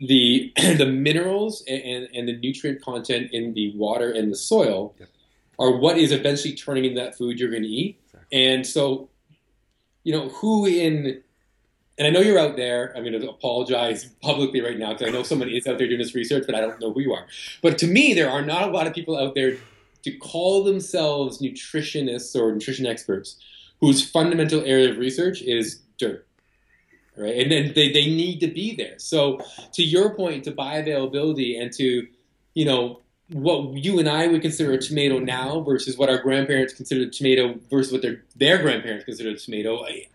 The 0.00 0.52
the 0.56 0.86
minerals 0.86 1.62
and, 1.68 1.82
and, 1.82 2.08
and 2.14 2.28
the 2.28 2.36
nutrient 2.36 2.82
content 2.82 3.30
in 3.32 3.54
the 3.54 3.76
water 3.76 4.10
and 4.10 4.32
the 4.32 4.36
soil 4.36 4.94
are 5.58 5.72
what 5.72 5.98
is 5.98 6.10
eventually 6.10 6.54
turning 6.54 6.86
into 6.86 7.00
that 7.00 7.16
food 7.16 7.38
you're 7.38 7.50
going 7.50 7.62
to 7.62 7.68
eat. 7.68 8.00
And 8.32 8.66
so, 8.66 9.10
you 10.04 10.12
know, 10.12 10.28
who 10.28 10.66
in 10.66 11.22
and 12.00 12.06
I 12.06 12.10
know 12.10 12.20
you're 12.20 12.38
out 12.38 12.56
there. 12.56 12.94
I'm 12.96 13.04
going 13.04 13.20
to 13.20 13.28
apologize 13.28 14.06
publicly 14.22 14.62
right 14.62 14.78
now 14.78 14.94
because 14.94 15.06
I 15.06 15.10
know 15.10 15.22
someone 15.22 15.50
is 15.50 15.66
out 15.66 15.76
there 15.76 15.86
doing 15.86 15.98
this 15.98 16.14
research, 16.14 16.44
but 16.46 16.54
I 16.54 16.60
don't 16.60 16.80
know 16.80 16.94
who 16.94 17.00
you 17.00 17.12
are. 17.12 17.26
But 17.60 17.76
to 17.78 17.86
me, 17.86 18.14
there 18.14 18.30
are 18.30 18.40
not 18.40 18.62
a 18.62 18.72
lot 18.72 18.86
of 18.86 18.94
people 18.94 19.18
out 19.18 19.34
there 19.34 19.58
to 20.04 20.16
call 20.16 20.64
themselves 20.64 21.42
nutritionists 21.42 22.34
or 22.34 22.52
nutrition 22.52 22.86
experts 22.86 23.36
whose 23.82 24.08
fundamental 24.08 24.62
area 24.64 24.90
of 24.90 24.96
research 24.96 25.42
is 25.42 25.80
dirt. 25.98 26.26
Right? 27.16 27.36
And 27.38 27.50
then 27.52 27.72
they, 27.74 27.92
they 27.92 28.06
need 28.06 28.40
to 28.40 28.46
be 28.46 28.74
there. 28.74 28.98
So 28.98 29.40
to 29.74 29.82
your 29.82 30.14
point, 30.14 30.44
to 30.44 30.52
bioavailability 30.52 31.60
and 31.60 31.72
to, 31.74 32.06
you 32.54 32.64
know, 32.64 33.00
what 33.32 33.74
you 33.74 33.98
and 33.98 34.08
I 34.08 34.26
would 34.26 34.42
consider 34.42 34.72
a 34.72 34.78
tomato 34.78 35.18
now 35.18 35.60
versus 35.60 35.96
what 35.96 36.08
our 36.08 36.18
grandparents 36.18 36.72
considered 36.72 37.08
a 37.08 37.10
tomato 37.10 37.58
versus 37.70 37.92
what 37.92 38.02
their 38.02 38.22
their 38.36 38.58
grandparents 38.58 39.04
considered 39.04 39.36
a 39.36 39.38
tomato. 39.38 39.84
I- 39.84 40.08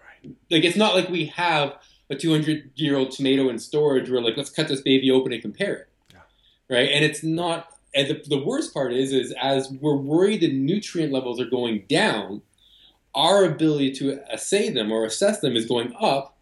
Like 0.52 0.64
it's 0.64 0.76
not 0.78 0.96
like 0.96 1.10
we 1.10 1.26
have 1.28 1.76
a 2.10 2.16
200 2.16 2.72
year 2.76 2.98
old 2.98 3.12
tomato 3.12 3.48
in 3.50 3.58
storage. 3.60 4.10
We're 4.10 4.22
like, 4.22 4.36
let's 4.38 4.50
cut 4.50 4.68
this 4.68 4.82
baby 4.82 5.10
open 5.12 5.32
and 5.32 5.42
compare 5.42 5.74
it, 5.76 5.90
right? 6.70 6.90
And 6.92 7.06
it's 7.06 7.24
not. 7.24 7.72
And 7.94 8.10
the, 8.10 8.22
the 8.28 8.44
worst 8.44 8.74
part 8.74 8.92
is, 8.94 9.14
is 9.14 9.34
as 9.42 9.72
we're 9.72 9.96
worried 9.96 10.42
the 10.42 10.52
nutrient 10.52 11.14
levels 11.14 11.40
are 11.40 11.46
going 11.50 11.86
down, 11.88 12.42
our 13.14 13.46
ability 13.46 13.94
to 13.94 14.20
assay 14.32 14.70
them 14.70 14.92
or 14.92 15.06
assess 15.06 15.40
them 15.40 15.56
is 15.56 15.66
going 15.66 15.94
up. 16.00 16.35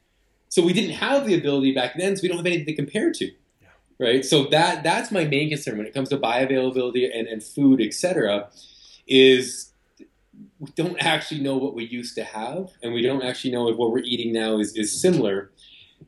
So 0.54 0.64
we 0.64 0.74
didn't 0.74 0.96
have 0.96 1.26
the 1.26 1.36
ability 1.36 1.74
back 1.74 1.98
then, 1.98 2.16
so 2.16 2.22
we 2.22 2.28
don't 2.28 2.38
have 2.38 2.46
anything 2.46 2.68
to 2.68 2.76
compare 2.76 3.12
to 3.12 3.32
right? 4.00 4.26
So 4.26 4.46
that 4.46 4.84
that's 4.84 5.12
my 5.12 5.26
main 5.26 5.50
concern 5.50 5.78
when 5.78 5.88
it 5.88 5.94
comes 5.94 6.10
to 6.10 6.18
bioavailability 6.18 7.10
and, 7.18 7.28
and 7.28 7.42
food, 7.42 7.82
etc. 7.82 8.50
Is 9.08 9.72
we 10.60 10.70
don't 10.76 10.98
actually 11.00 11.42
know 11.42 11.58
what 11.58 11.74
we 11.74 11.86
used 11.86 12.16
to 12.16 12.24
have, 12.24 12.72
and 12.82 12.94
we 12.94 13.02
don't 13.02 13.24
actually 13.24 13.52
know 13.52 13.68
if 13.70 13.78
what 13.78 13.92
we're 13.92 14.00
eating 14.00 14.34
now 14.34 14.60
is, 14.60 14.76
is 14.76 15.00
similar. 15.00 15.52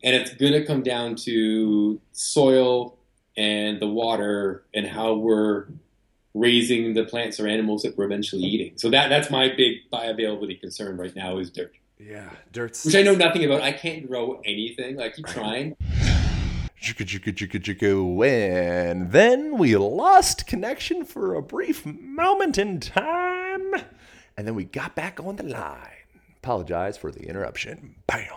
And 0.04 0.16
it's 0.16 0.34
going 0.34 0.52
to 0.52 0.66
come 0.66 0.84
down 0.84 1.16
to 1.28 2.02
soil 2.12 2.98
and 3.38 3.82
the 3.82 3.88
water 3.88 4.66
and 4.74 4.86
how 4.86 5.14
we're 5.14 5.68
raising 6.34 6.94
the 6.94 7.06
plants 7.06 7.40
or 7.40 7.48
animals 7.48 7.84
that 7.84 7.98
we're 7.98 8.06
eventually 8.06 8.44
eating. 8.44 8.74
So 8.78 8.90
that 8.90 9.10
that's 9.10 9.30
my 9.30 9.50
big 9.56 9.90
bioavailability 9.92 10.60
concern 10.60 10.98
right 10.98 11.16
now 11.16 11.38
is 11.38 11.50
dirt, 11.50 11.74
Yeah, 12.00 12.30
dirt. 12.52 12.80
which 12.84 12.96
I 12.96 13.02
know 13.04 13.16
nothing 13.16 13.46
about. 13.46 13.62
I 13.62 13.72
can't 13.72 14.08
grow 14.08 14.42
anything. 14.44 15.00
I 15.00 15.10
keep 15.10 15.28
trying. 15.28 15.76
Chicka, 16.82 17.06
chicka, 17.06 17.34
chicka, 17.34 17.60
chicka, 17.60 18.90
And 18.92 19.12
then 19.12 19.58
we 19.58 19.76
lost 19.78 20.46
connection 20.46 21.06
for 21.06 21.34
a 21.34 21.42
brief 21.42 21.86
moment 21.86 22.58
in 22.58 22.80
time. 22.80 23.74
And 24.38 24.46
then 24.46 24.56
we 24.56 24.66
got 24.66 24.96
back 24.96 25.20
on 25.20 25.38
the 25.38 25.44
line. 25.44 25.90
Apologize 26.38 26.98
for 26.98 27.12
the 27.12 27.28
interruption. 27.28 27.96
Bam. 28.08 28.28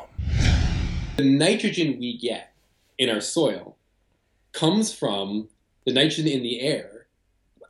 the 1.16 1.24
nitrogen 1.24 1.98
we 1.98 2.16
get 2.16 2.54
in 2.96 3.11
our 3.11 3.20
soil 3.20 3.76
comes 4.52 4.94
from 4.94 5.48
the 5.84 5.92
nitrogen 5.92 6.28
in 6.28 6.42
the 6.42 6.61
air 6.61 6.97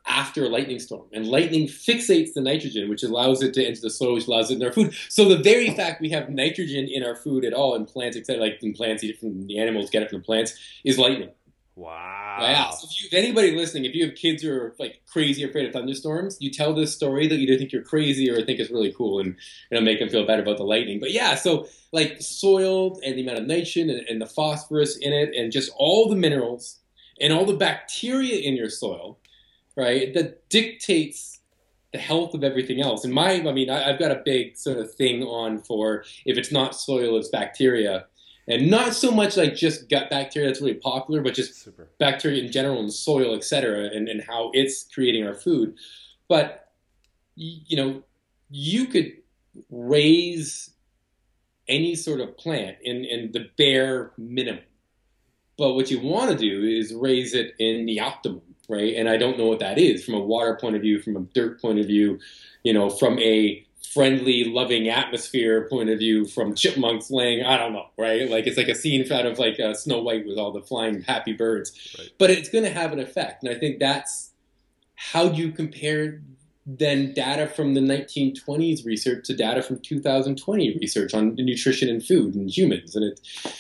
after 0.09 0.45
a 0.45 0.49
lightning 0.49 0.79
storm. 0.79 1.07
And 1.13 1.27
lightning 1.27 1.69
fixates 1.69 2.33
the 2.35 2.41
nitrogen, 2.41 2.89
which 2.89 3.03
allows 3.03 3.43
it 3.43 3.55
to 3.55 3.65
enter 3.65 3.81
the 3.81 3.91
soil, 3.91 4.15
which 4.15 4.27
allows 4.27 4.51
it 4.51 4.57
in 4.57 4.65
our 4.65 4.73
food. 4.73 4.95
So 5.09 5.29
the 5.29 5.37
very 5.37 5.71
fact 5.71 6.01
we 6.01 6.11
have 6.11 6.31
nitrogen 6.31 6.89
in 6.91 7.05
our 7.05 7.15
food 7.15 7.45
at 7.45 7.53
all, 7.53 7.75
in 7.75 7.85
plants, 7.85 8.17
etc., 8.17 8.43
like 8.43 8.63
in 8.63 8.73
plants, 8.73 9.05
eat 9.05 9.11
it 9.11 9.21
from 9.21 9.47
the 9.47 9.59
animals, 9.59 9.91
get 9.91 10.03
it 10.03 10.11
from 10.11 10.21
the 10.21 10.25
plants, 10.25 10.59
is 10.85 10.99
lightning. 10.99 11.31
Wow. 11.79 12.39
Yeah. 12.41 12.71
So 12.71 12.89
if, 12.91 13.01
you, 13.01 13.07
if 13.07 13.15
anybody 13.15 13.53
listening, 13.53 13.85
if 13.85 13.95
you 13.95 14.07
have 14.07 14.17
kids 14.17 14.43
who 14.43 14.51
are 14.51 14.75
like 14.81 15.01
crazy 15.07 15.45
afraid 15.45 15.67
of 15.67 15.73
thunderstorms, 15.73 16.37
you 16.41 16.51
tell 16.51 16.75
this 16.75 16.93
story, 16.93 17.29
they'll 17.29 17.39
either 17.39 17.57
think 17.57 17.71
you're 17.71 17.83
crazy 17.85 18.29
or 18.29 18.45
think 18.45 18.59
it's 18.59 18.71
really 18.71 18.93
cool, 18.93 19.21
and 19.21 19.37
it'll 19.71 19.85
make 19.85 20.01
them 20.01 20.09
feel 20.09 20.27
better 20.27 20.43
about 20.43 20.57
the 20.57 20.65
lightning. 20.65 20.99
But 20.99 21.13
yeah, 21.13 21.37
so 21.37 21.69
like 21.93 22.21
soil 22.21 22.99
and 23.05 23.17
the 23.17 23.23
amount 23.23 23.39
of 23.39 23.47
nitrogen 23.47 23.91
and, 23.91 24.01
and 24.09 24.21
the 24.21 24.27
phosphorus 24.27 24.97
in 24.97 25.13
it, 25.13 25.33
and 25.37 25.53
just 25.53 25.71
all 25.77 26.09
the 26.09 26.17
minerals 26.17 26.81
and 27.21 27.33
all 27.33 27.45
the 27.45 27.57
bacteria 27.57 28.39
in 28.39 28.57
your 28.57 28.71
soil, 28.71 29.21
right? 29.79 30.13
That 30.13 30.49
dictates 30.51 31.41
the 31.93 31.99
health 31.99 32.35
of 32.35 32.45
everything 32.45 32.83
else. 32.83 33.05
And 33.05 33.15
my, 33.15 33.33
I 33.33 33.53
mean, 33.53 33.71
I, 33.71 33.91
I've 33.91 33.99
got 33.99 34.11
a 34.11 34.21
big 34.23 34.59
sort 34.59 34.77
of 34.77 34.93
thing 34.93 35.23
on 35.23 35.59
for 35.61 36.05
if 36.27 36.37
it's 36.37 36.53
not 36.53 36.75
soil, 36.75 37.17
it's 37.17 37.29
bacteria 37.29 38.07
and 38.49 38.71
not 38.71 38.95
so 38.95 39.11
much 39.11 39.37
like 39.37 39.55
just 39.55 39.91
gut 39.91 40.09
bacteria 40.09 40.49
that's 40.49 40.61
really 40.61 40.75
popular, 40.75 41.21
but 41.21 41.35
just 41.35 41.63
Super. 41.63 41.89
bacteria 41.99 42.43
in 42.43 42.51
general 42.51 42.81
in 42.81 42.91
soil, 42.91 43.35
et 43.35 43.45
cetera, 43.45 43.85
and, 43.95 44.09
and 44.09 44.23
how 44.23 44.51
it's 44.55 44.85
creating 44.85 45.27
our 45.27 45.35
food. 45.35 45.77
But 46.29 46.73
you 47.37 47.77
know, 47.77 48.03
you 48.51 48.87
could 48.87 49.13
raise 49.71 50.71
any 51.69 51.95
sort 51.95 52.21
of 52.21 52.37
plant 52.39 52.79
in, 52.83 53.05
in 53.05 53.33
the 53.33 53.51
bare 53.59 54.13
minimum. 54.17 54.65
But 55.59 55.75
what 55.75 55.91
you 55.91 56.01
want 56.01 56.31
to 56.31 56.37
do 56.37 56.63
is 56.65 56.95
raise 56.95 57.35
it 57.35 57.55
in 57.59 57.85
the 57.85 58.01
optimum, 58.01 58.48
right? 58.69 58.95
And 58.95 59.09
I 59.09 59.17
don't 59.17 59.39
know 59.39 59.47
what 59.47 59.61
that 59.61 59.79
is 59.79 60.05
from 60.05 60.15
a 60.15 60.21
water 60.21 60.57
point 60.61 60.77
of 60.77 60.83
view, 60.83 61.01
from 61.01 61.17
a 61.17 61.21
dirt 61.21 61.61
point 61.61 61.79
of 61.79 61.87
view, 61.87 62.19
you 62.63 62.73
know, 62.73 62.91
from 62.91 63.19
a 63.19 63.65
friendly, 63.93 64.45
loving 64.45 64.89
atmosphere 64.89 65.67
point 65.69 65.89
of 65.89 65.99
view, 65.99 66.27
from 66.27 66.55
chipmunks 66.55 67.11
laying, 67.11 67.45
I 67.45 67.57
don't 67.57 67.73
know, 67.73 67.87
right? 67.97 68.29
Like 68.29 68.47
it's 68.47 68.57
like 68.57 68.69
a 68.69 68.75
scene 68.75 69.11
out 69.11 69.27
of 69.27 69.39
like 69.39 69.59
uh, 69.59 69.75
Snow 69.75 70.03
White 70.03 70.27
with 70.27 70.39
all 70.39 70.53
the 70.53 70.61
flying 70.61 71.03
happy 71.03 71.33
birds. 71.33 71.97
Right. 71.99 72.11
But 72.19 72.31
it's 72.31 72.49
going 72.51 72.65
to 72.65 72.71
have 72.71 72.93
an 72.93 73.01
effect. 73.01 73.43
And 73.43 73.55
I 73.55 73.59
think 73.59 73.79
that's 73.79 74.31
how 74.95 75.29
do 75.29 75.41
you 75.41 75.53
compare 75.53 76.21
then 76.67 77.15
data 77.15 77.47
from 77.47 77.73
the 77.73 77.81
1920s 77.81 78.85
research 78.85 79.25
to 79.27 79.35
data 79.35 79.63
from 79.63 79.81
2020 79.81 80.77
research 80.79 81.15
on 81.15 81.35
nutrition 81.37 81.89
and 81.89 82.05
food 82.05 82.35
and 82.35 82.51
humans. 82.51 82.95
And 82.95 83.05
it, 83.07 83.21
it 83.47 83.55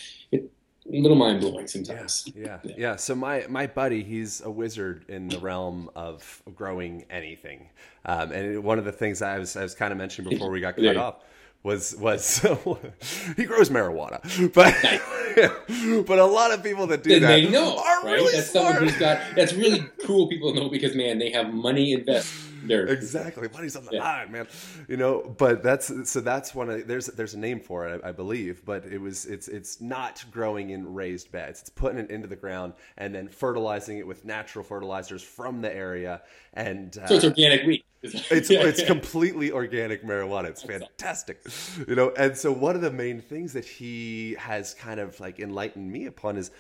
a 0.93 1.01
little 1.01 1.17
mind 1.17 1.41
blowing 1.41 1.67
sometimes. 1.67 2.31
Yeah, 2.35 2.59
Yeah. 2.65 2.75
yeah. 2.77 2.97
So 2.97 3.15
my 3.15 3.45
my 3.49 3.67
buddy, 3.67 4.03
he's 4.03 4.41
a 4.41 4.51
wizard 4.51 5.05
in 5.09 5.29
the 5.29 5.39
realm 5.39 5.91
of 5.95 6.43
growing 6.55 7.05
anything. 7.11 7.69
Um, 8.05 8.33
and 8.33 8.65
one 8.65 8.79
of 8.79 8.85
the 8.85 8.93
things 8.93 9.21
I 9.23 9.39
was 9.39 9.57
I 9.57 9.63
was 9.63 9.75
kind 9.75 9.93
of 9.93 9.99
mentioning 9.99 10.31
before 10.31 10.51
we 10.51 10.61
got 10.61 10.77
cut 10.77 10.85
Yeah. 10.85 10.95
off 10.95 11.17
was 11.63 11.95
was 11.97 12.39
he 13.37 13.45
grows 13.45 13.69
marijuana, 13.69 14.21
but 14.55 16.07
but 16.07 16.19
a 16.19 16.25
lot 16.25 16.53
of 16.53 16.63
people 16.63 16.87
that 16.87 17.03
do 17.03 17.11
Then 17.11 17.23
that 17.23 17.29
they 17.29 17.49
know, 17.49 17.77
are 17.79 18.05
right? 18.05 18.15
really 18.15 18.33
that's 18.33 18.51
smart. 18.51 18.67
someone 18.75 18.89
who's 18.89 18.99
got. 18.99 19.21
That's 19.37 19.53
really 19.53 19.85
cool. 20.07 20.29
People 20.29 20.55
know 20.55 20.69
because 20.69 20.95
man, 20.95 21.19
they 21.19 21.31
have 21.31 21.53
money 21.53 21.93
invested. 21.93 22.48
There, 22.63 22.87
Exactly, 22.87 23.49
money's 23.53 23.77
on 23.77 23.85
the 23.85 23.93
Yeah. 23.93 24.01
line, 24.01 24.33
man. 24.33 24.47
You 24.89 24.97
know, 24.97 25.35
but 25.39 25.63
that's 25.63 26.11
so 26.11 26.21
that's 26.21 26.55
one 26.55 26.71
of 26.71 26.87
there's 26.89 27.07
there's 27.07 27.35
a 27.35 27.39
name 27.39 27.61
for 27.61 27.87
it, 27.89 28.01
I, 28.05 28.09
I 28.09 28.13
believe, 28.13 28.65
but 28.65 28.85
it 28.87 28.99
was 28.99 29.27
it's 29.27 29.49
it's 29.49 29.81
not 29.81 30.25
growing 30.31 30.71
in 30.71 30.95
raised 30.95 31.31
beds. 31.31 31.61
It's 31.61 31.71
putting 31.71 31.99
it 31.99 32.11
into 32.11 32.27
the 32.27 32.37
ground 32.37 32.75
and 32.97 33.15
then 33.15 33.29
fertilizing 33.29 33.99
it 33.99 34.07
with 34.07 34.25
natural 34.25 34.65
fertilizers 34.65 35.23
from 35.23 35.61
the 35.61 35.75
area, 35.75 36.23
and 36.55 36.97
uh, 36.99 37.07
So 37.07 37.15
it's 37.15 37.25
organic 37.25 37.67
wheat. 37.67 37.85
it's 38.03 38.51
it's 38.51 38.83
completely 38.83 39.51
organic 39.53 40.05
marijuana. 40.05 40.47
It's 40.49 40.63
fantastic, 40.63 41.41
you 41.87 41.95
know. 41.95 42.13
And 42.17 42.37
so 42.37 42.53
one 42.53 42.77
of 42.77 42.83
the 42.83 42.91
main 42.93 43.21
things 43.21 43.53
that 43.53 43.65
he 43.65 44.37
has 44.39 44.75
kind 44.75 45.01
of 45.01 45.19
like 45.21 45.41
enlightened 45.41 45.91
me 45.91 46.07
upon 46.07 46.37
is 46.37 46.51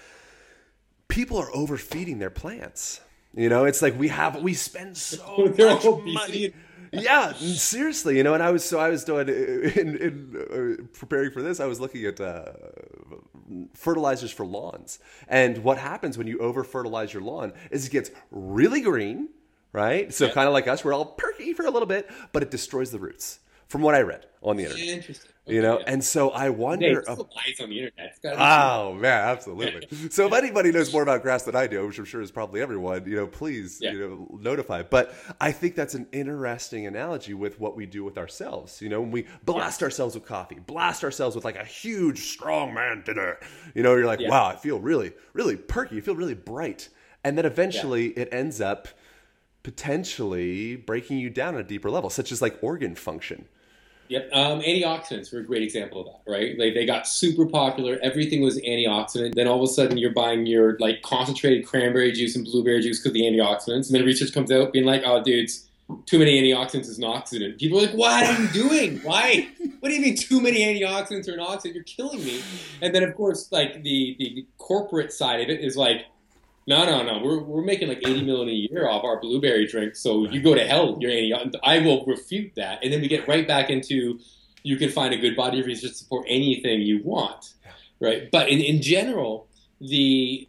people 1.08 1.38
are 1.38 1.50
overfeeding 1.54 2.18
their 2.18 2.30
plants. 2.30 3.00
You 3.34 3.48
know, 3.48 3.64
it's 3.66 3.82
like 3.82 3.98
we 3.98 4.08
have 4.08 4.42
we 4.42 4.54
spend 4.54 4.96
so 4.96 5.52
much 5.58 5.84
money. 6.06 6.52
Yeah, 6.90 7.34
seriously, 7.34 8.16
you 8.16 8.22
know. 8.22 8.32
And 8.34 8.42
I 8.42 8.50
was 8.50 8.64
so 8.64 8.78
I 8.80 8.88
was 8.88 9.04
doing 9.04 9.28
in, 9.76 9.96
in 9.96 10.78
uh, 10.80 10.82
preparing 10.98 11.30
for 11.30 11.42
this. 11.42 11.60
I 11.60 11.66
was 11.66 11.78
looking 11.80 12.04
at 12.06 12.18
uh, 12.20 12.46
fertilizers 13.74 14.30
for 14.30 14.46
lawns, 14.46 14.98
and 15.28 15.58
what 15.58 15.78
happens 15.78 16.16
when 16.18 16.26
you 16.26 16.38
over 16.38 16.64
fertilize 16.64 17.12
your 17.12 17.22
lawn 17.22 17.52
is 17.70 17.86
it 17.86 17.90
gets 17.92 18.10
really 18.30 18.80
green, 18.80 19.28
right? 19.72 20.12
So 20.12 20.26
Yeah. 20.26 20.32
kind 20.32 20.46
of 20.48 20.54
like 20.54 20.66
us, 20.68 20.84
we're 20.84 20.94
all 20.94 21.04
perky 21.04 21.52
for 21.52 21.66
a 21.66 21.70
little 21.70 21.86
bit, 21.88 22.10
but 22.32 22.42
it 22.42 22.50
destroys 22.50 22.90
the 22.90 22.98
roots. 22.98 23.40
From 23.68 23.82
what 23.82 23.94
I 23.94 24.00
read 24.00 24.24
on 24.42 24.56
the 24.56 24.64
internet, 24.64 24.88
Interesting. 24.88 25.30
you 25.46 25.60
know, 25.60 25.78
yeah. 25.78 25.84
and 25.88 26.02
so 26.02 26.30
I 26.30 26.48
wonder. 26.48 27.02
still 27.02 27.28
lies 27.36 27.60
on 27.60 27.68
the 27.68 27.80
internet. 27.84 28.16
Oh 28.38 28.94
man, 28.94 29.28
absolutely. 29.28 29.86
So 30.10 30.26
if 30.26 30.32
anybody 30.32 30.72
knows 30.72 30.90
more 30.90 31.02
about 31.02 31.20
grass 31.22 31.42
than 31.42 31.54
I 31.54 31.66
do, 31.66 31.86
which 31.86 31.98
I'm 31.98 32.06
sure 32.06 32.22
is 32.22 32.30
probably 32.30 32.62
everyone, 32.62 33.04
you 33.06 33.16
know, 33.16 33.26
please, 33.26 33.78
Yeah. 33.82 33.92
you 33.92 34.00
know, 34.00 34.38
notify. 34.40 34.84
But 34.84 35.14
I 35.38 35.52
think 35.52 35.74
that's 35.74 35.94
an 35.94 36.06
interesting 36.12 36.86
analogy 36.86 37.34
with 37.34 37.60
what 37.60 37.76
we 37.76 37.84
do 37.84 38.04
with 38.04 38.16
ourselves. 38.16 38.80
You 38.80 38.88
know, 38.88 39.02
when 39.02 39.10
we 39.10 39.26
blast 39.44 39.82
ourselves 39.82 40.14
with 40.14 40.24
coffee, 40.24 40.58
blast 40.66 41.04
ourselves 41.04 41.36
with 41.36 41.44
like 41.44 41.56
a 41.56 41.64
huge 41.64 42.20
strong 42.30 42.72
man 42.72 43.02
dinner. 43.04 43.38
You 43.74 43.82
know, 43.82 43.94
you're 43.96 44.06
like, 44.06 44.20
Yeah. 44.20 44.30
wow, 44.30 44.46
I 44.46 44.56
feel 44.56 44.78
really, 44.80 45.12
really 45.34 45.56
perky. 45.56 45.96
You 45.96 46.00
feel 46.00 46.16
really 46.16 46.34
bright, 46.34 46.88
and 47.22 47.36
then 47.36 47.44
eventually 47.44 48.06
it 48.10 48.30
ends 48.32 48.62
up 48.62 48.88
potentially 49.62 50.76
breaking 50.76 51.18
you 51.18 51.28
down 51.28 51.54
at 51.54 51.60
a 51.60 51.64
deeper 51.64 51.90
level, 51.90 52.08
such 52.08 52.32
as 52.32 52.40
like 52.40 52.56
organ 52.62 52.94
function. 52.94 53.46
Yep. 54.08 54.30
Um, 54.32 54.60
antioxidants 54.60 55.32
were 55.32 55.40
a 55.40 55.44
great 55.44 55.62
example 55.62 56.00
of 56.00 56.06
that, 56.06 56.30
right? 56.30 56.58
Like 56.58 56.74
they 56.74 56.86
got 56.86 57.06
super 57.06 57.46
popular. 57.46 57.98
Everything 58.02 58.42
was 58.42 58.58
antioxidant. 58.60 59.34
Then 59.34 59.46
all 59.46 59.62
of 59.62 59.68
a 59.68 59.72
sudden 59.72 59.98
you're 59.98 60.12
buying 60.12 60.46
your 60.46 60.76
like 60.78 61.02
concentrated 61.02 61.66
cranberry 61.66 62.12
juice 62.12 62.34
and 62.34 62.44
blueberry 62.44 62.80
juice 62.80 63.00
because 63.00 63.12
the 63.12 63.22
antioxidants. 63.22 63.86
And 63.86 63.90
then 63.90 64.04
research 64.04 64.32
comes 64.32 64.50
out 64.50 64.72
being 64.72 64.86
like, 64.86 65.02
oh, 65.04 65.22
dudes, 65.22 65.68
too 66.06 66.18
many 66.18 66.40
antioxidants 66.40 66.88
is 66.88 66.98
an 66.98 67.04
oxidant. 67.04 67.58
People 67.58 67.78
are 67.78 67.82
like, 67.82 67.94
what 67.94 68.24
are 68.24 68.42
you 68.42 68.48
doing? 68.48 68.98
Why? 68.98 69.48
What 69.80 69.90
do 69.90 69.94
you 69.94 70.02
mean 70.02 70.16
too 70.16 70.40
many 70.40 70.60
antioxidants 70.60 71.28
are 71.28 71.34
an 71.34 71.40
oxidant? 71.40 71.74
You're 71.74 71.84
killing 71.84 72.24
me. 72.24 72.42
And 72.82 72.94
then 72.94 73.02
of 73.02 73.14
course, 73.14 73.50
like 73.52 73.82
the, 73.82 74.16
the 74.18 74.46
corporate 74.58 75.12
side 75.12 75.40
of 75.40 75.48
it 75.48 75.60
is 75.60 75.76
like, 75.76 76.06
no, 76.68 76.84
no, 76.84 77.02
no. 77.02 77.24
We're, 77.24 77.38
we're 77.38 77.62
making 77.62 77.88
like 77.88 78.06
80 78.06 78.26
million 78.26 78.50
a 78.50 78.52
year 78.52 78.86
off 78.90 79.02
our 79.02 79.18
blueberry 79.18 79.66
drink. 79.66 79.96
So 79.96 80.28
you 80.28 80.42
go 80.42 80.54
to 80.54 80.66
hell 80.66 80.92
with 80.92 81.00
your 81.00 81.10
antioxidant. 81.10 81.54
I 81.62 81.78
will 81.78 82.04
refute 82.04 82.52
that. 82.56 82.84
And 82.84 82.92
then 82.92 83.00
we 83.00 83.08
get 83.08 83.26
right 83.26 83.48
back 83.48 83.70
into 83.70 84.20
you 84.62 84.76
can 84.76 84.90
find 84.90 85.14
a 85.14 85.16
good 85.16 85.34
body 85.34 85.60
of 85.60 85.66
research 85.66 85.92
to 85.92 85.96
support 85.96 86.26
anything 86.28 86.82
you 86.82 87.00
want. 87.02 87.54
Right. 88.00 88.30
But 88.30 88.50
in, 88.50 88.60
in 88.60 88.82
general, 88.82 89.48
the 89.80 90.46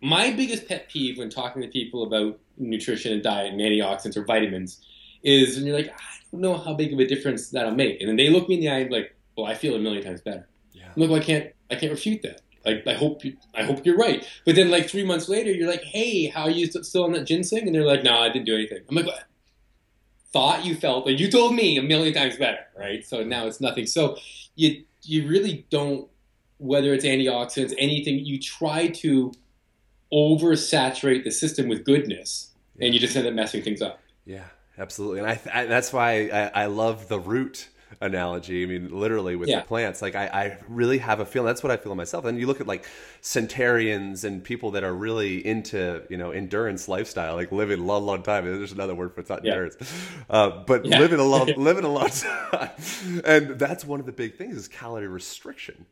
my 0.00 0.32
biggest 0.32 0.66
pet 0.66 0.88
peeve 0.88 1.18
when 1.18 1.28
talking 1.28 1.60
to 1.60 1.68
people 1.68 2.04
about 2.04 2.40
nutrition 2.56 3.12
and 3.12 3.22
diet 3.22 3.52
and 3.52 3.60
antioxidants 3.60 4.16
or 4.16 4.24
vitamins 4.24 4.80
is 5.22 5.56
when 5.56 5.66
you're 5.66 5.76
like, 5.76 5.90
I 5.90 6.02
don't 6.32 6.40
know 6.40 6.56
how 6.56 6.72
big 6.72 6.94
of 6.94 6.98
a 7.00 7.06
difference 7.06 7.50
that'll 7.50 7.74
make. 7.74 8.00
And 8.00 8.08
then 8.08 8.16
they 8.16 8.30
look 8.30 8.48
me 8.48 8.54
in 8.54 8.60
the 8.62 8.70
eye 8.70 8.78
and 8.78 8.88
be 8.88 8.96
like, 8.96 9.14
well, 9.36 9.44
I 9.44 9.54
feel 9.54 9.74
a 9.74 9.78
million 9.78 10.02
times 10.02 10.22
better. 10.22 10.48
Yeah. 10.72 10.86
I'm 10.86 11.02
like, 11.02 11.10
well, 11.10 11.20
I 11.20 11.24
can't, 11.24 11.52
I 11.70 11.74
can't 11.74 11.92
refute 11.92 12.22
that. 12.22 12.40
Like, 12.64 12.86
I 12.86 12.92
hope 12.94 13.24
you, 13.24 13.36
I 13.54 13.62
hope 13.62 13.86
you're 13.86 13.96
right. 13.96 14.26
But 14.44 14.54
then, 14.54 14.70
like 14.70 14.88
three 14.88 15.04
months 15.04 15.28
later, 15.28 15.50
you're 15.50 15.68
like, 15.68 15.82
"Hey, 15.82 16.26
how 16.26 16.42
are 16.42 16.50
you 16.50 16.66
still 16.66 17.04
on 17.04 17.12
that 17.12 17.26
ginseng?" 17.26 17.66
And 17.66 17.74
they're 17.74 17.86
like, 17.86 18.02
"No, 18.02 18.18
I 18.18 18.28
didn't 18.28 18.46
do 18.46 18.54
anything." 18.54 18.80
I'm 18.88 18.94
like, 18.94 19.06
what? 19.06 19.24
"Thought 20.32 20.64
you 20.64 20.74
felt, 20.74 21.06
but 21.06 21.18
you 21.18 21.30
told 21.30 21.54
me 21.54 21.78
a 21.78 21.82
million 21.82 22.12
times 22.12 22.36
better, 22.36 22.66
right?" 22.78 23.04
So 23.06 23.24
now 23.24 23.46
it's 23.46 23.60
nothing. 23.60 23.86
So 23.86 24.18
you 24.56 24.84
you 25.02 25.26
really 25.26 25.64
don't, 25.70 26.08
whether 26.58 26.92
it's 26.92 27.04
antioxidants, 27.04 27.74
anything, 27.78 28.18
you 28.18 28.38
try 28.38 28.88
to 28.88 29.32
oversaturate 30.12 31.24
the 31.24 31.30
system 31.30 31.66
with 31.66 31.84
goodness, 31.84 32.52
and 32.78 32.92
you 32.92 33.00
just 33.00 33.16
end 33.16 33.26
up 33.26 33.32
messing 33.32 33.62
things 33.62 33.80
up. 33.80 34.00
Yeah, 34.26 34.44
absolutely, 34.76 35.20
and 35.20 35.28
I, 35.28 35.40
I 35.52 35.64
that's 35.64 35.94
why 35.94 36.28
I, 36.28 36.64
I 36.64 36.66
love 36.66 37.08
the 37.08 37.18
root 37.18 37.69
analogy. 38.00 38.62
I 38.62 38.66
mean, 38.66 38.88
literally 38.98 39.36
with 39.36 39.48
Yeah. 39.48 39.60
the 39.60 39.66
plants. 39.66 40.00
Like 40.02 40.14
I, 40.14 40.26
I 40.26 40.58
really 40.68 40.98
have 40.98 41.20
a 41.20 41.24
feeling. 41.24 41.46
That's 41.46 41.62
what 41.62 41.72
I 41.72 41.76
feel 41.76 41.94
myself. 41.94 42.24
And 42.24 42.38
you 42.38 42.46
look 42.46 42.60
at 42.60 42.66
like 42.66 42.86
centarians 43.22 44.24
and 44.24 44.42
people 44.42 44.72
that 44.72 44.84
are 44.84 44.94
really 44.94 45.44
into 45.46 46.02
you 46.08 46.16
know 46.16 46.30
endurance 46.30 46.88
lifestyle, 46.88 47.34
like 47.34 47.52
living 47.52 47.80
a 47.80 47.84
long, 47.84 48.04
long 48.06 48.22
time. 48.22 48.44
There's 48.44 48.72
another 48.72 48.94
word 48.94 49.14
for 49.14 49.20
it, 49.20 49.22
it's 49.22 49.30
not 49.30 49.44
Yeah. 49.44 49.52
endurance, 49.52 49.76
uh, 50.28 50.64
but 50.66 50.84
Yeah. 50.84 50.98
living 50.98 51.20
a 51.20 51.24
long, 51.24 51.46
living 51.56 51.84
a 51.84 51.92
long 51.92 52.08
time. 52.50 52.70
And 53.24 53.58
that's 53.58 53.84
one 53.84 54.00
of 54.00 54.06
the 54.06 54.12
big 54.12 54.36
things 54.36 54.56
is 54.56 54.68
calorie 54.68 55.08
restriction. 55.08 55.86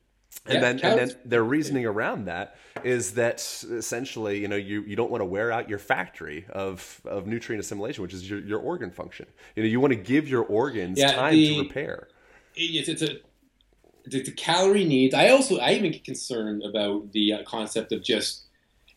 And 0.47 0.55
Yeah, 0.55 0.61
then, 0.61 0.81
and 0.81 0.99
then 0.99 1.16
their 1.24 1.45
reasoning 1.45 1.85
around 1.85 2.26
that 2.26 2.57
is 2.85 3.12
that 3.14 3.41
essentially, 3.70 4.39
you 4.39 4.49
know, 4.49 4.57
you, 4.57 4.83
you 4.83 4.97
don't 4.97 5.11
want 5.11 5.20
to 5.20 5.26
wear 5.26 5.53
out 5.53 5.68
your 5.68 5.79
factory 5.79 6.47
of, 6.51 7.01
of 7.05 7.26
nutrient 7.26 7.61
assimilation, 7.61 8.03
which 8.03 8.14
is 8.14 8.29
your, 8.29 8.41
your 8.41 8.59
organ 8.61 8.91
function. 8.91 9.26
You 9.57 9.62
know, 9.62 9.68
you 9.68 9.81
want 9.81 9.93
to 9.93 9.99
give 9.99 10.29
your 10.29 10.45
organs 10.45 10.99
Yeah, 10.99 11.12
time 11.12 11.35
the- 11.35 11.55
to 11.55 11.59
repair. 11.62 12.09
it's, 12.55 12.89
it's 12.89 13.03
a 13.03 13.18
the, 14.07 14.22
the 14.22 14.33
calorie 14.33 14.85
needs. 14.85 15.14
I 15.14 15.29
also 15.29 15.59
I 15.59 15.72
even 15.72 15.93
get 15.93 16.05
concerned 16.05 16.62
about 16.62 17.12
the 17.12 17.35
uh, 17.35 17.43
concept 17.45 17.93
of 17.93 18.03
just 18.03 18.45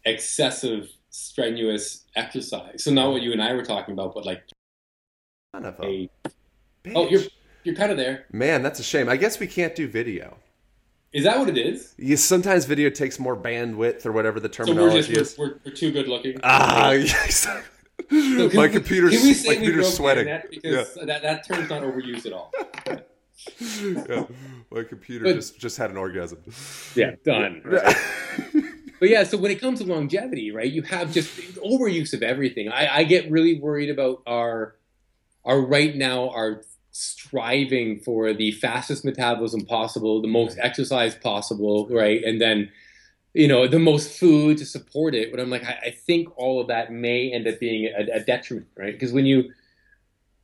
excessive 0.06 0.90
strenuous 1.10 2.06
exercise. 2.16 2.84
So 2.84 2.92
not 2.92 3.12
what 3.12 3.22
you 3.22 3.34
and 3.34 3.42
I 3.42 3.54
were 3.54 3.66
talking 3.66 3.94
about, 3.94 4.14
but 4.14 4.26
like 4.26 4.44
a 5.54 5.74
a 5.84 6.10
oh, 6.96 7.10
you're 7.10 7.24
you're 7.64 7.76
kind 7.76 7.92
of 7.92 7.98
there. 7.98 8.26
Man, 8.32 8.64
that's 8.64 8.80
a 8.80 8.84
shame. 8.84 9.10
I 9.10 9.18
guess 9.18 9.40
we 9.40 9.48
can't 9.48 9.76
do 9.76 9.88
video. 9.88 10.38
Is 11.14 11.26
that 11.26 11.38
what 11.39 11.49
it 11.49 11.57
is? 11.57 11.93
Yeah, 11.97 12.16
sometimes 12.16 12.66
video 12.66 12.89
takes 12.89 13.20
more 13.20 13.36
bandwidth 13.36 14.05
or 14.05 14.12
whatever 14.14 14.39
the 14.39 14.51
So 14.51 14.64
we're 14.64 14.68
terminology 14.68 15.14
just 15.14 15.34
is. 15.34 15.38
we're, 15.38 15.47
we're, 15.47 15.59
we're 15.66 15.72
too 15.74 15.91
good 15.91 16.07
looking. 16.07 16.39
Ah, 16.43 16.91
yes. 16.91 17.47
So 18.09 18.49
my 18.53 18.68
computer's 18.68 19.12
can 19.18 19.24
we 19.24 19.34
say 19.34 19.47
my 19.49 19.55
computer's 19.55 19.93
sweating. 19.95 20.28
internet? 20.28 20.49
Because 20.49 20.95
that, 20.95 21.22
that 21.22 21.47
term's 21.47 21.70
not 21.70 21.82
overused 21.84 22.26
at 22.26 22.34
all. 22.34 22.51
yeah, 23.59 24.26
my 24.72 24.84
computer 24.84 25.26
But- 25.26 25.36
just 25.36 25.59
just 25.59 25.78
had 25.78 25.91
an 25.91 25.97
orgasm. 25.97 26.39
Yeah, 26.95 27.16
done. 27.24 27.64
But 28.99 29.09
yeah, 29.09 29.24
so 29.24 29.36
when 29.36 29.49
it 29.49 29.59
comes 29.59 29.80
to 29.80 29.86
longevity, 29.88 30.51
right, 30.51 30.72
you 30.72 30.84
have 30.84 31.12
just 31.12 31.36
overuse 31.55 32.14
of 32.14 32.22
everything. 32.22 32.70
I, 32.70 32.97
I 32.97 33.03
get 33.03 33.32
really 33.32 33.59
worried 33.59 33.89
about 33.89 34.22
our 34.28 34.76
our 35.43 35.59
right 35.59 35.95
now 35.95 36.30
our 36.30 36.62
striving 36.92 38.00
for 38.00 38.34
the 38.34 38.52
fastest 38.54 39.06
metabolism 39.06 39.66
possible, 39.66 40.22
the 40.22 40.28
most 40.28 40.58
exercise 40.62 41.16
possible, 41.16 41.88
right, 41.89 42.24
and 42.24 42.39
then 42.42 42.70
you 43.34 43.48
know 43.48 43.68
the 43.68 43.80
most 43.80 44.18
food 44.20 44.58
to 44.58 44.66
support 44.66 45.16
it. 45.16 45.32
But 45.32 45.39
I'm 45.39 45.50
like, 45.50 45.64
I, 45.64 45.80
I 45.88 45.92
think 45.92 46.30
all 46.38 46.60
of 46.62 46.68
that 46.68 46.92
may 46.92 47.32
end 47.32 47.48
up 47.48 47.60
being 47.60 47.86
a, 47.86 48.18
a 48.18 48.20
detriment, 48.20 48.68
right? 48.78 48.94
Because 48.94 49.14
when 49.14 49.26
you 49.26 49.52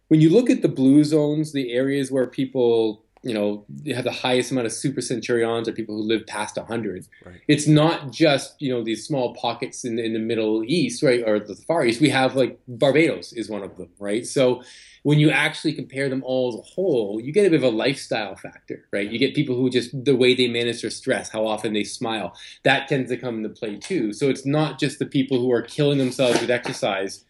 when 0.08 0.22
you 0.22 0.30
look 0.30 0.50
at 0.50 0.62
the 0.62 0.70
blue 0.70 1.04
zones, 1.04 1.52
the 1.52 1.74
areas 1.74 2.12
where 2.12 2.28
people 2.28 3.04
you 3.24 3.34
know 3.34 3.66
have 3.94 4.04
the 4.06 4.12
highest 4.12 4.52
amount 4.52 4.68
of 4.68 4.72
super 4.72 5.02
centurions 5.02 5.68
or 5.68 5.74
people 5.74 5.96
who 5.96 6.04
live 6.04 6.26
past 6.28 6.56
100 6.56 7.08
Right. 7.26 7.42
it's 7.48 7.68
not 7.68 8.12
just 8.12 8.62
you 8.62 8.72
know 8.72 8.84
these 8.84 9.06
small 9.06 9.34
pockets 9.34 9.84
in, 9.84 9.98
in 9.98 10.14
the 10.14 10.20
middle 10.20 10.64
east 10.66 11.02
right 11.02 11.24
or 11.26 11.40
the 11.40 11.56
far 11.56 11.84
east 11.84 12.00
we 12.00 12.10
have 12.10 12.36
like 12.36 12.60
barbados 12.68 13.34
is 13.34 13.50
one 13.50 13.64
of 13.64 13.76
them 13.76 13.90
right 14.00 14.26
so 14.26 14.62
when 15.04 15.20
you 15.20 15.30
actually 15.30 15.74
compare 15.74 16.10
them 16.10 16.24
all 16.24 16.50
as 16.50 16.60
a 16.60 16.74
whole 16.74 17.20
you 17.22 17.32
get 17.32 17.46
a 17.46 17.50
bit 17.50 17.64
of 17.64 17.64
a 17.64 17.76
lifestyle 17.76 18.36
factor 18.36 18.86
right? 18.92 19.10
You 19.10 19.20
get 19.20 19.36
people 19.36 19.56
who 19.56 19.70
just 19.70 19.92
the 20.06 20.16
way 20.16 20.34
they 20.34 20.48
manage 20.48 20.82
their 20.82 20.92
stress 20.92 21.30
how 21.30 21.46
often 21.46 21.74
they 21.74 21.84
smile 21.84 22.36
that 22.64 22.88
tends 22.88 23.10
to 23.10 23.18
come 23.18 23.38
into 23.38 23.50
play 23.50 23.78
too. 23.78 24.14
So 24.14 24.30
it's 24.30 24.46
not 24.46 24.80
just 24.80 25.00
the 25.00 25.06
people 25.06 25.40
who 25.40 25.52
are 25.52 25.62
killing 25.62 25.98
themselves 25.98 26.40
with 26.42 26.50
exercise 26.50 27.24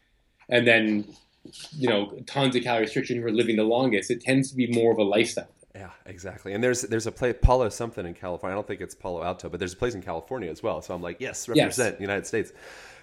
and 0.50 0.68
then 0.68 1.06
you 1.72 1.88
know 1.88 2.12
tons 2.26 2.56
of 2.56 2.64
calorie 2.64 2.82
restriction 2.82 3.18
who 3.18 3.26
are 3.26 3.32
living 3.32 3.56
the 3.56 3.64
longest. 3.64 4.12
It 4.12 4.22
tends 4.22 4.50
to 4.52 4.56
be 4.56 4.68
more 4.68 4.92
of 4.92 4.98
a 4.98 5.04
lifestyle 5.04 5.50
Yeah, 5.78 5.92
exactly. 6.08 6.54
And 6.54 6.64
there's 6.64 6.82
there's 6.82 7.06
a 7.06 7.12
place 7.12 7.36
Palo 7.40 7.70
something 7.70 8.06
in 8.06 8.16
California. 8.16 8.56
I 8.56 8.58
don't 8.58 8.68
think 8.68 8.82
it's 8.82 8.96
Palo 8.96 9.24
Alto, 9.24 9.48
but 9.48 9.60
there's 9.60 9.74
a 9.74 9.78
place 9.78 9.94
in 9.94 10.02
California 10.02 10.50
as 10.50 10.64
well. 10.64 10.82
So 10.82 10.96
I'm 10.96 11.04
like, 11.04 11.18
yes, 11.20 11.48
represent 11.48 12.02
United 12.02 12.26
States. 12.26 12.52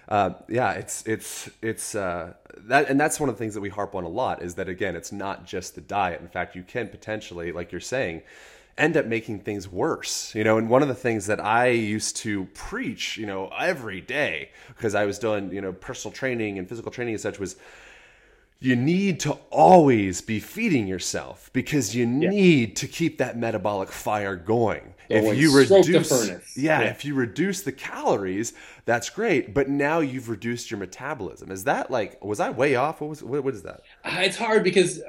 Uh, 0.09 0.31
yeah, 0.49 0.73
it's 0.73 1.01
it's 1.07 1.49
it's 1.61 1.95
uh, 1.95 2.33
that, 2.57 2.89
and 2.89 2.99
that's 2.99 3.17
one 3.19 3.29
of 3.29 3.35
the 3.35 3.39
things 3.39 3.53
that 3.53 3.61
we 3.61 3.69
harp 3.69 3.95
on 3.95 4.03
a 4.03 4.09
lot 4.09 4.43
is 4.43 4.55
that 4.55 4.67
again, 4.67 4.95
it's 4.95 5.13
not 5.13 5.45
just 5.45 5.75
the 5.75 5.81
diet. 5.81 6.19
In 6.19 6.27
fact, 6.27 6.53
you 6.55 6.63
can 6.63 6.89
potentially, 6.89 7.53
like 7.53 7.71
you're 7.71 7.79
saying, 7.79 8.23
end 8.77 8.97
up 8.97 9.05
making 9.05 9.39
things 9.39 9.69
worse. 9.69 10.35
You 10.35 10.43
know, 10.43 10.57
and 10.57 10.69
one 10.69 10.81
of 10.81 10.89
the 10.89 10.95
things 10.95 11.27
that 11.27 11.43
I 11.43 11.67
used 11.67 12.17
to 12.17 12.45
preach, 12.53 13.15
you 13.15 13.25
know, 13.25 13.49
every 13.57 14.01
day 14.01 14.49
because 14.67 14.95
I 14.95 15.05
was 15.05 15.17
doing 15.17 15.49
you 15.53 15.61
know 15.61 15.71
personal 15.71 16.13
training 16.13 16.59
and 16.59 16.67
physical 16.67 16.91
training 16.91 17.13
and 17.13 17.21
such 17.21 17.39
was 17.39 17.55
you 18.59 18.75
need 18.75 19.19
to 19.21 19.33
always 19.51 20.21
be 20.21 20.39
feeding 20.39 20.87
yourself 20.87 21.49
because 21.53 21.95
you 21.95 22.05
need 22.05 22.75
to 22.77 22.87
keep 22.87 23.17
that 23.17 23.37
metabolic 23.37 23.89
fire 23.91 24.35
going. 24.35 24.93
If 25.07 25.37
you 25.37 25.55
reduce, 25.55 26.09
furnace. 26.09 26.57
yeah, 26.57 26.81
Yeah. 26.81 26.87
if 26.89 27.05
you 27.05 27.13
reduce 27.13 27.61
the 27.61 27.71
calories, 27.71 28.53
that's 28.85 29.09
great. 29.11 29.53
But 29.53 29.69
now 29.69 29.99
you've 29.99 30.29
reduced 30.29 30.71
your 30.71 30.79
metabolism. 30.79 31.51
Is 31.51 31.65
that 31.65 31.91
like 31.91 32.23
was 32.23 32.39
I 32.39 32.49
way 32.49 32.75
off? 32.75 33.01
What 33.01 33.09
was 33.11 33.21
what, 33.21 33.43
what 33.43 33.53
is 33.53 33.61
that? 33.63 33.81
Uh, 34.03 34.17
It's 34.21 34.37
hard 34.37 34.63
because 34.63 35.01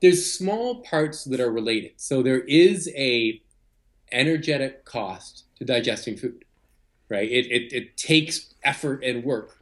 there's 0.00 0.32
small 0.32 0.76
parts 0.82 1.24
that 1.24 1.40
are 1.40 1.50
related. 1.50 1.92
So 1.96 2.22
there 2.22 2.40
is 2.40 2.88
a 2.96 3.42
energetic 4.12 4.84
cost 4.86 5.44
to 5.58 5.64
digesting 5.64 6.16
food, 6.16 6.44
right? 7.10 7.28
It, 7.30 7.46
it, 7.50 7.72
it 7.74 7.96
takes 7.98 8.54
effort 8.62 9.02
and 9.04 9.24
work 9.24 9.57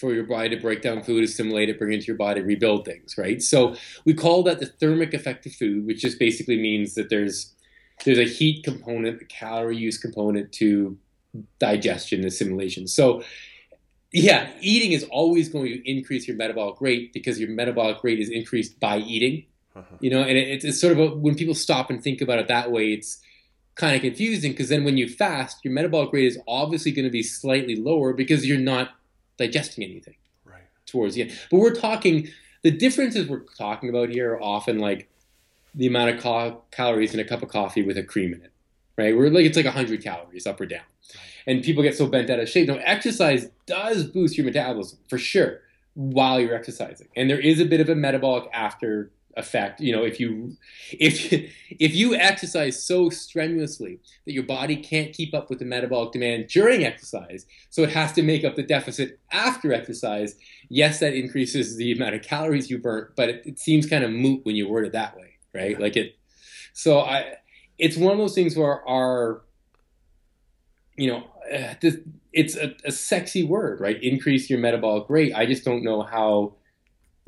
for 0.00 0.14
your 0.14 0.24
body 0.24 0.48
to 0.48 0.56
break 0.56 0.80
down 0.80 1.02
food, 1.02 1.22
assimilate 1.22 1.68
it, 1.68 1.78
bring 1.78 1.92
it 1.92 1.96
into 1.96 2.06
your 2.06 2.16
body, 2.16 2.40
rebuild 2.40 2.86
things, 2.86 3.18
right? 3.18 3.42
So 3.42 3.76
we 4.06 4.14
call 4.14 4.42
that 4.44 4.58
the 4.58 4.66
thermic 4.66 5.12
effect 5.12 5.44
of 5.44 5.52
food, 5.52 5.86
which 5.86 6.00
just 6.00 6.18
basically 6.18 6.60
means 6.60 6.94
that 6.94 7.10
there's 7.10 7.54
there's 8.04 8.18
a 8.18 8.24
heat 8.24 8.64
component, 8.64 9.20
a 9.20 9.26
calorie 9.26 9.76
use 9.76 9.98
component 9.98 10.52
to 10.52 10.96
digestion, 11.58 12.24
assimilation. 12.24 12.86
So 12.86 13.22
yeah, 14.10 14.50
eating 14.60 14.92
is 14.92 15.04
always 15.10 15.50
going 15.50 15.66
to 15.66 15.90
increase 15.90 16.26
your 16.26 16.36
metabolic 16.36 16.80
rate 16.80 17.12
because 17.12 17.38
your 17.38 17.50
metabolic 17.50 18.02
rate 18.02 18.18
is 18.18 18.30
increased 18.30 18.80
by 18.80 18.98
eating. 18.98 19.44
Uh-huh. 19.76 19.96
You 20.00 20.10
know, 20.10 20.22
and 20.22 20.36
it, 20.36 20.48
it's, 20.48 20.64
it's 20.64 20.80
sort 20.80 20.94
of 20.94 20.98
a, 20.98 21.14
when 21.14 21.34
people 21.34 21.54
stop 21.54 21.90
and 21.90 22.02
think 22.02 22.20
about 22.20 22.38
it 22.38 22.48
that 22.48 22.72
way, 22.72 22.92
it's 22.92 23.20
kind 23.76 23.94
of 23.94 24.02
confusing 24.02 24.52
because 24.52 24.68
then 24.68 24.82
when 24.82 24.96
you 24.96 25.08
fast, 25.08 25.58
your 25.62 25.72
metabolic 25.72 26.12
rate 26.12 26.24
is 26.24 26.38
obviously 26.48 26.90
going 26.90 27.04
to 27.04 27.10
be 27.10 27.22
slightly 27.22 27.76
lower 27.76 28.12
because 28.12 28.46
you're 28.46 28.58
not 28.58 28.90
digesting 29.44 29.82
anything 29.82 30.14
Right. 30.44 30.62
towards 30.86 31.14
the 31.16 31.22
end. 31.22 31.32
But 31.50 31.58
we're 31.58 31.74
talking 31.74 32.28
the 32.62 32.70
differences 32.70 33.26
we're 33.26 33.40
talking 33.58 33.88
about 33.88 34.10
here 34.10 34.34
are 34.34 34.42
often 34.42 34.78
like 34.78 35.08
the 35.74 35.86
amount 35.86 36.14
of 36.14 36.22
cal- 36.22 36.64
calories 36.70 37.14
in 37.14 37.20
a 37.20 37.24
cup 37.24 37.42
of 37.42 37.48
coffee 37.48 37.82
with 37.82 37.96
a 37.96 38.02
cream 38.02 38.34
in 38.34 38.42
it, 38.42 38.50
right? 38.98 39.16
We're 39.16 39.30
like 39.30 39.46
it's 39.46 39.56
like 39.56 39.64
100 39.66 40.02
calories 40.02 40.46
up 40.46 40.60
or 40.60 40.66
down, 40.66 40.82
and 41.46 41.62
people 41.62 41.82
get 41.82 41.96
so 41.96 42.06
bent 42.06 42.28
out 42.28 42.38
of 42.38 42.48
shape. 42.48 42.68
Now, 42.68 42.78
exercise 42.84 43.48
does 43.66 44.04
boost 44.04 44.36
your 44.36 44.44
metabolism 44.44 44.98
for 45.08 45.16
sure 45.16 45.60
while 45.94 46.38
you're 46.38 46.54
exercising, 46.54 47.08
and 47.16 47.30
there 47.30 47.40
is 47.40 47.60
a 47.60 47.64
bit 47.64 47.80
of 47.80 47.88
a 47.88 47.94
metabolic 47.94 48.44
after 48.52 49.10
effect. 49.40 49.80
You 49.80 49.96
know, 49.96 50.04
if 50.04 50.20
you 50.20 50.56
if 50.92 51.32
if 51.32 51.94
you 51.94 52.14
exercise 52.14 52.84
so 52.84 53.10
strenuously 53.10 53.98
that 54.24 54.32
your 54.32 54.44
body 54.44 54.76
can't 54.76 55.12
keep 55.12 55.34
up 55.34 55.50
with 55.50 55.58
the 55.58 55.64
metabolic 55.64 56.12
demand 56.12 56.46
during 56.46 56.84
exercise, 56.84 57.46
so 57.70 57.82
it 57.82 57.90
has 57.90 58.12
to 58.12 58.22
make 58.22 58.44
up 58.44 58.54
the 58.54 58.62
deficit 58.62 59.18
after 59.32 59.72
exercise. 59.72 60.36
Yes, 60.68 61.00
that 61.00 61.14
increases 61.14 61.76
the 61.76 61.90
amount 61.90 62.14
of 62.14 62.22
calories 62.22 62.70
you 62.70 62.78
burn, 62.78 63.08
but 63.16 63.28
it, 63.28 63.42
it 63.44 63.58
seems 63.58 63.86
kind 63.86 64.04
of 64.04 64.12
moot 64.12 64.44
when 64.44 64.54
you 64.54 64.68
word 64.68 64.86
it 64.86 64.92
that 64.92 65.16
way, 65.16 65.38
right? 65.52 65.80
Like 65.80 65.96
it. 65.96 66.16
So 66.72 67.00
I, 67.00 67.34
it's 67.78 67.96
one 67.96 68.12
of 68.12 68.18
those 68.18 68.34
things 68.36 68.56
where 68.56 68.86
our, 68.88 69.42
you 70.96 71.10
know, 71.10 71.24
uh, 71.52 71.74
this, 71.80 71.96
it's 72.32 72.56
a, 72.56 72.76
a 72.84 72.92
sexy 72.92 73.42
word, 73.42 73.80
right? 73.80 74.00
Increase 74.00 74.48
your 74.48 74.60
metabolic 74.60 75.10
rate. 75.10 75.34
I 75.34 75.46
just 75.46 75.64
don't 75.64 75.82
know 75.82 76.02
how 76.02 76.54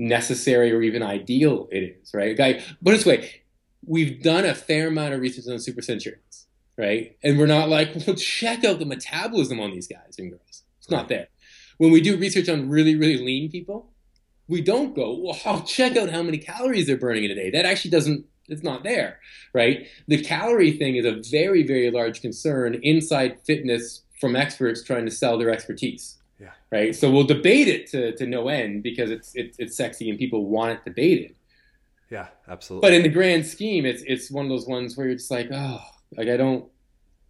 necessary 0.03 0.72
or 0.72 0.82
even 0.82 1.03
ideal 1.03 1.68
it 1.70 1.82
is, 1.82 2.12
right? 2.12 2.36
Guy, 2.36 2.62
but 2.82 2.90
this 2.90 3.07
way, 3.07 3.42
we've 3.86 4.22
done 4.22 4.44
a 4.44 4.55
fair 4.55 4.88
amount 4.88 5.14
of 5.14 5.20
research 5.20 5.50
on 5.50 5.59
super 5.61 5.80
centurions, 5.80 6.46
right? 6.76 7.16
And 7.22 7.38
we're 7.38 7.46
not 7.46 7.68
like, 7.68 7.94
well, 8.07 8.16
check 8.16 8.64
out 8.64 8.78
the 8.78 8.84
metabolism 8.84 9.61
on 9.61 9.70
these 9.70 9.86
guys 9.86 10.16
and 10.18 10.30
girls. 10.30 10.64
It's 10.78 10.90
not 10.90 11.09
there. 11.09 11.28
When 11.78 11.92
we 11.92 12.00
do 12.00 12.16
research 12.16 12.48
on 12.48 12.68
really, 12.68 12.96
really 12.96 13.24
lean 13.24 13.50
people, 13.50 13.90
we 14.48 14.61
don't 14.61 14.94
go, 14.94 15.16
well, 15.16 15.62
check 15.66 15.96
out 15.96 16.11
how 16.11 16.22
many 16.22 16.38
calories 16.38 16.86
they're 16.86 16.96
burning 16.96 17.24
in 17.24 17.30
a 17.30 17.34
day. 17.34 17.50
That 17.50 17.64
actually 17.64 17.92
doesn't, 17.92 18.26
it's 18.48 18.64
not 18.64 18.82
there, 18.82 19.20
right? 19.55 19.86
The 20.09 20.22
calorie 20.22 20.72
thing 20.72 20.96
is 20.96 21.07
a 21.07 21.22
very, 21.30 21.62
very 21.62 21.90
large 21.90 22.20
concern 22.20 22.74
inside 22.82 23.38
fitness 23.44 24.03
from 24.20 24.34
experts 24.34 24.82
trying 24.82 25.05
to 25.05 25.12
sell 25.12 25.38
their 25.38 25.50
expertise. 25.50 26.18
Yeah. 26.43 26.51
Right. 26.72 26.95
So 26.95 27.09
we'll 27.09 27.22
debate 27.22 27.68
it 27.68 27.86
to, 27.93 28.16
to 28.16 28.26
no 28.26 28.49
end 28.49 28.82
because 28.82 29.12
it's, 29.12 29.32
it's 29.36 29.57
it's 29.61 29.76
sexy 29.76 30.11
and 30.11 30.18
people 30.18 30.47
want 30.47 30.72
it 30.72 30.84
debated. 30.84 31.36
Yeah, 32.11 32.26
absolutely. 32.49 32.88
But 32.88 32.95
in 32.95 33.03
the 33.05 33.09
grand 33.09 33.47
scheme, 33.47 33.86
it's 33.86 34.03
it's 34.03 34.28
one 34.28 34.47
of 34.47 34.51
those 34.51 34.66
ones 34.66 34.97
where 34.97 35.07
you're 35.07 35.14
just 35.14 35.30
like, 35.30 35.51
oh, 35.53 35.80
like 36.16 36.28
I 36.28 36.36
don't, 36.36 36.66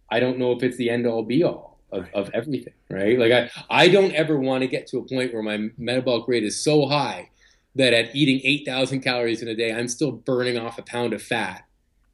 I 0.09 0.19
don't 0.19 0.39
know 0.39 0.51
if 0.53 0.63
it's 0.63 0.77
the 0.77 0.89
end 0.89 1.05
all 1.05 1.21
be 1.21 1.43
all 1.43 1.77
of, 1.91 2.09
of 2.15 2.31
everything, 2.33 2.73
right? 2.89 3.19
Like 3.19 3.31
I, 3.31 3.51
I 3.69 3.87
don't 3.87 4.13
ever 4.13 4.37
want 4.39 4.63
to 4.63 4.67
get 4.67 4.87
to 4.87 4.97
a 4.97 5.07
point 5.07 5.31
where 5.31 5.43
my 5.43 5.69
metabolic 5.77 6.27
rate 6.27 6.43
is 6.43 6.59
so 6.59 6.87
high 6.87 7.29
that 7.75 7.93
at 7.93 8.15
eating 8.15 8.41
eight 8.43 8.65
thousand 8.65 9.01
calories 9.01 9.43
in 9.43 9.47
a 9.47 9.55
day, 9.55 9.71
I'm 9.71 9.87
still 9.87 10.11
burning 10.11 10.57
off 10.57 10.79
a 10.79 10.83
pound 10.83 11.13
of 11.13 11.21
fat, 11.21 11.65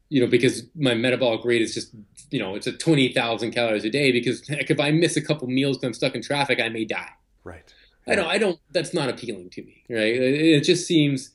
you 0.09 0.19
know, 0.21 0.27
because 0.27 0.63
my 0.75 0.95
metabolic 0.95 1.45
rate 1.45 1.61
is 1.61 1.73
just, 1.73 1.95
you 2.31 2.39
know, 2.39 2.55
it's 2.55 2.67
a 2.67 2.73
twenty 2.73 3.11
thousand 3.13 3.51
calories 3.51 3.85
a 3.85 3.89
day. 3.89 4.11
Because 4.11 4.47
heck, 4.47 4.69
if 4.69 4.79
I 4.79 4.91
miss 4.91 5.17
a 5.17 5.21
couple 5.21 5.47
meals 5.47 5.77
because 5.77 5.87
I'm 5.87 5.93
stuck 5.93 6.15
in 6.15 6.21
traffic, 6.21 6.59
I 6.59 6.69
may 6.69 6.85
die. 6.85 7.11
right. 7.43 7.73
I 8.07 8.15
don't. 8.15 8.27
I 8.27 8.37
don't. 8.37 8.59
That's 8.71 8.93
not 8.93 9.09
appealing 9.09 9.49
to 9.51 9.63
me, 9.63 9.83
right? 9.89 10.15
It, 10.15 10.63
just 10.63 10.87
seems 10.87 11.31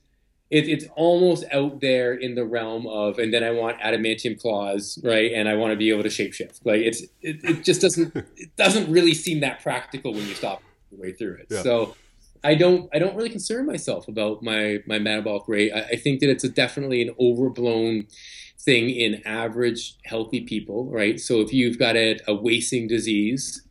it, 0.50 0.68
it's 0.68 0.86
almost 0.96 1.44
out 1.52 1.80
there 1.80 2.14
in 2.14 2.34
the 2.34 2.44
realm 2.44 2.86
of, 2.86 3.18
and 3.18 3.32
then 3.32 3.44
I 3.44 3.50
want 3.50 3.78
adamantium 3.80 4.40
claws, 4.40 4.98
right? 5.04 5.32
And 5.32 5.48
I 5.48 5.54
want 5.54 5.72
to 5.72 5.76
be 5.76 5.90
able 5.90 6.02
to 6.02 6.08
shapeshift. 6.08 6.60
Like 6.64 6.80
it's, 6.80 7.02
it, 7.22 7.44
it 7.44 7.64
just 7.64 7.80
doesn't. 7.80 8.14
it 8.36 8.56
doesn't 8.56 8.90
really 8.90 9.14
seem 9.14 9.40
that 9.40 9.62
practical 9.62 10.12
when 10.12 10.26
you 10.26 10.34
stop 10.34 10.62
your 10.90 11.00
way 11.00 11.12
through 11.12 11.34
it. 11.34 11.46
Yeah. 11.50 11.62
So. 11.62 11.96
I 12.46 12.54
don't. 12.54 12.90
I 12.92 12.98
don't 12.98 13.16
really 13.16 13.30
concern 13.30 13.64
myself 13.64 14.06
about 14.06 14.42
my 14.42 14.80
my 14.86 14.98
metabolic 14.98 15.44
rate. 15.48 15.72
I, 15.72 15.80
I 15.92 15.96
think 15.96 16.20
that 16.20 16.28
it's 16.28 16.44
a, 16.44 16.48
definitely 16.50 17.00
an 17.00 17.14
overblown 17.18 18.06
thing 18.64 18.90
in 18.90 19.22
average 19.26 19.96
healthy 20.04 20.40
people, 20.40 20.90
right? 20.90 21.20
So 21.20 21.40
if 21.40 21.52
you've 21.52 21.78
got 21.78 21.96
a, 21.96 22.18
a 22.26 22.34
wasting 22.34 22.88
disease, 22.88 23.62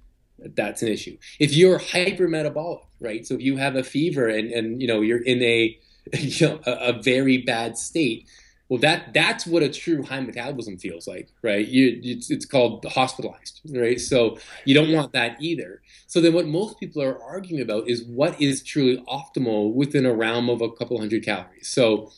that's 0.55 0.81
an 0.81 0.89
issue. 0.89 1.17
If 1.39 1.53
you're 1.53 1.79
hypermetabolic, 1.79 2.83
right? 2.99 3.25
So 3.25 3.35
if 3.35 3.41
you 3.41 3.57
have 3.57 3.75
a 3.75 3.83
fever 3.83 4.27
and, 4.27 4.51
and 4.51 4.81
you 4.81 4.87
know 4.87 5.01
you're 5.01 5.23
in 5.23 5.41
a 5.41 5.77
you 6.13 6.47
know 6.47 6.59
a, 6.65 6.71
a 6.71 7.01
very 7.01 7.37
bad 7.37 7.77
state, 7.77 8.27
well, 8.69 8.79
that 8.79 9.13
that's 9.13 9.45
what 9.45 9.61
a 9.61 9.69
true 9.69 10.03
high 10.03 10.21
metabolism 10.21 10.77
feels 10.77 11.07
like, 11.07 11.29
right? 11.41 11.67
You, 11.67 11.99
it's, 12.01 12.31
it's 12.31 12.45
called 12.45 12.85
hospitalized, 12.85 13.61
right? 13.69 13.99
So 13.99 14.37
you 14.65 14.73
don't 14.73 14.91
want 14.91 15.13
that 15.13 15.37
either. 15.41 15.81
So 16.07 16.21
then, 16.21 16.33
what 16.33 16.47
most 16.47 16.79
people 16.79 17.01
are 17.01 17.21
arguing 17.21 17.61
about 17.61 17.89
is 17.89 18.03
what 18.03 18.41
is 18.41 18.63
truly 18.63 19.03
optimal 19.07 19.73
within 19.73 20.05
a 20.05 20.13
realm 20.13 20.49
of 20.49 20.61
a 20.61 20.71
couple 20.71 20.97
hundred 20.99 21.23
calories. 21.23 21.67
So 21.67 22.11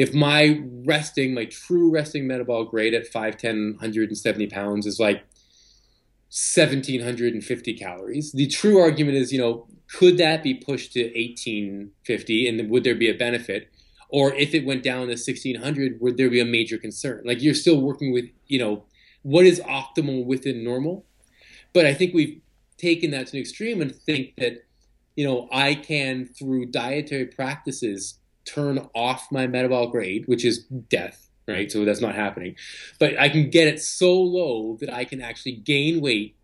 if 0.00 0.14
my 0.14 0.62
resting, 0.86 1.34
my 1.34 1.44
true 1.44 1.90
resting 1.90 2.26
metabolic 2.26 2.72
rate 2.72 2.94
at 2.94 3.12
5'10", 3.12 3.72
170 3.72 4.46
pounds 4.46 4.86
is 4.86 4.98
like 4.98 5.18
1750 6.30 7.74
calories. 7.74 8.32
The 8.32 8.46
true 8.46 8.78
argument 8.78 9.18
is, 9.18 9.30
you 9.30 9.38
know, 9.38 9.66
could 9.92 10.16
that 10.16 10.42
be 10.42 10.54
pushed 10.54 10.94
to 10.94 11.02
1850 11.02 12.48
and 12.48 12.70
would 12.70 12.82
there 12.82 12.94
be 12.94 13.10
a 13.10 13.14
benefit? 13.14 13.68
Or 14.08 14.32
if 14.32 14.54
it 14.54 14.64
went 14.64 14.82
down 14.82 15.08
to 15.08 15.18
1600, 15.18 16.00
would 16.00 16.16
there 16.16 16.30
be 16.30 16.40
a 16.40 16.46
major 16.46 16.78
concern? 16.78 17.20
Like 17.26 17.42
you're 17.42 17.52
still 17.52 17.82
working 17.82 18.10
with, 18.10 18.24
you 18.46 18.58
know, 18.58 18.84
what 19.20 19.44
is 19.44 19.60
optimal 19.60 20.24
within 20.24 20.64
normal? 20.64 21.04
But 21.74 21.84
I 21.84 21.92
think 21.92 22.14
we've 22.14 22.40
taken 22.78 23.10
that 23.10 23.26
to 23.26 23.36
an 23.36 23.42
extreme 23.42 23.82
and 23.82 23.94
think 23.94 24.36
that, 24.38 24.64
you 25.14 25.26
know, 25.26 25.46
I 25.52 25.74
can, 25.74 26.24
through 26.24 26.70
dietary 26.70 27.26
practices, 27.26 28.19
turn 28.44 28.88
off 28.94 29.28
my 29.30 29.46
metabolic 29.46 29.94
rate, 29.94 30.28
which 30.28 30.44
is 30.44 30.64
death, 30.64 31.28
right? 31.46 31.70
So 31.70 31.84
that's 31.84 32.00
not 32.00 32.14
happening. 32.14 32.56
But 32.98 33.18
I 33.18 33.28
can 33.28 33.50
get 33.50 33.68
it 33.68 33.80
so 33.80 34.12
low 34.20 34.76
that 34.80 34.92
I 34.92 35.04
can 35.04 35.20
actually 35.20 35.56
gain 35.56 36.00
weight, 36.00 36.36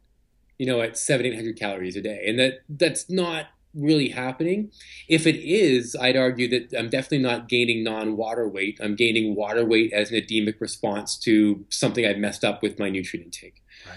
you 0.59 0.67
know, 0.67 0.81
at 0.81 0.99
seven, 0.99 1.27
eight 1.27 1.35
hundred 1.35 1.59
calories 1.59 1.97
a 1.97 2.03
day. 2.03 2.25
And 2.27 2.39
that 2.39 2.61
that's 2.69 3.11
not 3.11 3.47
really 3.75 4.09
happening. 4.09 4.71
If 5.09 5.27
it 5.27 5.37
is, 5.37 5.95
I'd 6.01 6.17
argue 6.17 6.49
that 6.49 6.79
I'm 6.79 6.89
definitely 6.89 7.19
not 7.19 7.49
gaining 7.49 7.85
non-water 7.85 8.49
weight. 8.49 8.81
I'm 8.83 8.97
gaining 8.97 9.35
water 9.35 9.65
weight 9.65 9.93
as 9.93 10.11
an 10.11 10.17
edemic 10.17 10.61
response 10.61 11.19
to 11.21 11.65
something 11.69 12.07
I've 12.07 12.17
messed 12.17 12.43
up 12.43 12.63
with 12.63 12.79
my 12.79 12.89
nutrient 12.89 13.27
intake. 13.27 13.63
Right. 13.87 13.97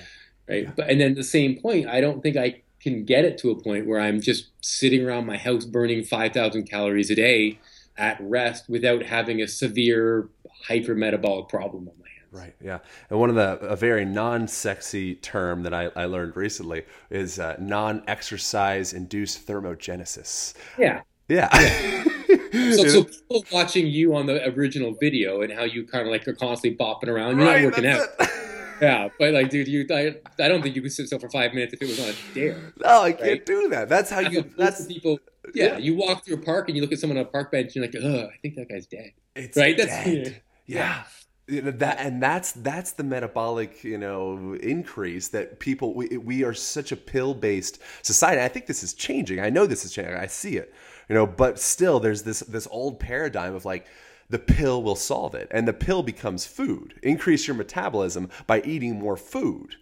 Right. 0.50 0.64
Yeah. 0.64 0.72
But 0.76 0.90
and 0.90 1.00
then 1.00 1.16
the 1.16 1.24
same 1.24 1.60
point, 1.62 1.88
I 1.88 2.02
don't 2.02 2.22
think 2.22 2.36
I 2.36 2.64
can 2.82 3.06
get 3.06 3.26
it 3.26 3.38
to 3.38 3.52
a 3.52 3.62
point 3.62 3.88
where 3.88 4.00
I'm 4.00 4.22
just 4.22 4.50
sitting 4.62 5.06
around 5.06 5.26
my 5.26 5.38
house 5.38 5.66
burning 5.66 6.04
5,000 6.04 6.64
calories 6.64 7.12
a 7.12 7.16
day 7.16 7.60
at 8.00 8.18
rest 8.22 8.70
without 8.70 9.04
having 9.04 9.42
a 9.42 9.48
severe 9.48 10.30
hypermetabolic 10.68 11.50
problem 11.50 11.88
on 11.88 11.94
my 12.00 12.08
hands. 12.08 12.32
Right. 12.32 12.56
Yeah. 12.64 12.80
And 13.10 13.20
one 13.20 13.30
of 13.30 13.36
the 13.36 13.60
a 13.60 13.76
very 13.76 14.06
non-sexy 14.06 15.16
term 15.16 15.64
that 15.64 15.74
I, 15.74 15.92
I 15.96 16.06
learned 16.06 16.36
recently 16.36 16.86
is 17.10 17.40
uh, 17.40 17.58
non-exercise 17.60 18.94
induced 18.94 19.46
thermogenesis. 19.46 20.54
Yeah. 20.78 21.02
Yeah. 21.28 21.50
yeah. 21.54 22.04
so, 22.76 22.88
so 22.88 23.04
people 23.04 23.46
watching 23.52 23.88
you 23.88 24.16
on 24.16 24.26
the 24.26 24.48
original 24.50 24.96
video 25.00 25.42
and 25.42 25.54
how 25.54 25.64
you 25.64 25.86
kind 25.86 26.08
of 26.08 26.12
like 26.12 26.28
are 26.28 26.34
constantly 26.34 26.78
bopping 26.78 27.08
around, 27.08 27.38
you're 27.38 27.48
right, 27.48 27.64
not 27.64 27.72
working 27.72 27.86
out. 27.86 28.08
yeah, 28.82 29.10
but 29.20 29.34
like, 29.34 29.50
dude, 29.50 29.68
you, 29.68 29.86
I, 29.92 30.16
I 30.44 30.48
don't 30.48 30.62
think 30.62 30.76
you 30.76 30.82
could 30.82 30.92
sit 30.92 31.08
still 31.08 31.20
for 31.20 31.30
five 31.30 31.54
minutes 31.54 31.74
if 31.74 31.82
it 31.82 31.88
was 31.88 32.00
on 32.00 32.10
a 32.10 32.34
dare. 32.34 32.74
No, 32.82 33.02
I 33.02 33.12
can't 33.12 33.46
do 33.46 33.70
that. 33.70 33.90
That's 33.90 34.10
how 34.10 34.22
you. 34.22 34.50
That's 34.58 34.86
people 34.86 35.20
yeah, 35.54 35.66
yeah, 35.66 35.78
you 35.78 35.96
walk 35.96 36.26
through 36.26 36.36
a 36.36 36.42
park 36.42 36.68
and 36.68 36.76
you 36.76 36.82
look 36.82 36.92
at 36.92 37.00
someone 37.00 37.18
on 37.18 37.26
a 37.26 37.28
park 37.28 37.52
bench 37.52 37.76
and 37.76 37.76
you're 37.76 37.86
like, 37.86 37.96
oh, 38.04 38.28
I 38.28 38.38
think 38.42 38.56
that 38.56 38.70
guy's 38.70 38.88
dead. 38.88 39.12
It's 39.36 39.58
right. 39.58 39.78
That's 39.78 40.06
dead. 40.06 40.42
yeah. 40.66 41.04
You 41.48 41.64
know, 41.64 41.72
that 41.72 41.98
and 42.00 42.22
that's 42.22 42.52
that's 42.52 42.92
the 42.92 43.04
metabolic 43.04 43.84
you 43.84 43.98
know 43.98 44.56
increase 44.62 45.30
that 45.30 45.60
people 45.60 45.96
we, 45.96 46.16
we 46.18 46.44
are 46.44 46.54
such 46.54 46.92
a 46.92 46.96
pill 46.96 47.34
based 47.34 47.80
society. 48.04 48.42
I 48.42 48.48
think 48.48 48.68
this 48.68 48.84
is 48.84 48.94
changing. 48.94 49.40
I 49.40 49.50
know 49.50 49.66
this 49.66 49.84
is 49.84 49.92
changing. 49.92 50.14
I 50.14 50.28
see 50.28 50.58
it. 50.58 50.72
You 51.08 51.16
know, 51.16 51.26
but 51.26 51.60
still, 51.60 52.00
there's 52.00 52.22
this 52.22 52.42
this 52.42 52.68
old 52.70 53.00
paradigm 53.00 53.56
of 53.56 53.66
like 53.66 53.88
the 54.30 54.38
pill 54.38 54.84
will 54.84 54.96
solve 54.96 55.34
it, 55.34 55.48
and 55.50 55.68
the 55.68 55.74
pill 55.74 56.04
becomes 56.04 56.46
food. 56.46 56.94
Increase 57.02 57.48
your 57.48 57.56
metabolism 57.56 58.30
by 58.46 58.62
eating 58.62 59.00
more 59.00 59.18
food. 59.18 59.76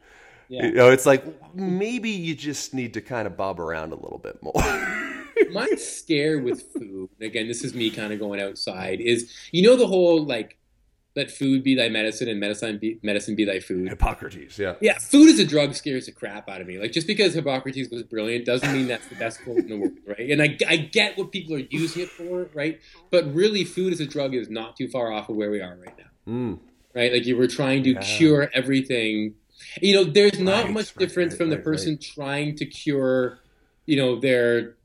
Yeah. 0.47 0.67
You 0.67 0.71
know, 0.71 0.89
it's 0.89 1.05
like 1.05 1.25
maybe 1.53 2.09
you 2.09 2.33
just 2.33 2.73
need 2.73 2.93
to 2.93 3.01
kind 3.01 3.27
of 3.27 3.35
bob 3.35 3.59
around 3.59 3.91
a 3.91 3.95
little 3.95 4.19
bit 4.19 4.41
more. 4.41 4.53
my 5.51 5.67
scare 5.77 6.39
with 6.39 6.61
food, 6.73 7.09
again, 7.21 7.47
this 7.47 7.63
is 7.63 7.73
me 7.73 7.89
kind 7.89 8.13
of 8.13 8.19
going 8.19 8.41
outside, 8.41 9.01
is 9.01 9.31
you 9.51 9.61
know 9.61 9.75
the 9.75 9.87
whole 9.87 10.25
like 10.25 10.57
let 11.17 11.31
food 11.31 11.63
be 11.63 11.73
thy 11.73 11.89
medicine 11.89 12.29
and 12.29 12.39
medicine 12.39 12.77
be 12.77 12.99
medicine 13.01 13.35
be 13.35 13.43
thy 13.43 13.59
food. 13.59 13.89
Hippocrates, 13.89 14.59
yeah. 14.59 14.75
Yeah, 14.79 14.99
food 14.99 15.29
is 15.29 15.39
a 15.39 15.45
drug 15.45 15.73
scares 15.73 16.05
the 16.05 16.11
crap 16.11 16.47
out 16.47 16.61
of 16.61 16.67
me. 16.67 16.77
Like 16.77 16.91
just 16.91 17.07
because 17.07 17.33
Hippocrates 17.33 17.89
was 17.89 18.03
brilliant 18.03 18.45
doesn't 18.45 18.71
mean 18.71 18.87
that's 18.87 19.07
the 19.07 19.15
best 19.15 19.43
quote 19.43 19.57
in 19.57 19.67
the 19.67 19.77
world, 19.77 19.97
right? 20.05 20.29
And 20.29 20.43
I, 20.43 20.55
I 20.67 20.77
get 20.77 21.17
what 21.17 21.31
people 21.31 21.55
are 21.55 21.65
using 21.71 22.03
it 22.03 22.09
for, 22.09 22.47
right? 22.53 22.79
But 23.09 23.33
really, 23.33 23.63
food 23.63 23.93
as 23.93 23.99
a 23.99 24.05
drug 24.05 24.35
is 24.35 24.47
not 24.47 24.77
too 24.77 24.87
far 24.87 25.11
off 25.11 25.27
of 25.27 25.35
where 25.35 25.49
we 25.49 25.59
are 25.59 25.75
right 25.75 25.97
now, 25.97 26.31
mm. 26.31 26.59
right? 26.93 27.11
Like 27.11 27.25
you 27.25 27.35
were 27.35 27.47
trying 27.47 27.83
to 27.85 27.93
yeah. 27.93 28.01
cure 28.01 28.51
everything. 28.53 29.33
You 29.81 29.95
know, 29.95 30.03
there's 30.03 30.39
not 30.39 30.65
right, 30.65 30.73
much 30.73 30.95
right, 30.95 30.99
difference 30.99 31.33
right, 31.33 31.39
from 31.39 31.49
the 31.49 31.57
person 31.57 31.97
trying 31.97 32.55
to 32.57 32.65
cure, 32.67 33.39
you 33.87 33.97
know, 33.97 34.19
their 34.19 34.75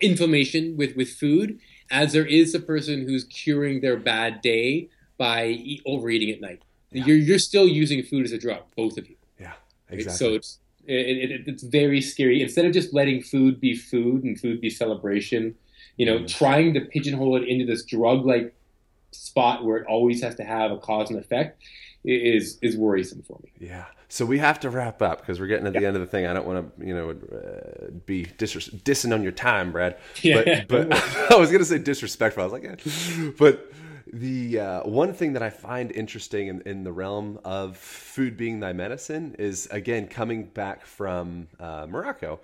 inflammation 0.00 0.76
with 0.76 0.96
with 0.96 1.10
food 1.10 1.58
as 1.90 2.12
there 2.12 2.26
is 2.26 2.54
a 2.54 2.60
person 2.60 3.06
who's 3.06 3.24
curing 3.24 3.80
their 3.80 3.96
bad 3.96 4.40
day 4.40 4.88
by 5.18 5.46
eat, 5.46 5.82
overeating 5.86 6.30
at 6.30 6.40
night. 6.40 6.62
Yeah. 6.90 7.04
You're 7.06 7.16
you're 7.16 7.38
still 7.38 7.66
using 7.66 8.02
food 8.02 8.24
as 8.24 8.32
a 8.32 8.38
drug, 8.38 8.62
both 8.76 8.96
of 8.96 9.08
you. 9.08 9.16
Yeah, 9.38 9.52
exactly. 9.88 10.16
So 10.16 10.34
it's 10.34 10.58
it, 10.86 11.30
it, 11.30 11.42
it's 11.46 11.62
very 11.62 12.00
scary. 12.00 12.42
Instead 12.42 12.64
of 12.64 12.72
just 12.72 12.92
letting 12.92 13.22
food 13.22 13.60
be 13.60 13.74
food 13.74 14.24
and 14.24 14.38
food 14.38 14.60
be 14.60 14.70
celebration, 14.70 15.54
you 15.96 16.06
know, 16.06 16.20
mm. 16.20 16.28
trying 16.28 16.74
to 16.74 16.80
pigeonhole 16.80 17.36
it 17.36 17.46
into 17.46 17.64
this 17.64 17.84
drug-like 17.84 18.54
spot 19.12 19.64
where 19.64 19.76
it 19.76 19.86
always 19.86 20.22
has 20.22 20.34
to 20.36 20.44
have 20.44 20.70
a 20.70 20.78
cause 20.78 21.10
and 21.10 21.18
effect 21.18 21.62
is 22.04 22.58
is 22.62 22.76
worrisome 22.76 23.22
for 23.22 23.38
me. 23.42 23.52
Yeah. 23.58 23.86
So 24.08 24.26
we 24.26 24.38
have 24.38 24.58
to 24.60 24.70
wrap 24.70 25.02
up 25.02 25.20
because 25.20 25.38
we're 25.38 25.46
getting 25.46 25.68
at 25.68 25.72
the 25.72 25.86
end 25.86 25.94
of 25.94 26.00
the 26.00 26.06
thing. 26.06 26.26
I 26.26 26.32
don't 26.32 26.44
want 26.44 26.78
to, 26.78 26.84
you 26.84 26.94
know, 26.96 27.10
uh, 27.10 27.90
be 28.06 28.24
dis- 28.38 28.56
dissing 28.56 29.14
on 29.14 29.22
your 29.22 29.30
time, 29.30 29.70
Brad. 29.70 29.98
Yeah. 30.20 30.64
But, 30.68 30.88
but 30.88 30.92
I 31.30 31.36
was 31.36 31.50
going 31.50 31.60
to 31.60 31.64
say 31.64 31.78
disrespectful. 31.78 32.42
I 32.42 32.46
was 32.46 32.52
like, 32.52 32.64
yeah. 32.64 33.30
but 33.38 33.72
the 34.12 34.58
uh, 34.58 34.80
one 34.82 35.12
thing 35.14 35.34
that 35.34 35.42
I 35.42 35.50
find 35.50 35.92
interesting 35.92 36.48
in, 36.48 36.60
in, 36.62 36.82
the 36.82 36.92
realm 36.92 37.38
of 37.44 37.76
food 37.76 38.36
being 38.36 38.58
thy 38.58 38.72
medicine 38.72 39.36
is 39.38 39.68
again 39.70 40.08
coming 40.08 40.44
back 40.44 40.84
from 40.84 41.46
uh, 41.60 41.86
Morocco, 41.88 42.40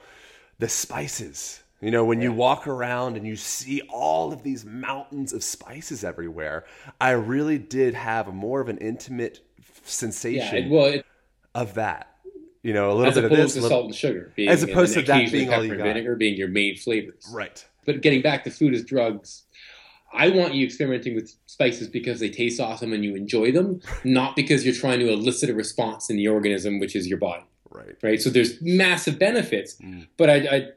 the 0.60 0.68
spices. 0.68 1.62
You 1.80 1.90
know, 1.90 2.04
when 2.04 2.22
you 2.22 2.32
walk 2.32 2.66
around 2.66 3.16
and 3.16 3.26
you 3.26 3.36
see 3.36 3.82
all 3.90 4.32
of 4.32 4.42
these 4.42 4.64
mountains 4.64 5.32
of 5.32 5.44
spices 5.44 6.04
everywhere, 6.04 6.64
I 7.00 7.10
really 7.10 7.58
did 7.58 7.94
have 7.94 8.32
more 8.32 8.60
of 8.60 8.68
an 8.68 8.78
intimate 8.78 9.40
sensation. 9.88 10.68
Yeah, 10.68 10.72
well, 10.72 10.86
it, 10.86 11.06
of 11.54 11.74
that. 11.74 12.12
You 12.62 12.72
know, 12.72 12.90
a 12.90 12.94
little 12.94 13.12
bit 13.12 13.24
of 13.24 13.30
this, 13.30 13.54
to 13.54 13.62
salt 13.62 13.86
and 13.86 13.94
sugar, 13.94 14.32
being, 14.34 14.48
as 14.48 14.62
opposed 14.62 14.94
to 14.94 15.02
that 15.02 15.30
being 15.30 15.52
all 15.52 15.64
you 15.64 15.76
got. 15.76 15.84
vinegar 15.84 16.16
being 16.16 16.36
your 16.36 16.48
main 16.48 16.76
flavors. 16.76 17.24
Right. 17.32 17.64
But 17.84 18.00
getting 18.00 18.22
back 18.22 18.42
to 18.44 18.50
food 18.50 18.74
as 18.74 18.82
drugs, 18.82 19.44
I 20.12 20.30
want 20.30 20.54
you 20.54 20.66
experimenting 20.66 21.14
with 21.14 21.32
spices 21.46 21.86
because 21.86 22.18
they 22.18 22.28
taste 22.28 22.60
awesome 22.60 22.92
and 22.92 23.04
you 23.04 23.14
enjoy 23.14 23.52
them, 23.52 23.80
not 24.02 24.34
because 24.34 24.64
you're 24.64 24.74
trying 24.74 24.98
to 24.98 25.12
elicit 25.12 25.48
a 25.48 25.54
response 25.54 26.10
in 26.10 26.16
the 26.16 26.26
organism, 26.26 26.80
which 26.80 26.96
is 26.96 27.06
your 27.06 27.18
body. 27.18 27.44
Right. 27.70 27.96
Right. 28.02 28.20
So 28.20 28.30
there's 28.30 28.60
massive 28.60 29.18
benefits, 29.18 29.76
mm. 29.76 30.08
but 30.16 30.28
I, 30.28 30.34
I 30.34 30.68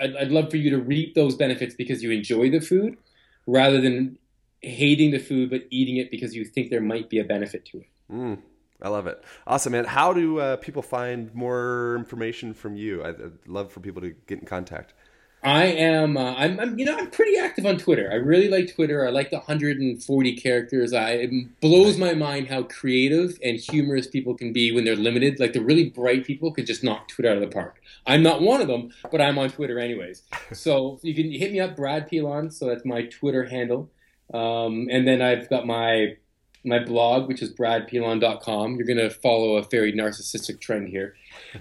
I'd, 0.00 0.16
I'd 0.16 0.30
love 0.30 0.50
for 0.50 0.58
you 0.58 0.70
to 0.70 0.78
reap 0.78 1.14
those 1.14 1.34
benefits 1.34 1.74
because 1.74 2.02
you 2.02 2.10
enjoy 2.10 2.50
the 2.50 2.60
food, 2.60 2.98
rather 3.46 3.80
than 3.80 4.18
hating 4.60 5.12
the 5.12 5.18
food 5.18 5.50
but 5.50 5.62
eating 5.70 5.96
it 5.96 6.10
because 6.10 6.34
you 6.34 6.44
think 6.44 6.70
there 6.70 6.80
might 6.80 7.08
be 7.08 7.18
a 7.18 7.24
benefit 7.24 7.64
to 7.66 7.78
it. 7.78 7.86
Mm. 8.12 8.38
I 8.80 8.88
love 8.88 9.06
it. 9.06 9.22
Awesome, 9.46 9.72
man. 9.72 9.84
How 9.84 10.12
do 10.12 10.38
uh, 10.38 10.56
people 10.56 10.82
find 10.82 11.34
more 11.34 11.96
information 11.96 12.54
from 12.54 12.76
you? 12.76 13.04
I'd, 13.04 13.20
I'd, 13.20 13.32
love 13.46 13.72
for 13.72 13.80
people 13.80 14.00
to 14.02 14.14
get 14.26 14.38
in 14.38 14.46
contact. 14.46 14.94
I 15.42 15.64
am. 15.66 16.16
Uh, 16.16 16.34
I'm, 16.36 16.58
I'm, 16.58 16.78
You 16.78 16.84
know, 16.84 16.96
I'm 16.96 17.10
pretty 17.10 17.38
active 17.38 17.64
on 17.64 17.78
Twitter. 17.78 18.08
I 18.10 18.16
really 18.16 18.48
like 18.48 18.74
Twitter. 18.74 19.06
I 19.06 19.10
like 19.10 19.30
the 19.30 19.36
140 19.36 20.36
characters. 20.36 20.92
I 20.92 21.10
it 21.10 21.60
blows 21.60 21.96
my 21.96 22.14
mind 22.14 22.48
how 22.48 22.64
creative 22.64 23.38
and 23.42 23.58
humorous 23.58 24.06
people 24.06 24.34
can 24.34 24.52
be 24.52 24.72
when 24.72 24.84
they're 24.84 24.96
limited. 24.96 25.38
Like 25.38 25.52
the 25.52 25.60
really 25.60 25.90
bright 25.90 26.24
people 26.24 26.52
could 26.52 26.66
just 26.66 26.82
knock 26.82 27.08
Twitter 27.08 27.30
out 27.30 27.36
of 27.36 27.42
the 27.42 27.54
park. 27.54 27.80
I'm 28.06 28.22
not 28.22 28.42
one 28.42 28.60
of 28.60 28.66
them, 28.66 28.90
but 29.10 29.20
I'm 29.20 29.38
on 29.38 29.50
Twitter 29.50 29.78
anyways. 29.78 30.22
so 30.52 30.98
you 31.02 31.14
can 31.14 31.30
hit 31.30 31.52
me 31.52 31.60
up, 31.60 31.76
Brad 31.76 32.08
Pilon. 32.08 32.50
So 32.50 32.66
that's 32.66 32.84
my 32.84 33.02
Twitter 33.02 33.44
handle. 33.44 33.90
Um, 34.34 34.88
and 34.90 35.06
then 35.06 35.22
I've 35.22 35.48
got 35.48 35.66
my 35.66 36.16
my 36.64 36.78
blog, 36.78 37.28
which 37.28 37.42
is 37.42 37.52
bradpilon.com. 37.54 38.76
You're 38.76 38.86
going 38.86 38.98
to 38.98 39.10
follow 39.10 39.56
a 39.56 39.62
very 39.62 39.92
narcissistic 39.92 40.60
trend 40.60 40.88
here. 40.88 41.14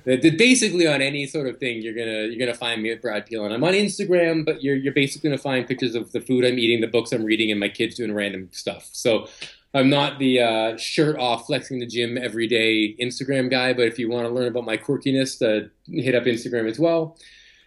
basically 0.04 0.88
on 0.88 1.02
any 1.02 1.28
sort 1.28 1.48
of 1.48 1.60
thing, 1.60 1.82
you're 1.82 1.93
gonna 1.93 2.28
you're 2.28 2.39
gonna 2.39 2.58
find 2.58 2.82
me 2.82 2.91
at 2.91 3.02
Brad 3.02 3.26
Pilon. 3.26 3.52
I'm 3.52 3.64
on 3.64 3.74
Instagram, 3.74 4.45
but 4.45 4.64
you're 4.64 4.76
you're 4.76 4.93
basically 4.93 5.30
gonna 5.30 5.38
find 5.38 5.68
pictures 5.68 5.95
of 5.95 6.12
the 6.12 6.22
food 6.22 6.43
I'm 6.45 6.60
eating, 6.60 6.82
the 6.82 6.88
books 6.88 7.12
I'm 7.12 7.24
reading, 7.24 7.52
and 7.52 7.60
my 7.60 7.70
kids 7.70 7.95
doing 7.95 8.14
random 8.14 8.50
stuff. 8.52 8.89
So 8.91 9.28
I'm 9.74 9.89
not 9.89 10.20
the 10.20 10.41
uh, 10.41 10.78
shirt 10.78 11.18
off, 11.18 11.45
flexing 11.48 11.80
the 11.80 11.86
gym 11.86 12.18
every 12.18 12.48
day 12.48 12.95
Instagram 13.00 13.50
guy. 13.50 13.74
But 13.74 13.88
if 13.88 14.00
you 14.00 14.10
want 14.10 14.28
to 14.28 14.34
learn 14.34 14.48
about 14.48 14.66
my 14.66 14.78
quirkiness, 14.78 15.41
uh, 15.41 15.68
hit 15.86 16.16
up 16.16 16.24
Instagram 16.24 16.70
as 16.70 16.80
well. 16.80 17.18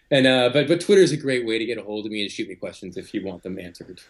And 0.09 0.27
uh, 0.27 0.49
but 0.51 0.67
but 0.67 0.81
Twitter 0.81 1.01
is 1.01 1.11
a 1.11 1.17
great 1.17 1.45
way 1.45 1.57
to 1.57 1.65
get 1.65 1.77
a 1.77 1.83
hold 1.83 2.05
of 2.05 2.11
me 2.11 2.21
and 2.21 2.31
shoot 2.31 2.49
me 2.49 2.55
questions 2.55 2.97
if 2.97 3.13
you 3.13 3.25
want 3.25 3.43
them 3.43 3.57
answered. 3.57 4.01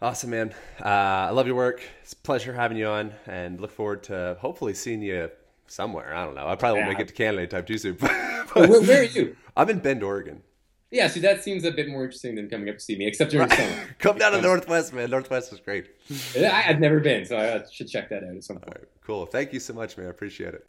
Awesome, 0.00 0.30
man. 0.30 0.54
Uh, 0.80 0.84
I 0.88 1.30
love 1.30 1.46
your 1.46 1.56
work. 1.56 1.82
It's 2.02 2.12
a 2.12 2.16
pleasure 2.16 2.52
having 2.52 2.76
you 2.78 2.86
on, 2.86 3.12
and 3.26 3.60
look 3.60 3.72
forward 3.72 4.04
to 4.04 4.36
hopefully 4.40 4.74
seeing 4.74 5.02
you 5.02 5.30
somewhere. 5.66 6.14
I 6.14 6.24
don't 6.24 6.36
know. 6.36 6.46
I 6.46 6.54
probably 6.54 6.80
won't 6.80 6.90
Yeah. 6.92 6.98
make 6.98 7.00
it 7.00 7.08
to 7.08 7.14
Canada 7.14 7.42
anytime 7.42 7.64
too 7.64 7.78
soon. 7.78 7.96
But, 8.54 8.62
Oh, 8.64 8.66
where, 8.70 8.80
where 8.80 9.00
are 9.02 9.04
you? 9.04 9.36
I'm 9.56 9.68
in 9.68 9.80
Bend, 9.80 10.02
Oregon. 10.02 10.42
Yeah, 10.90 11.08
see, 11.08 11.20
that 11.20 11.44
seems 11.44 11.64
a 11.64 11.70
bit 11.70 11.86
more 11.88 12.04
interesting 12.04 12.34
than 12.34 12.48
coming 12.48 12.70
up 12.70 12.76
to 12.76 12.80
see 12.80 12.96
me, 12.96 13.06
except 13.06 13.30
during 13.30 13.50
summer. 13.50 13.88
Come 13.98 14.16
down 14.16 14.32
to 14.32 14.40
Northwest, 14.40 14.94
man. 14.94 15.10
Northwest 15.10 15.52
is 15.52 15.60
great. 15.60 15.86
I, 16.36 16.64
I've 16.68 16.80
never 16.80 17.00
been, 17.00 17.24
so 17.26 17.36
I 17.36 17.62
should 17.70 17.88
check 17.88 18.08
that 18.10 18.24
out 18.24 18.36
at 18.36 18.44
some 18.44 18.58
point. 18.58 18.78
right, 18.78 18.88
cool. 19.06 19.26
Thank 19.26 19.52
you 19.52 19.60
so 19.60 19.74
much, 19.74 19.96
man. 19.96 20.06
I 20.06 20.10
appreciate 20.10 20.54
it. 20.54 20.64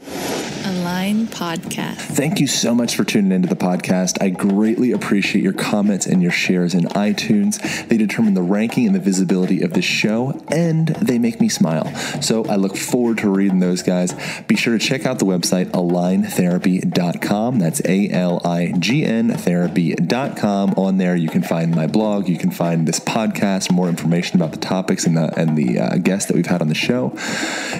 Align 0.65 1.27
Podcast. 1.27 1.95
Thank 1.95 2.39
you 2.39 2.47
so 2.47 2.75
much 2.75 2.95
for 2.95 3.03
tuning 3.03 3.31
into 3.31 3.47
the 3.47 3.55
podcast. 3.55 4.21
I 4.21 4.29
greatly 4.29 4.91
appreciate 4.91 5.41
your 5.43 5.53
comments 5.53 6.05
and 6.05 6.21
your 6.21 6.31
shares 6.31 6.73
in 6.73 6.83
iTunes. 6.85 7.87
They 7.87 7.97
determine 7.97 8.33
the 8.33 8.41
ranking 8.41 8.85
and 8.85 8.93
the 8.95 8.99
visibility 8.99 9.61
of 9.61 9.73
the 9.73 9.81
show, 9.81 10.43
and 10.49 10.89
they 10.89 11.17
make 11.17 11.39
me 11.39 11.47
smile. 11.49 11.85
So 12.21 12.45
I 12.45 12.57
look 12.57 12.75
forward 12.75 13.19
to 13.19 13.29
reading 13.29 13.59
those 13.59 13.81
guys. 13.81 14.13
Be 14.47 14.55
sure 14.55 14.77
to 14.77 14.83
check 14.85 15.05
out 15.05 15.19
the 15.19 15.25
website 15.25 15.67
aligntherapy.com. 15.67 17.59
That's 17.59 17.81
A 17.85 18.09
L 18.09 18.41
I 18.45 18.73
G 18.77 19.05
N 19.05 19.29
therapy.com. 19.29 20.73
On 20.75 20.97
there, 20.97 21.15
you 21.15 21.29
can 21.29 21.41
find 21.41 21.73
my 21.73 21.87
blog, 21.87 22.27
you 22.27 22.37
can 22.37 22.51
find 22.51 22.87
this 22.87 22.99
podcast, 22.99 23.71
more 23.71 23.87
information 23.87 24.35
about 24.35 24.51
the 24.51 24.57
topics 24.57 25.05
and 25.05 25.15
the, 25.15 25.28
and 25.36 25.57
the 25.57 25.80
uh, 25.80 25.97
guests 25.97 26.27
that 26.27 26.36
we've 26.36 26.45
had 26.45 26.61
on 26.61 26.67
the 26.67 26.75
show. 26.75 27.11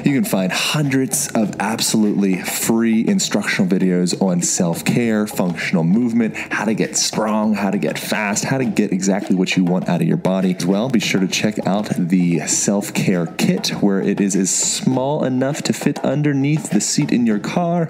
You 0.04 0.14
can 0.16 0.24
find 0.24 0.52
hundreds 0.52 1.28
of 1.30 1.56
absolutely 1.60 2.42
free 2.42 3.08
instructional 3.08 3.70
videos 3.70 4.20
on 4.22 4.42
self 4.42 4.86
care, 4.86 5.28
functional 5.28 5.84
movement, 5.84 6.36
how 6.36 6.66
to 6.66 6.74
get 6.74 6.98
strong, 6.98 7.54
how 7.54 7.72
to 7.72 7.78
get 7.78 7.98
fast, 7.98 8.44
how 8.44 8.58
to 8.58 8.66
get 8.66 8.92
exactly 8.92 9.36
what 9.36 9.56
you 9.56 9.64
want 9.64 9.90
out 9.90 10.02
of 10.02 10.08
your 10.08 10.18
body. 10.18 10.56
As 10.56 10.66
well, 10.66 10.90
be 10.90 11.00
sure 11.00 11.22
to 11.22 11.28
check 11.28 11.66
out 11.68 11.90
the 11.98 12.40
self 12.48 12.94
care 12.94 13.26
kit, 13.26 13.70
where 13.82 14.00
it 14.00 14.20
is, 14.20 14.36
is 14.36 14.54
small 14.56 15.24
enough 15.24 15.62
to 15.64 15.74
fit 15.74 16.00
underneath 16.00 16.70
the 16.72 16.82
seat 16.82 17.12
in 17.12 17.26
your 17.26 17.40
car. 17.40 17.90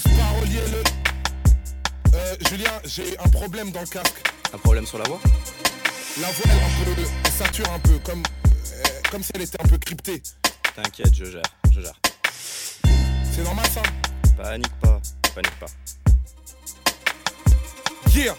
Prims, 0.00 0.16
parolier 0.16 0.60
le. 0.70 0.82
Euh, 2.14 2.36
Julien, 2.48 2.70
j'ai 2.84 3.18
un 3.18 3.28
problème 3.28 3.70
dans 3.70 3.80
le 3.80 3.86
casque. 3.86 4.14
Un 4.52 4.58
problème 4.58 4.86
sur 4.86 4.98
la 4.98 5.04
voix? 5.04 5.20
La 6.20 6.28
voix, 6.28 6.44
elle, 6.46 6.50
un 6.90 6.94
peu, 6.94 7.02
elle 7.24 7.30
sature 7.32 7.70
un 7.72 7.78
peu, 7.78 7.98
comme, 8.04 8.22
euh, 8.22 8.82
comme 9.10 9.22
si 9.22 9.30
elle 9.34 9.42
était 9.42 9.60
un 9.62 9.68
peu 9.68 9.78
cryptée. 9.78 10.22
T'inquiète, 10.74 11.14
je 11.14 11.24
gère, 11.26 11.42
je 11.72 11.80
gère. 11.80 11.94
C'est 13.34 13.42
normal 13.44 13.66
ça? 13.72 13.82
Panique 14.36 14.72
pas, 14.80 15.00
panique 15.34 15.58
pas. 15.60 15.66
Yeah 18.14 18.34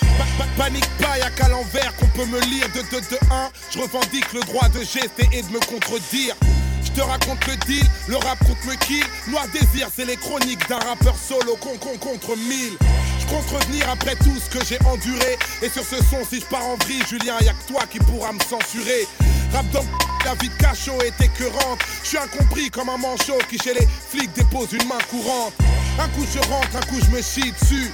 Pa- 0.00 0.24
pa- 0.38 0.64
Panique 0.64 0.88
pas, 1.00 1.18
y'a 1.18 1.30
qu'à 1.30 1.48
l'envers 1.48 1.94
qu'on 1.96 2.06
peut 2.08 2.26
me 2.26 2.40
lire 2.40 2.68
de 2.68 2.82
2 2.90 3.00
de 3.00 3.18
1. 3.32 3.50
Je 3.72 3.78
revendique 3.80 4.32
le 4.32 4.40
droit 4.40 4.68
de 4.68 4.78
gester 4.80 5.28
et 5.32 5.42
de 5.42 5.48
me 5.48 5.58
contredire. 5.60 6.36
Je 6.84 6.90
te 6.92 7.00
raconte 7.00 7.46
le 7.46 7.56
deal, 7.66 7.84
le 8.08 8.16
rap 8.16 8.38
contre 8.46 8.66
me 8.66 8.74
kill. 8.76 9.04
Noir 9.28 9.46
désir, 9.48 9.88
c'est 9.94 10.04
les 10.04 10.16
chroniques 10.16 10.68
d'un 10.68 10.78
rappeur 10.78 11.16
solo 11.16 11.56
con, 11.56 11.76
con 11.80 11.96
contre 11.98 12.36
mille. 12.36 12.76
Je 13.20 13.26
compte 13.26 13.48
revenir 13.50 13.88
après 13.88 14.14
tout 14.16 14.36
ce 14.38 14.50
que 14.50 14.64
j'ai 14.64 14.78
enduré. 14.86 15.38
Et 15.62 15.68
sur 15.68 15.82
ce 15.82 15.96
son, 15.96 16.24
si 16.28 16.40
je 16.40 16.46
pars 16.46 16.64
en 16.64 16.76
vrille, 16.76 17.02
Julien, 17.08 17.34
y'a 17.40 17.52
que 17.52 17.72
toi 17.72 17.82
qui 17.90 17.98
pourra 17.98 18.32
me 18.32 18.40
censurer. 18.40 19.08
Rap 19.52 19.68
dans 19.72 19.84
la 20.24 20.34
vie 20.34 20.48
de 20.48 20.54
cachot 20.54 21.00
est 21.02 21.20
écœurante. 21.20 21.80
Je 22.02 22.08
suis 22.08 22.18
incompris 22.18 22.70
comme 22.70 22.88
un 22.88 22.98
manchot 22.98 23.38
qui 23.48 23.58
chez 23.58 23.74
les 23.74 23.86
flics 24.10 24.32
dépose 24.34 24.72
une 24.72 24.86
main 24.86 24.98
courante. 25.10 25.54
Un 25.98 26.08
coup 26.08 26.26
je 26.32 26.38
rentre, 26.48 26.76
un 26.76 26.86
coup 26.86 27.00
je 27.04 27.10
me 27.10 27.22
chie 27.22 27.52
dessus. 27.52 27.90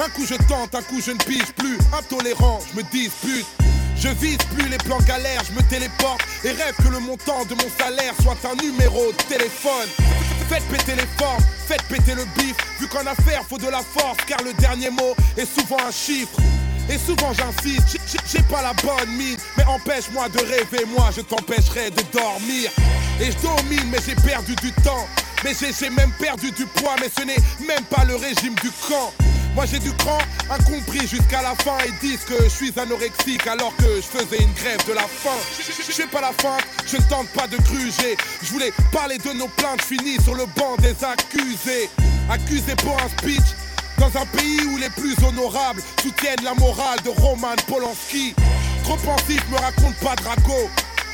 Un 0.00 0.08
coup 0.10 0.26
je 0.26 0.34
tente, 0.46 0.74
un 0.74 0.82
coup 0.82 1.00
je 1.04 1.12
ne 1.12 1.18
pige 1.18 1.52
plus. 1.56 1.78
Intolérant, 1.96 2.60
je 2.70 2.78
me 2.78 2.82
dispute. 2.90 3.46
Je 4.02 4.08
vise 4.08 4.38
plus 4.56 4.68
les 4.68 4.78
plans 4.78 4.98
galères, 5.06 5.42
je 5.48 5.52
me 5.52 5.62
téléporte 5.68 6.22
et 6.42 6.50
rêve 6.50 6.74
que 6.82 6.88
le 6.88 6.98
montant 6.98 7.44
de 7.44 7.54
mon 7.54 7.70
salaire 7.78 8.12
soit 8.20 8.36
un 8.50 8.56
numéro 8.60 9.12
de 9.12 9.22
téléphone. 9.28 9.88
Faites 10.48 10.64
péter 10.64 10.96
les 10.96 11.06
formes, 11.16 11.44
faites 11.68 11.82
péter 11.84 12.16
le 12.16 12.24
bif. 12.36 12.56
Vu 12.80 12.88
qu'en 12.88 13.06
affaire 13.06 13.42
faut 13.48 13.58
de 13.58 13.68
la 13.68 13.80
force, 13.80 14.18
car 14.26 14.42
le 14.42 14.52
dernier 14.54 14.90
mot 14.90 15.14
est 15.36 15.46
souvent 15.46 15.78
un 15.86 15.92
chiffre. 15.92 16.36
Et 16.90 16.98
souvent 16.98 17.32
j'insiste, 17.32 17.96
j'ai- 18.26 18.42
pas 18.42 18.60
la 18.60 18.72
bonne 18.82 19.08
mine, 19.16 19.36
mais 19.56 19.64
empêche-moi 19.64 20.28
de 20.30 20.38
rêver, 20.38 20.84
moi 20.96 21.10
je 21.16 21.20
t'empêcherai 21.20 21.90
de 21.90 22.02
dormir. 22.12 22.72
Et 23.20 23.30
je 23.30 23.38
domine, 23.38 23.88
mais 23.88 23.98
j'ai 24.04 24.16
perdu 24.16 24.56
du 24.56 24.72
temps. 24.82 25.06
Mais 25.44 25.52
j'ai 25.54 25.90
même 25.90 26.10
perdu 26.18 26.50
du 26.50 26.66
poids, 26.66 26.96
mais 27.00 27.08
ce 27.16 27.24
n'est 27.24 27.66
même 27.66 27.84
pas 27.84 28.04
le 28.04 28.16
régime 28.16 28.54
du 28.62 28.70
camp. 28.88 29.12
Moi 29.54 29.66
j'ai 29.66 29.78
du 29.80 29.92
cran, 29.92 30.18
incompris 30.50 31.06
jusqu'à 31.06 31.42
la 31.42 31.54
fin. 31.54 31.76
Ils 31.86 32.08
disent 32.08 32.24
que 32.24 32.42
je 32.44 32.48
suis 32.48 32.72
anorexique 32.78 33.46
alors 33.46 33.74
que 33.76 33.84
je 33.96 34.00
faisais 34.18 34.42
une 34.42 34.52
grève 34.54 34.82
de 34.88 34.94
la 34.94 35.02
faim. 35.02 35.30
Je- 35.58 36.02
pas 36.06 36.20
la 36.22 36.32
feinte, 36.32 36.64
je 36.86 36.96
ne 36.96 37.02
tente 37.02 37.28
pas 37.28 37.46
de 37.46 37.56
gruger. 37.58 38.16
Je 38.42 38.52
voulais 38.52 38.72
parler 38.92 39.18
de 39.18 39.32
nos 39.34 39.48
plaintes 39.48 39.82
finies 39.82 40.20
sur 40.22 40.34
le 40.34 40.46
banc 40.56 40.76
des 40.78 40.96
accusés. 41.04 41.88
Accusés 42.30 42.74
pour 42.76 42.96
un 43.02 43.08
speech. 43.18 43.44
Dans 43.98 44.08
un 44.20 44.26
pays 44.26 44.60
où 44.72 44.78
les 44.78 44.90
plus 44.90 45.14
honorables 45.24 45.82
soutiennent 46.02 46.42
la 46.42 46.54
morale 46.54 46.98
de 47.04 47.10
Roman 47.10 47.54
Polanski. 47.68 48.34
Trop 48.84 48.96
pensif, 48.96 49.40
me 49.50 49.56
raconte 49.58 49.94
pas 49.96 50.16
Draco. 50.16 50.68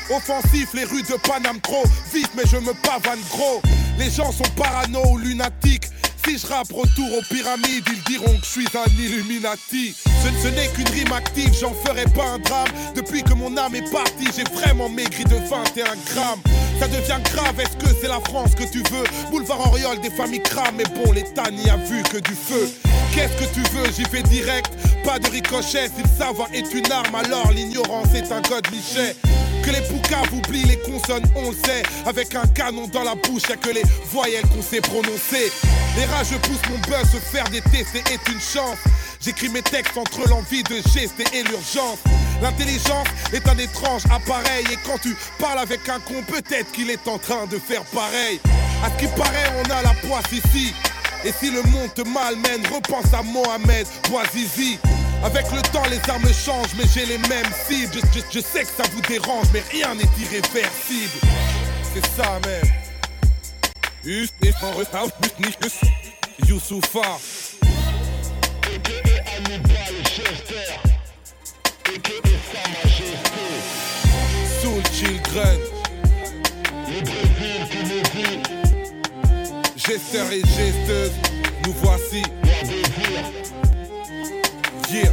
Offensif, 0.09 0.69
les 0.73 0.85
rues 0.85 1.03
de 1.03 1.15
Paname 1.17 1.59
trop 1.61 1.83
vite, 2.13 2.31
mais 2.35 2.43
je 2.49 2.57
me 2.57 2.73
pavane 2.73 3.19
gros. 3.29 3.61
Les 3.99 4.09
gens 4.09 4.31
sont 4.31 4.49
parano 4.55 5.03
ou 5.11 5.17
lunatiques. 5.19 5.87
Si 6.25 6.37
je 6.37 6.47
rappe 6.47 6.71
retour 6.71 7.17
aux 7.17 7.21
pyramides, 7.33 7.85
ils 7.87 8.03
diront 8.03 8.37
que 8.37 8.45
je 8.45 8.49
suis 8.49 8.67
un 8.75 8.89
Illuminati. 8.99 9.95
Ce, 10.43 10.47
n'est 10.47 10.67
qu'une 10.67 10.87
rime 10.89 11.11
active, 11.13 11.51
j'en 11.59 11.73
ferai 11.85 12.03
pas 12.15 12.25
un 12.35 12.39
drame. 12.39 12.67
Depuis 12.95 13.23
que 13.23 13.33
mon 13.33 13.55
âme 13.57 13.75
est 13.75 13.91
partie, 13.91 14.27
j'ai 14.35 14.43
vraiment 14.53 14.89
maigri 14.89 15.23
de 15.23 15.35
21 15.35 15.85
grammes. 16.13 16.41
Ça 16.79 16.87
devient 16.87 17.19
grave, 17.33 17.59
est-ce 17.59 17.77
que 17.77 17.93
c'est 18.01 18.07
la 18.07 18.19
France 18.21 18.55
que 18.55 18.63
tu 18.63 18.79
veux? 18.91 19.03
Boulevard 19.31 19.67
Oriol, 19.67 19.99
des 20.01 20.09
familles 20.09 20.43
crament, 20.43 20.77
mais 20.77 20.83
bon, 20.95 21.11
l'État 21.11 21.49
n'y 21.51 21.69
a 21.69 21.77
vu 21.77 22.03
que 22.03 22.17
du 22.17 22.35
feu. 22.35 22.69
Qu'est-ce 23.13 23.33
que 23.37 23.53
tu 23.53 23.61
veux? 23.75 23.91
J'y 23.95 24.03
vais 24.03 24.23
direct, 24.23 24.71
pas 25.03 25.19
de 25.19 25.27
ricochet. 25.29 25.89
Si 25.95 26.03
le 26.03 26.09
savoir 26.17 26.49
est 26.53 26.73
une 26.73 26.91
arme, 26.91 27.15
alors 27.15 27.51
l'ignorance 27.51 28.13
est 28.13 28.31
un 28.31 28.41
god 28.41 28.65
Michet. 28.71 29.15
Que 29.63 29.71
les 29.71 29.81
poucaves 29.81 30.33
oublient 30.33 30.65
les 30.65 30.79
consonnes, 30.79 31.25
on 31.35 31.51
sait. 31.51 31.83
Avec 32.05 32.35
un 32.35 32.47
canon 32.47 32.87
dans 32.87 33.03
la 33.03 33.15
bouche, 33.15 33.43
y'a 33.49 33.57
que 33.57 33.69
les 33.69 33.83
voyelles 34.11 34.47
qu'on 34.47 34.61
sait 34.61 34.81
prononcer. 34.81 35.51
Les 35.97 36.05
rageux 36.05 36.39
poussent 36.39 36.69
mon 36.69 36.77
buzz, 36.79 37.11
se 37.11 37.17
faire 37.17 37.45
détester 37.49 38.03
est 38.11 38.31
une 38.31 38.39
chance. 38.39 38.77
J'écris 39.21 39.49
mes 39.49 39.61
textes 39.61 39.97
entre 39.97 40.27
l'envie 40.29 40.63
de 40.63 40.75
gester 40.93 41.25
et 41.33 41.43
l'urgence. 41.43 41.99
L'intelligence 42.41 43.07
est 43.33 43.47
un 43.49 43.57
étrange 43.57 44.03
appareil. 44.05 44.65
Et 44.71 44.77
quand 44.85 44.97
tu 45.01 45.15
parles 45.39 45.59
avec 45.59 45.87
un 45.89 45.99
con, 45.99 46.23
peut-être 46.25 46.71
qu'il 46.71 46.89
est 46.89 47.07
en 47.07 47.17
train 47.17 47.45
de 47.47 47.59
faire 47.59 47.83
pareil. 47.85 48.39
À 48.83 48.89
qui 48.91 49.07
paraît, 49.07 49.51
on 49.59 49.69
a 49.71 49.81
la 49.81 49.93
poisse 50.07 50.31
ici. 50.31 50.73
Et 51.25 51.33
si 51.37 51.51
le 51.51 51.61
monde 51.63 51.93
te 51.93 52.01
malmène, 52.07 52.65
repense 52.73 53.13
à 53.13 53.21
Mohamed 53.21 53.85
Bouazizi. 54.09 54.79
Avec 55.23 55.51
le 55.51 55.61
temps, 55.73 55.83
les 55.89 55.99
armes 56.09 56.31
changent, 56.33 56.73
mais 56.77 56.85
j'ai 56.93 57.05
les 57.05 57.17
mêmes 57.17 57.51
cibles. 57.67 57.99
Je, 58.33 58.39
sais 58.39 58.63
que 58.63 58.69
ça 58.69 58.83
vous 58.93 59.01
dérange, 59.01 59.47
mais 59.53 59.61
rien 59.71 59.93
n'est 59.95 60.03
irréversible. 60.19 61.19
C'est 61.93 62.05
ça, 62.15 62.39
man. 62.45 62.71
Juste 64.03 64.33
et 64.43 64.51
sans 64.53 64.71
retard, 64.71 65.05
juste 65.21 65.39
nicht 65.39 65.65
es- 65.65 66.47
Youssoufa. 66.47 67.17
Soul 74.61 74.81
Children. 74.93 75.59
Gesteur 79.75 80.31
et 80.31 80.41
gesteuse, 80.41 81.11
nous 81.65 81.73
voici. 81.81 82.23
Yeah. 84.91 85.11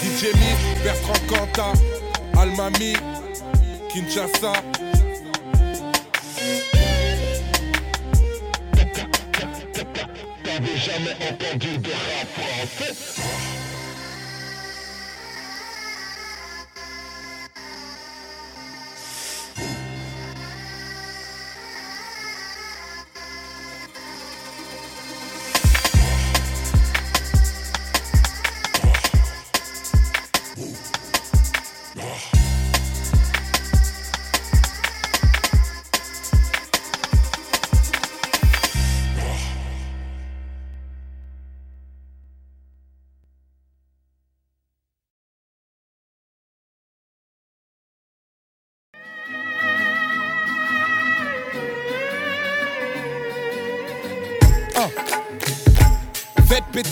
DJ 0.00 0.32
Miss, 0.32 0.82
Bertrand 0.82 1.20
Cantat, 1.28 1.74
Almami, 2.38 2.94
Kinshasa. 3.90 4.54
T'avais 10.42 10.78
jamais 10.78 11.16
entendu 11.28 11.76
de 11.78 11.90
rap 11.90 12.28
français? 12.32 13.49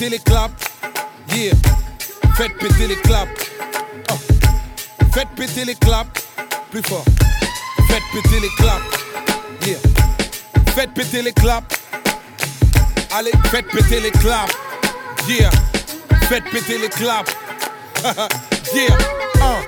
Péter 0.09 0.11
les 0.11 0.19
claps. 0.19 0.65
Yeah. 1.35 1.55
Faites 2.37 2.57
péter 2.59 2.87
les 2.87 2.97
claps. 2.97 3.31
Ah. 4.09 4.15
Faites 5.13 5.29
péter 5.37 5.65
les 5.65 5.75
claps. 5.75 6.09
Plus 6.71 6.83
fort. 6.83 7.05
Faites 7.89 8.03
péter 8.13 8.41
les 8.41 8.49
claps. 8.57 8.83
Yeah. 9.67 9.79
Faites 10.75 10.95
péter 10.95 11.23
les 11.23 11.33
claps. 11.33 11.77
Allez, 13.17 13.33
faites 13.51 13.67
péter 13.69 14.01
les 14.01 14.11
claps. 14.11 14.55
Yeah. 15.29 15.51
Faites 16.29 16.45
péter 16.45 16.79
les 16.79 16.89
claps. 16.89 17.33
yeah. 18.75 18.97
Ah. 19.43 19.61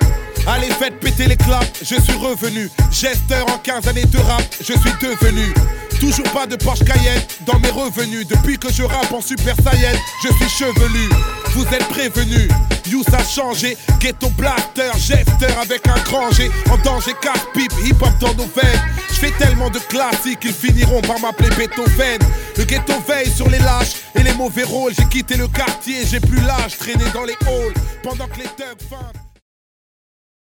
Allez, 0.47 0.71
faites 0.71 0.99
péter 1.01 1.27
les 1.27 1.37
claps, 1.37 1.71
je 1.83 2.01
suis 2.01 2.17
revenu. 2.17 2.71
Gesteur 2.91 3.47
en 3.53 3.59
15 3.59 3.89
années 3.89 4.07
de 4.07 4.19
rap, 4.19 4.43
je 4.61 4.73
suis 4.73 4.95
devenu. 5.03 5.53
Toujours 6.01 6.31
pas 6.33 6.47
de 6.47 6.57
Porsche 6.57 6.83
Cayenne 6.85 7.23
dans 7.47 7.59
mes 7.59 7.69
revenus. 7.71 8.27
Depuis 8.27 8.59
que 8.59 8.73
je 8.73 8.83
rappe 8.83 9.13
en 9.13 9.21
Super 9.21 9.55
Saiyan, 9.57 9.93
je 10.25 10.29
suis 10.29 10.49
chevelu. 10.49 11.09
Vous 11.55 11.65
êtes 11.75 11.87
prévenus, 11.89 12.49
Youss 12.87 13.07
a 13.13 13.23
changé. 13.23 13.77
Ghetto 14.01 14.31
blaster, 14.31 14.91
gesteur 14.97 15.59
avec 15.61 15.87
un 15.87 16.01
grand 16.05 16.31
G. 16.33 16.51
En 16.71 16.79
danger, 16.79 17.13
casse-pipe, 17.21 17.73
hip-hop 17.85 18.19
dans 18.19 18.35
nos 18.35 18.49
veines. 18.49 18.81
Je 19.11 19.15
fais 19.15 19.33
tellement 19.33 19.69
de 19.69 19.79
classiques, 19.79 20.41
ils 20.45 20.55
finiront 20.55 21.03
par 21.03 21.21
m'appeler 21.21 21.51
Beethoven. 21.51 22.19
Le 22.57 22.65
ghetto 22.65 22.95
veille 23.07 23.31
sur 23.31 23.51
les 23.51 23.59
lâches 23.59 23.97
et 24.15 24.23
les 24.23 24.33
mauvais 24.33 24.65
rôles. 24.65 24.95
J'ai 24.99 25.07
quitté 25.07 25.37
le 25.37 25.49
quartier, 25.49 26.07
j'ai 26.07 26.21
plus 26.21 26.41
l'âge, 26.41 26.79
traîné 26.79 27.05
dans 27.13 27.25
les 27.25 27.37
halls. 27.47 27.75
Pendant 28.03 28.27
que 28.27 28.39
les 28.39 28.49
thugs. 28.57 29.30